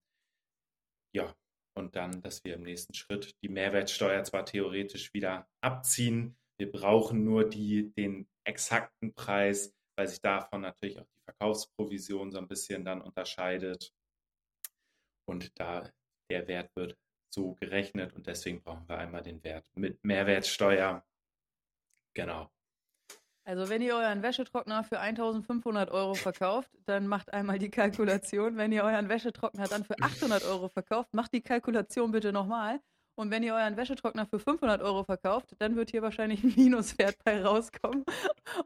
Ja, 1.15 1.35
und 1.75 1.95
dann, 1.95 2.21
dass 2.21 2.43
wir 2.43 2.55
im 2.55 2.63
nächsten 2.63 2.93
Schritt 2.93 3.35
die 3.41 3.49
Mehrwertsteuer 3.49 4.23
zwar 4.23 4.45
theoretisch 4.45 5.13
wieder 5.13 5.47
abziehen, 5.61 6.37
wir 6.59 6.71
brauchen 6.71 7.23
nur 7.23 7.49
die, 7.49 7.91
den 7.93 8.27
exakten 8.45 9.13
Preis, 9.13 9.73
weil 9.97 10.07
sich 10.07 10.21
davon 10.21 10.61
natürlich 10.61 10.99
auch 10.99 11.07
die 11.07 11.23
Verkaufsprovision 11.25 12.31
so 12.31 12.37
ein 12.37 12.47
bisschen 12.47 12.85
dann 12.85 13.01
unterscheidet. 13.01 13.93
Und 15.25 15.59
da 15.59 15.91
der 16.29 16.47
Wert 16.47 16.75
wird 16.75 16.97
so 17.33 17.55
gerechnet 17.55 18.13
und 18.13 18.27
deswegen 18.27 18.61
brauchen 18.61 18.87
wir 18.87 18.97
einmal 18.97 19.23
den 19.23 19.43
Wert 19.43 19.69
mit 19.75 20.03
Mehrwertsteuer. 20.03 21.05
Genau. 22.15 22.52
Also 23.45 23.69
wenn 23.69 23.81
ihr 23.81 23.95
euren 23.95 24.23
Wäschetrockner 24.23 24.85
für 24.85 24.99
1500 24.99 25.91
Euro 25.91 26.13
verkauft, 26.13 26.69
dann 26.85 27.07
macht 27.07 27.33
einmal 27.33 27.59
die 27.59 27.69
Kalkulation. 27.69 28.55
Wenn 28.55 28.71
ihr 28.71 28.83
euren 28.83 29.09
Wäschetrockner 29.09 29.67
dann 29.67 29.83
für 29.83 29.99
800 29.99 30.45
Euro 30.45 30.69
verkauft, 30.69 31.13
macht 31.13 31.33
die 31.33 31.41
Kalkulation 31.41 32.11
bitte 32.11 32.31
nochmal. 32.31 32.79
Und 33.15 33.31
wenn 33.31 33.43
ihr 33.43 33.53
euren 33.53 33.75
Wäschetrockner 33.75 34.25
für 34.25 34.39
500 34.39 34.81
Euro 34.81 35.03
verkauft, 35.03 35.55
dann 35.59 35.75
wird 35.75 35.91
hier 35.91 36.01
wahrscheinlich 36.01 36.41
ein 36.43 36.53
Minuswert 36.55 37.17
bei 37.23 37.43
rauskommen. 37.43 38.05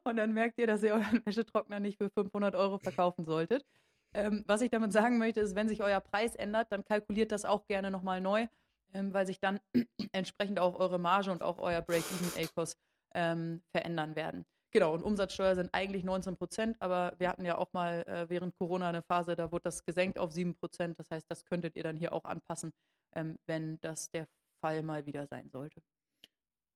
Und 0.04 0.16
dann 0.18 0.34
merkt 0.34 0.60
ihr, 0.60 0.68
dass 0.68 0.84
ihr 0.84 0.94
euren 0.94 1.26
Wäschetrockner 1.26 1.80
nicht 1.80 1.98
für 1.98 2.10
500 2.10 2.56
Euro 2.56 2.78
verkaufen 2.78 3.26
solltet. 3.26 3.66
Ähm, 4.14 4.44
was 4.48 4.62
ich 4.62 4.70
damit 4.70 4.94
sagen 4.94 5.18
möchte, 5.18 5.42
ist, 5.42 5.56
wenn 5.56 5.68
sich 5.68 5.82
euer 5.82 6.00
Preis 6.00 6.36
ändert, 6.36 6.72
dann 6.72 6.86
kalkuliert 6.86 7.32
das 7.32 7.46
auch 7.46 7.66
gerne 7.66 7.92
nochmal 7.92 8.22
neu, 8.22 8.48
ähm, 8.94 9.14
weil 9.14 9.26
sich 9.26 9.40
dann 9.40 9.60
entsprechend 10.14 10.60
auch 10.60 10.80
eure 10.80 11.00
Marge 11.00 11.32
und 11.32 11.42
auch 11.42 11.58
euer 11.58 11.82
Break-Even-ACOS 11.82 12.78
ähm, 13.16 13.62
verändern 13.72 14.16
werden. 14.16 14.46
Genau, 14.72 14.94
und 14.94 15.02
Umsatzsteuer 15.02 15.56
sind 15.56 15.70
eigentlich 15.74 16.04
19 16.04 16.36
Prozent, 16.36 16.78
aber 16.82 17.14
wir 17.18 17.30
hatten 17.30 17.46
ja 17.46 17.58
auch 17.58 17.72
mal 17.72 18.04
äh, 18.06 18.30
während 18.30 18.56
Corona 18.58 18.90
eine 18.90 19.02
Phase, 19.02 19.36
da 19.36 19.52
wurde 19.52 19.64
das 19.64 19.86
gesenkt 19.86 20.20
auf 20.20 20.32
7 20.32 20.56
Prozent. 20.56 21.00
Das 21.00 21.10
heißt, 21.10 21.26
das 21.30 21.46
könntet 21.46 21.76
ihr 21.76 21.84
dann 21.84 21.96
hier 21.96 22.12
auch 22.12 22.26
anpassen, 22.26 22.74
ähm, 23.16 23.38
wenn 23.46 23.80
das 23.80 24.10
der 24.10 24.28
Fall 24.60 24.84
mal 24.84 25.06
wieder 25.06 25.26
sein 25.28 25.50
sollte. 25.50 25.82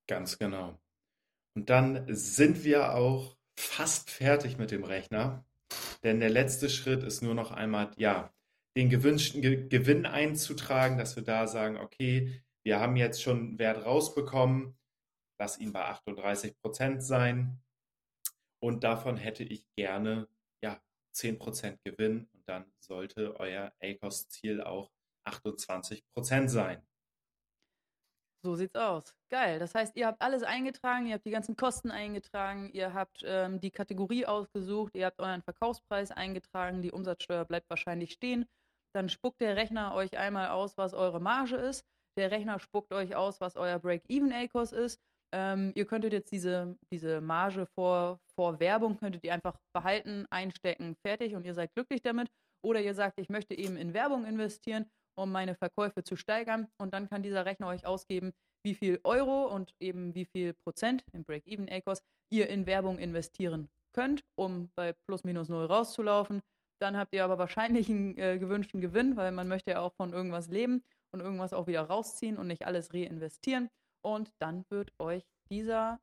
Ganz 0.08 0.38
genau. 0.38 0.78
Und 1.54 1.68
dann 1.68 2.06
sind 2.08 2.64
wir 2.64 2.94
auch 2.94 3.36
fast 3.58 4.10
fertig 4.10 4.56
mit 4.56 4.70
dem 4.70 4.84
Rechner, 4.84 5.44
denn 6.02 6.20
der 6.20 6.30
letzte 6.30 6.70
Schritt 6.70 7.02
ist 7.02 7.22
nur 7.22 7.34
noch 7.34 7.50
einmal, 7.50 7.90
ja, 7.96 8.32
den 8.74 8.88
gewünschten 8.88 9.42
Ge 9.42 9.68
Gewinn 9.68 10.06
einzutragen, 10.06 10.96
dass 10.96 11.16
wir 11.16 11.22
da 11.22 11.46
sagen, 11.46 11.76
okay, 11.76 12.42
wir 12.64 12.80
haben 12.80 12.96
jetzt 12.96 13.22
schon 13.22 13.58
Wert 13.58 13.84
rausbekommen, 13.84 14.78
lass 15.38 15.58
ihn 15.58 15.72
bei 15.72 15.84
38 15.84 16.58
Prozent 16.62 17.02
sein 17.02 17.62
und 18.62 18.84
davon 18.84 19.16
hätte 19.16 19.42
ich 19.42 19.66
gerne 19.74 20.28
ja, 20.62 20.80
10% 21.14 21.78
Gewinn 21.84 22.28
und 22.32 22.48
dann 22.48 22.64
sollte 22.78 23.38
euer 23.40 23.72
ACOS-Ziel 23.82 24.62
auch 24.62 24.90
28% 25.26 26.48
sein. 26.48 26.80
So 28.44 28.54
sieht's 28.56 28.74
aus. 28.74 29.14
Geil. 29.30 29.58
Das 29.58 29.74
heißt, 29.74 29.96
ihr 29.96 30.06
habt 30.06 30.20
alles 30.20 30.42
eingetragen, 30.42 31.06
ihr 31.06 31.14
habt 31.14 31.26
die 31.26 31.30
ganzen 31.30 31.56
Kosten 31.56 31.90
eingetragen, 31.90 32.70
ihr 32.72 32.92
habt 32.92 33.22
ähm, 33.24 33.60
die 33.60 33.70
Kategorie 33.70 34.26
ausgesucht, 34.26 34.94
ihr 34.94 35.06
habt 35.06 35.20
euren 35.20 35.42
Verkaufspreis 35.42 36.10
eingetragen, 36.10 36.82
die 36.82 36.92
Umsatzsteuer 36.92 37.44
bleibt 37.44 37.70
wahrscheinlich 37.70 38.12
stehen. 38.12 38.46
Dann 38.94 39.08
spuckt 39.08 39.40
der 39.40 39.56
Rechner 39.56 39.94
euch 39.94 40.18
einmal 40.18 40.50
aus, 40.50 40.76
was 40.76 40.92
eure 40.92 41.20
Marge 41.20 41.56
ist. 41.56 41.84
Der 42.16 42.30
Rechner 42.30 42.58
spuckt 42.58 42.92
euch 42.92 43.16
aus, 43.16 43.40
was 43.40 43.56
euer 43.56 43.78
Break-Even-A-Kurs 43.78 44.72
ist. 44.72 45.00
Ähm, 45.32 45.72
ihr 45.74 45.86
könntet 45.86 46.12
jetzt 46.12 46.30
diese, 46.30 46.76
diese 46.92 47.20
Marge 47.20 47.66
vor, 47.74 48.20
vor 48.34 48.60
Werbung, 48.60 48.98
könntet 48.98 49.24
ihr 49.24 49.32
einfach 49.32 49.56
behalten, 49.74 50.26
einstecken, 50.30 50.96
fertig 51.06 51.34
und 51.34 51.44
ihr 51.44 51.54
seid 51.54 51.74
glücklich 51.74 52.02
damit. 52.02 52.28
Oder 52.64 52.80
ihr 52.80 52.94
sagt, 52.94 53.18
ich 53.18 53.28
möchte 53.28 53.54
eben 53.56 53.76
in 53.76 53.94
Werbung 53.94 54.24
investieren 54.24 54.86
um 55.14 55.30
meine 55.30 55.54
Verkäufe 55.54 56.02
zu 56.02 56.16
steigern. 56.16 56.68
Und 56.78 56.94
dann 56.94 57.08
kann 57.08 57.22
dieser 57.22 57.44
Rechner 57.44 57.68
euch 57.68 57.86
ausgeben, 57.86 58.32
wie 58.64 58.74
viel 58.74 59.00
Euro 59.04 59.46
und 59.46 59.74
eben 59.80 60.14
wie 60.14 60.24
viel 60.24 60.54
Prozent 60.54 61.04
im 61.12 61.24
Break-Even-ACOS 61.24 62.02
ihr 62.30 62.48
in 62.48 62.66
Werbung 62.66 62.98
investieren 62.98 63.68
könnt, 63.92 64.24
um 64.36 64.70
bei 64.74 64.94
plus 65.06 65.24
minus 65.24 65.48
null 65.48 65.66
rauszulaufen. 65.66 66.42
Dann 66.80 66.96
habt 66.96 67.14
ihr 67.14 67.24
aber 67.24 67.38
wahrscheinlich 67.38 67.88
einen 67.88 68.16
äh, 68.16 68.38
gewünschten 68.38 68.80
Gewinn, 68.80 69.16
weil 69.16 69.32
man 69.32 69.48
möchte 69.48 69.72
ja 69.72 69.80
auch 69.80 69.92
von 69.94 70.12
irgendwas 70.12 70.48
leben 70.48 70.82
und 71.12 71.20
irgendwas 71.20 71.52
auch 71.52 71.66
wieder 71.66 71.82
rausziehen 71.82 72.38
und 72.38 72.46
nicht 72.46 72.66
alles 72.66 72.94
reinvestieren. 72.94 73.68
Und 74.02 74.32
dann 74.38 74.64
wird 74.68 74.92
euch 74.98 75.24
dieser 75.50 76.00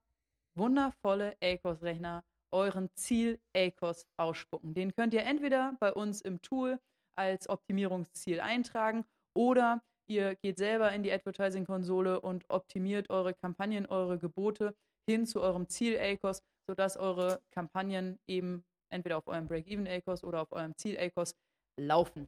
wundervolle 0.56 1.36
ACOS-Rechner 1.42 2.24
euren 2.52 2.90
Ziel-ACOS 2.96 4.08
ausspucken. 4.18 4.74
Den 4.74 4.96
könnt 4.96 5.14
ihr 5.14 5.24
entweder 5.24 5.76
bei 5.80 5.94
uns 5.94 6.22
im 6.22 6.42
Tool 6.42 6.80
als 7.16 7.50
Optimierungsziel 7.50 8.40
eintragen 8.40 9.06
oder 9.36 9.84
ihr 10.08 10.36
geht 10.36 10.58
selber 10.58 10.92
in 10.92 11.04
die 11.04 11.12
Advertising-Konsole 11.12 12.20
und 12.22 12.50
optimiert 12.50 13.10
eure 13.10 13.34
Kampagnen, 13.34 13.86
eure 13.86 14.18
Gebote 14.18 14.76
hin 15.08 15.26
zu 15.26 15.42
eurem 15.42 15.68
Ziel-ACOS, 15.68 16.42
sodass 16.68 16.98
eure 16.98 17.42
Kampagnen 17.52 18.20
eben 18.28 18.64
entweder 18.90 19.18
auf 19.18 19.28
eurem 19.28 19.48
Break-Even-ACOS 19.48 20.24
oder 20.24 20.42
auf 20.42 20.52
eurem 20.52 20.76
Ziel-ACOS 20.78 21.36
laufen. 21.78 22.28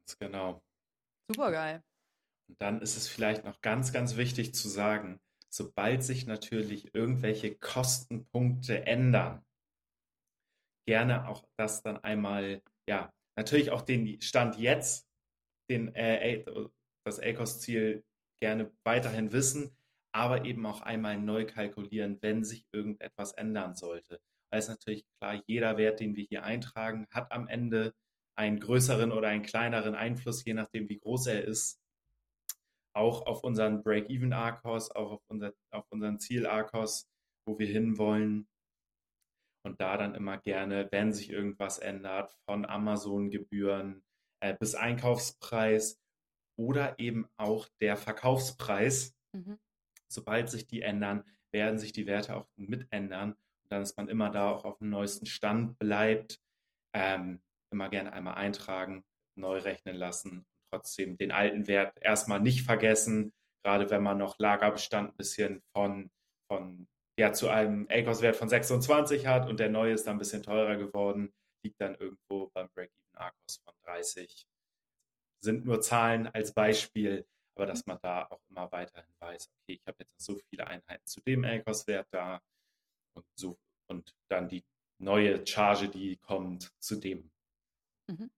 Ganz 0.00 0.18
genau. 0.18 0.62
Super 1.28 1.52
geil. 1.52 1.82
Dann 2.58 2.80
ist 2.80 2.96
es 2.96 3.08
vielleicht 3.08 3.44
noch 3.44 3.60
ganz, 3.60 3.92
ganz 3.92 4.16
wichtig 4.16 4.54
zu 4.54 4.68
sagen, 4.68 5.20
sobald 5.50 6.02
sich 6.02 6.26
natürlich 6.26 6.94
irgendwelche 6.94 7.54
Kostenpunkte 7.54 8.86
ändern, 8.86 9.44
gerne 10.86 11.28
auch 11.28 11.44
das 11.56 11.82
dann 11.82 11.98
einmal 11.98 12.62
ja, 12.88 13.12
natürlich 13.36 13.70
auch 13.70 13.82
den 13.82 14.20
Stand 14.20 14.58
jetzt, 14.58 15.08
den, 15.70 15.94
äh, 15.94 16.44
das 17.04 17.20
ACOS-Ziel 17.20 18.04
gerne 18.40 18.72
weiterhin 18.84 19.32
wissen, 19.32 19.76
aber 20.12 20.44
eben 20.44 20.66
auch 20.66 20.80
einmal 20.82 21.18
neu 21.18 21.46
kalkulieren, 21.46 22.18
wenn 22.20 22.44
sich 22.44 22.66
irgendetwas 22.72 23.32
ändern 23.32 23.74
sollte. 23.74 24.20
Weil 24.50 24.58
es 24.58 24.68
natürlich 24.68 25.06
klar, 25.18 25.42
jeder 25.46 25.76
Wert, 25.78 26.00
den 26.00 26.16
wir 26.16 26.24
hier 26.24 26.42
eintragen, 26.44 27.06
hat 27.10 27.32
am 27.32 27.48
Ende 27.48 27.94
einen 28.36 28.60
größeren 28.60 29.12
oder 29.12 29.28
einen 29.28 29.42
kleineren 29.42 29.94
Einfluss, 29.94 30.44
je 30.44 30.54
nachdem, 30.54 30.88
wie 30.88 30.98
groß 30.98 31.28
er 31.28 31.44
ist, 31.44 31.81
auch 32.94 33.26
auf 33.26 33.44
unseren 33.44 33.82
Break-Even-ARCOS, 33.82 34.90
auch 34.92 35.12
auf, 35.12 35.22
unser, 35.28 35.52
auf 35.70 35.86
unseren 35.90 36.18
Ziel-ARCOS, 36.18 37.08
wo 37.46 37.58
wir 37.58 37.66
hinwollen. 37.66 38.48
Und 39.64 39.80
da 39.80 39.96
dann 39.96 40.14
immer 40.14 40.38
gerne, 40.38 40.88
wenn 40.90 41.12
sich 41.12 41.30
irgendwas 41.30 41.78
ändert, 41.78 42.36
von 42.44 42.66
Amazon-Gebühren 42.66 44.02
äh, 44.40 44.54
bis 44.58 44.74
Einkaufspreis 44.74 46.00
oder 46.58 46.98
eben 46.98 47.28
auch 47.36 47.68
der 47.80 47.96
Verkaufspreis. 47.96 49.14
Mhm. 49.32 49.58
Sobald 50.08 50.50
sich 50.50 50.66
die 50.66 50.82
ändern, 50.82 51.24
werden 51.52 51.78
sich 51.78 51.92
die 51.92 52.06
Werte 52.06 52.36
auch 52.36 52.48
mit 52.56 52.86
ändern. 52.90 53.32
Und 53.32 53.72
dann 53.72 53.82
ist 53.82 53.96
man 53.96 54.08
immer 54.08 54.30
da 54.30 54.50
auch 54.50 54.64
auf 54.64 54.78
dem 54.78 54.90
neuesten 54.90 55.26
Stand 55.26 55.78
bleibt. 55.78 56.40
Ähm, 56.92 57.40
immer 57.70 57.88
gerne 57.88 58.12
einmal 58.12 58.34
eintragen, 58.34 59.04
neu 59.36 59.58
rechnen 59.58 59.96
lassen 59.96 60.44
trotzdem 60.72 61.16
den 61.16 61.32
alten 61.32 61.66
Wert 61.66 61.96
erstmal 62.00 62.40
nicht 62.40 62.62
vergessen, 62.62 63.32
gerade 63.64 63.90
wenn 63.90 64.02
man 64.02 64.18
noch 64.18 64.38
Lagerbestand 64.38 65.10
ein 65.10 65.16
bisschen 65.16 65.62
von, 65.72 66.10
von 66.50 66.88
ja 67.18 67.32
zu 67.32 67.48
einem 67.48 67.86
ACOS-Wert 67.90 68.36
von 68.36 68.48
26 68.48 69.26
hat 69.26 69.48
und 69.48 69.60
der 69.60 69.68
neue 69.68 69.92
ist 69.92 70.06
dann 70.06 70.16
ein 70.16 70.18
bisschen 70.18 70.42
teurer 70.42 70.76
geworden, 70.76 71.32
liegt 71.64 71.80
dann 71.80 71.94
irgendwo 71.94 72.50
beim 72.54 72.68
Break-Even 72.74 73.16
ACOS 73.16 73.62
von 73.64 73.74
30. 73.84 74.46
Sind 75.40 75.64
nur 75.64 75.80
Zahlen 75.80 76.28
als 76.28 76.52
Beispiel, 76.52 77.26
aber 77.54 77.66
dass 77.66 77.86
man 77.86 77.98
da 78.00 78.26
auch 78.30 78.40
immer 78.48 78.70
weiterhin 78.72 79.12
weiß, 79.18 79.50
okay, 79.50 79.74
ich 79.74 79.86
habe 79.86 79.98
jetzt 80.00 80.20
so 80.20 80.38
viele 80.48 80.66
Einheiten 80.66 81.04
zu 81.04 81.20
dem 81.20 81.44
ACOS-Wert 81.44 82.08
da 82.10 82.40
und 83.14 83.26
so 83.34 83.58
und 83.88 84.16
dann 84.28 84.48
die 84.48 84.64
neue 84.98 85.46
Charge, 85.46 85.88
die 85.88 86.16
kommt, 86.16 86.72
zu 86.78 86.96
dem. 86.96 87.30
Mhm. 88.08 88.30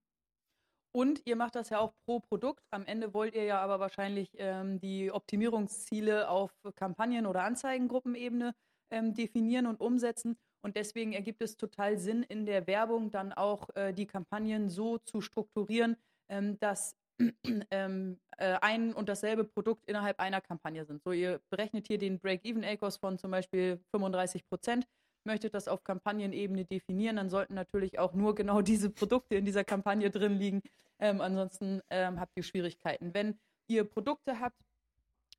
Und 0.95 1.23
ihr 1.25 1.35
macht 1.35 1.55
das 1.55 1.71
ja 1.71 1.79
auch 1.79 1.93
pro 2.05 2.21
Produkt. 2.21 2.63
Am 2.71 2.85
Ende 2.85 3.13
wollt 3.13 3.35
ihr 3.35 3.43
ja 3.43 3.59
aber 3.59 3.81
wahrscheinlich 3.81 4.29
ähm, 4.37 4.79
die 4.79 5.11
Optimierungsziele 5.11 6.29
auf 6.29 6.53
Kampagnen- 6.75 7.25
oder 7.25 7.43
Anzeigengruppenebene 7.43 8.55
ähm, 8.91 9.13
definieren 9.13 9.67
und 9.67 9.81
umsetzen. 9.81 10.37
Und 10.63 10.77
deswegen 10.77 11.11
ergibt 11.11 11.41
es 11.41 11.57
total 11.57 11.97
Sinn, 11.97 12.23
in 12.23 12.45
der 12.45 12.65
Werbung 12.65 13.11
dann 13.11 13.33
auch 13.33 13.67
äh, 13.75 13.91
die 13.91 14.05
Kampagnen 14.05 14.69
so 14.69 14.97
zu 14.99 15.19
strukturieren, 15.19 15.97
ähm, 16.29 16.57
dass 16.59 16.95
ähm, 17.71 18.17
äh, 18.37 18.57
ein 18.61 18.93
und 18.93 19.09
dasselbe 19.09 19.43
Produkt 19.43 19.83
innerhalb 19.87 20.21
einer 20.21 20.39
Kampagne 20.39 20.85
sind. 20.85 21.03
So, 21.03 21.11
ihr 21.11 21.41
berechnet 21.49 21.87
hier 21.87 21.97
den 21.97 22.19
Break-Even-ACOS 22.19 22.95
von 22.95 23.17
zum 23.17 23.31
Beispiel 23.31 23.81
35 23.91 24.47
Prozent, 24.47 24.87
möchtet 25.25 25.53
das 25.53 25.67
auf 25.67 25.83
Kampagnenebene 25.83 26.65
definieren, 26.65 27.17
dann 27.17 27.29
sollten 27.29 27.53
natürlich 27.53 27.99
auch 27.99 28.13
nur 28.13 28.35
genau 28.35 28.61
diese 28.61 28.89
Produkte 28.89 29.35
in 29.35 29.45
dieser 29.45 29.63
Kampagne 29.63 30.09
drin 30.09 30.37
liegen. 30.37 30.61
Ähm, 30.99 31.21
ansonsten 31.21 31.81
ähm, 31.89 32.19
habt 32.19 32.31
ihr 32.35 32.43
Schwierigkeiten. 32.43 33.13
Wenn 33.13 33.37
ihr 33.67 33.83
Produkte 33.83 34.39
habt, 34.39 34.57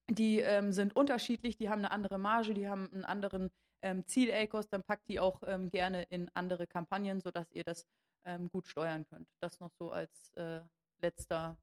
die 0.09 0.41
ähm, 0.41 0.73
sind 0.73 0.95
unterschiedlich, 0.95 1.57
die 1.57 1.69
haben 1.69 1.79
eine 1.79 1.91
andere 1.91 2.19
Marge, 2.19 2.55
die 2.55 2.69
haben 2.69 2.91
einen 2.93 3.05
anderen 3.05 3.51
ähm, 3.83 4.07
Ziel-ACOS, 4.07 4.69
dann 4.69 4.83
packt 4.83 5.09
die 5.09 5.19
auch 5.19 5.43
ähm, 5.47 5.71
gerne 5.71 6.05
in 6.05 6.31
andere 6.35 6.67
Kampagnen, 6.67 7.21
sodass 7.21 7.51
ihr 7.53 7.65
das 7.65 7.87
ähm, 8.25 8.49
gut 8.51 8.67
steuern 8.67 9.07
könnt. 9.07 9.29
Das 9.41 9.61
noch 9.61 9.73
so 9.79 9.91
als 9.91 10.31
äh, 10.35 10.61
letzter 11.01 11.57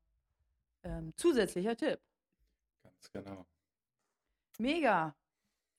ähm, 0.84 1.14
zusätzlicher 1.16 1.76
Tipp. 1.76 2.00
Ganz 2.84 3.12
genau. 3.12 3.46
Mega. 4.60 5.16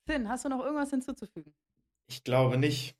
Finn, 0.07 0.28
hast 0.28 0.45
du 0.45 0.49
noch 0.49 0.61
irgendwas 0.61 0.90
hinzuzufügen? 0.90 1.55
Ich 2.07 2.25
glaube 2.25 2.59
nicht. 2.59 2.97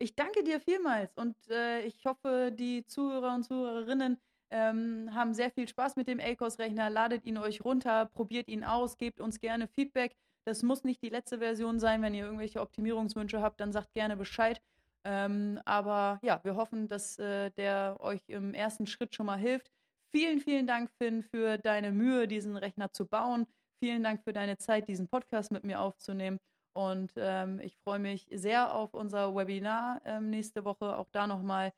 Ich 0.00 0.14
danke 0.14 0.44
dir 0.44 0.60
vielmals 0.60 1.16
und 1.16 1.36
äh, 1.50 1.82
ich 1.82 2.04
hoffe, 2.04 2.52
die 2.56 2.86
Zuhörer 2.86 3.34
und 3.34 3.42
Zuhörerinnen 3.42 4.18
ähm, 4.50 5.10
haben 5.12 5.34
sehr 5.34 5.50
viel 5.50 5.68
Spaß 5.68 5.96
mit 5.96 6.08
dem 6.08 6.20
ACOS-Rechner. 6.20 6.88
Ladet 6.88 7.24
ihn 7.24 7.36
euch 7.36 7.64
runter, 7.64 8.06
probiert 8.06 8.48
ihn 8.48 8.64
aus, 8.64 8.96
gebt 8.96 9.20
uns 9.20 9.40
gerne 9.40 9.66
Feedback. 9.66 10.16
Das 10.44 10.62
muss 10.62 10.84
nicht 10.84 11.02
die 11.02 11.10
letzte 11.10 11.38
Version 11.38 11.80
sein. 11.80 12.00
Wenn 12.00 12.14
ihr 12.14 12.24
irgendwelche 12.24 12.60
Optimierungswünsche 12.60 13.42
habt, 13.42 13.60
dann 13.60 13.72
sagt 13.72 13.92
gerne 13.92 14.16
Bescheid. 14.16 14.62
Ähm, 15.04 15.60
aber 15.64 16.18
ja, 16.22 16.40
wir 16.44 16.56
hoffen, 16.56 16.88
dass 16.88 17.18
äh, 17.18 17.50
der 17.50 17.96
euch 18.00 18.22
im 18.28 18.54
ersten 18.54 18.86
Schritt 18.86 19.14
schon 19.14 19.26
mal 19.26 19.38
hilft. 19.38 19.70
Vielen, 20.10 20.40
vielen 20.40 20.66
Dank, 20.66 20.90
Finn, 20.98 21.22
für 21.22 21.58
deine 21.58 21.92
Mühe, 21.92 22.26
diesen 22.26 22.56
Rechner 22.56 22.92
zu 22.92 23.06
bauen. 23.06 23.46
Vielen 23.80 24.02
Dank 24.02 24.22
für 24.24 24.32
deine 24.32 24.56
Zeit, 24.56 24.88
diesen 24.88 25.08
Podcast 25.08 25.52
mit 25.52 25.64
mir 25.64 25.80
aufzunehmen. 25.80 26.38
Und 26.78 27.10
ähm, 27.16 27.58
ich 27.58 27.76
freue 27.78 27.98
mich 27.98 28.28
sehr 28.30 28.72
auf 28.72 28.94
unser 28.94 29.34
Webinar 29.34 30.00
ähm, 30.04 30.30
nächste 30.30 30.64
Woche. 30.64 30.96
Auch 30.96 31.08
da 31.10 31.26
nochmal 31.26 31.72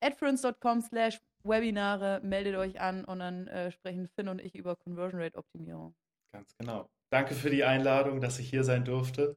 adference.com 0.00 0.80
slash 0.80 1.20
Webinare, 1.44 2.20
meldet 2.24 2.56
euch 2.56 2.80
an 2.80 3.04
und 3.04 3.20
dann 3.20 3.46
äh, 3.46 3.70
sprechen 3.70 4.08
Finn 4.08 4.26
und 4.26 4.40
ich 4.40 4.56
über 4.56 4.74
Conversion 4.74 5.22
Rate 5.22 5.38
Optimierung. 5.38 5.94
Ganz 6.32 6.52
genau. 6.58 6.90
Danke 7.10 7.34
für 7.34 7.48
die 7.48 7.62
Einladung, 7.62 8.20
dass 8.20 8.40
ich 8.40 8.50
hier 8.50 8.64
sein 8.64 8.84
durfte. 8.84 9.36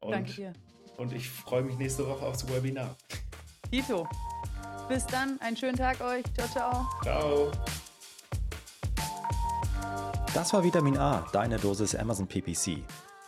Und, 0.00 0.10
Danke 0.10 0.32
dir. 0.32 0.52
Und 0.96 1.12
ich 1.12 1.30
freue 1.30 1.62
mich 1.62 1.78
nächste 1.78 2.04
Woche 2.08 2.26
aufs 2.26 2.52
Webinar. 2.52 2.96
Tito. 3.70 4.08
Bis 4.88 5.06
dann, 5.06 5.40
einen 5.40 5.56
schönen 5.56 5.76
Tag 5.76 6.00
euch. 6.00 6.24
Ciao, 6.34 6.48
ciao. 6.48 6.86
Ciao. 7.04 7.52
Das 10.34 10.52
war 10.52 10.64
Vitamin 10.64 10.98
A, 10.98 11.24
deine 11.30 11.58
Dosis 11.58 11.94
Amazon 11.94 12.26
PPC. 12.26 12.82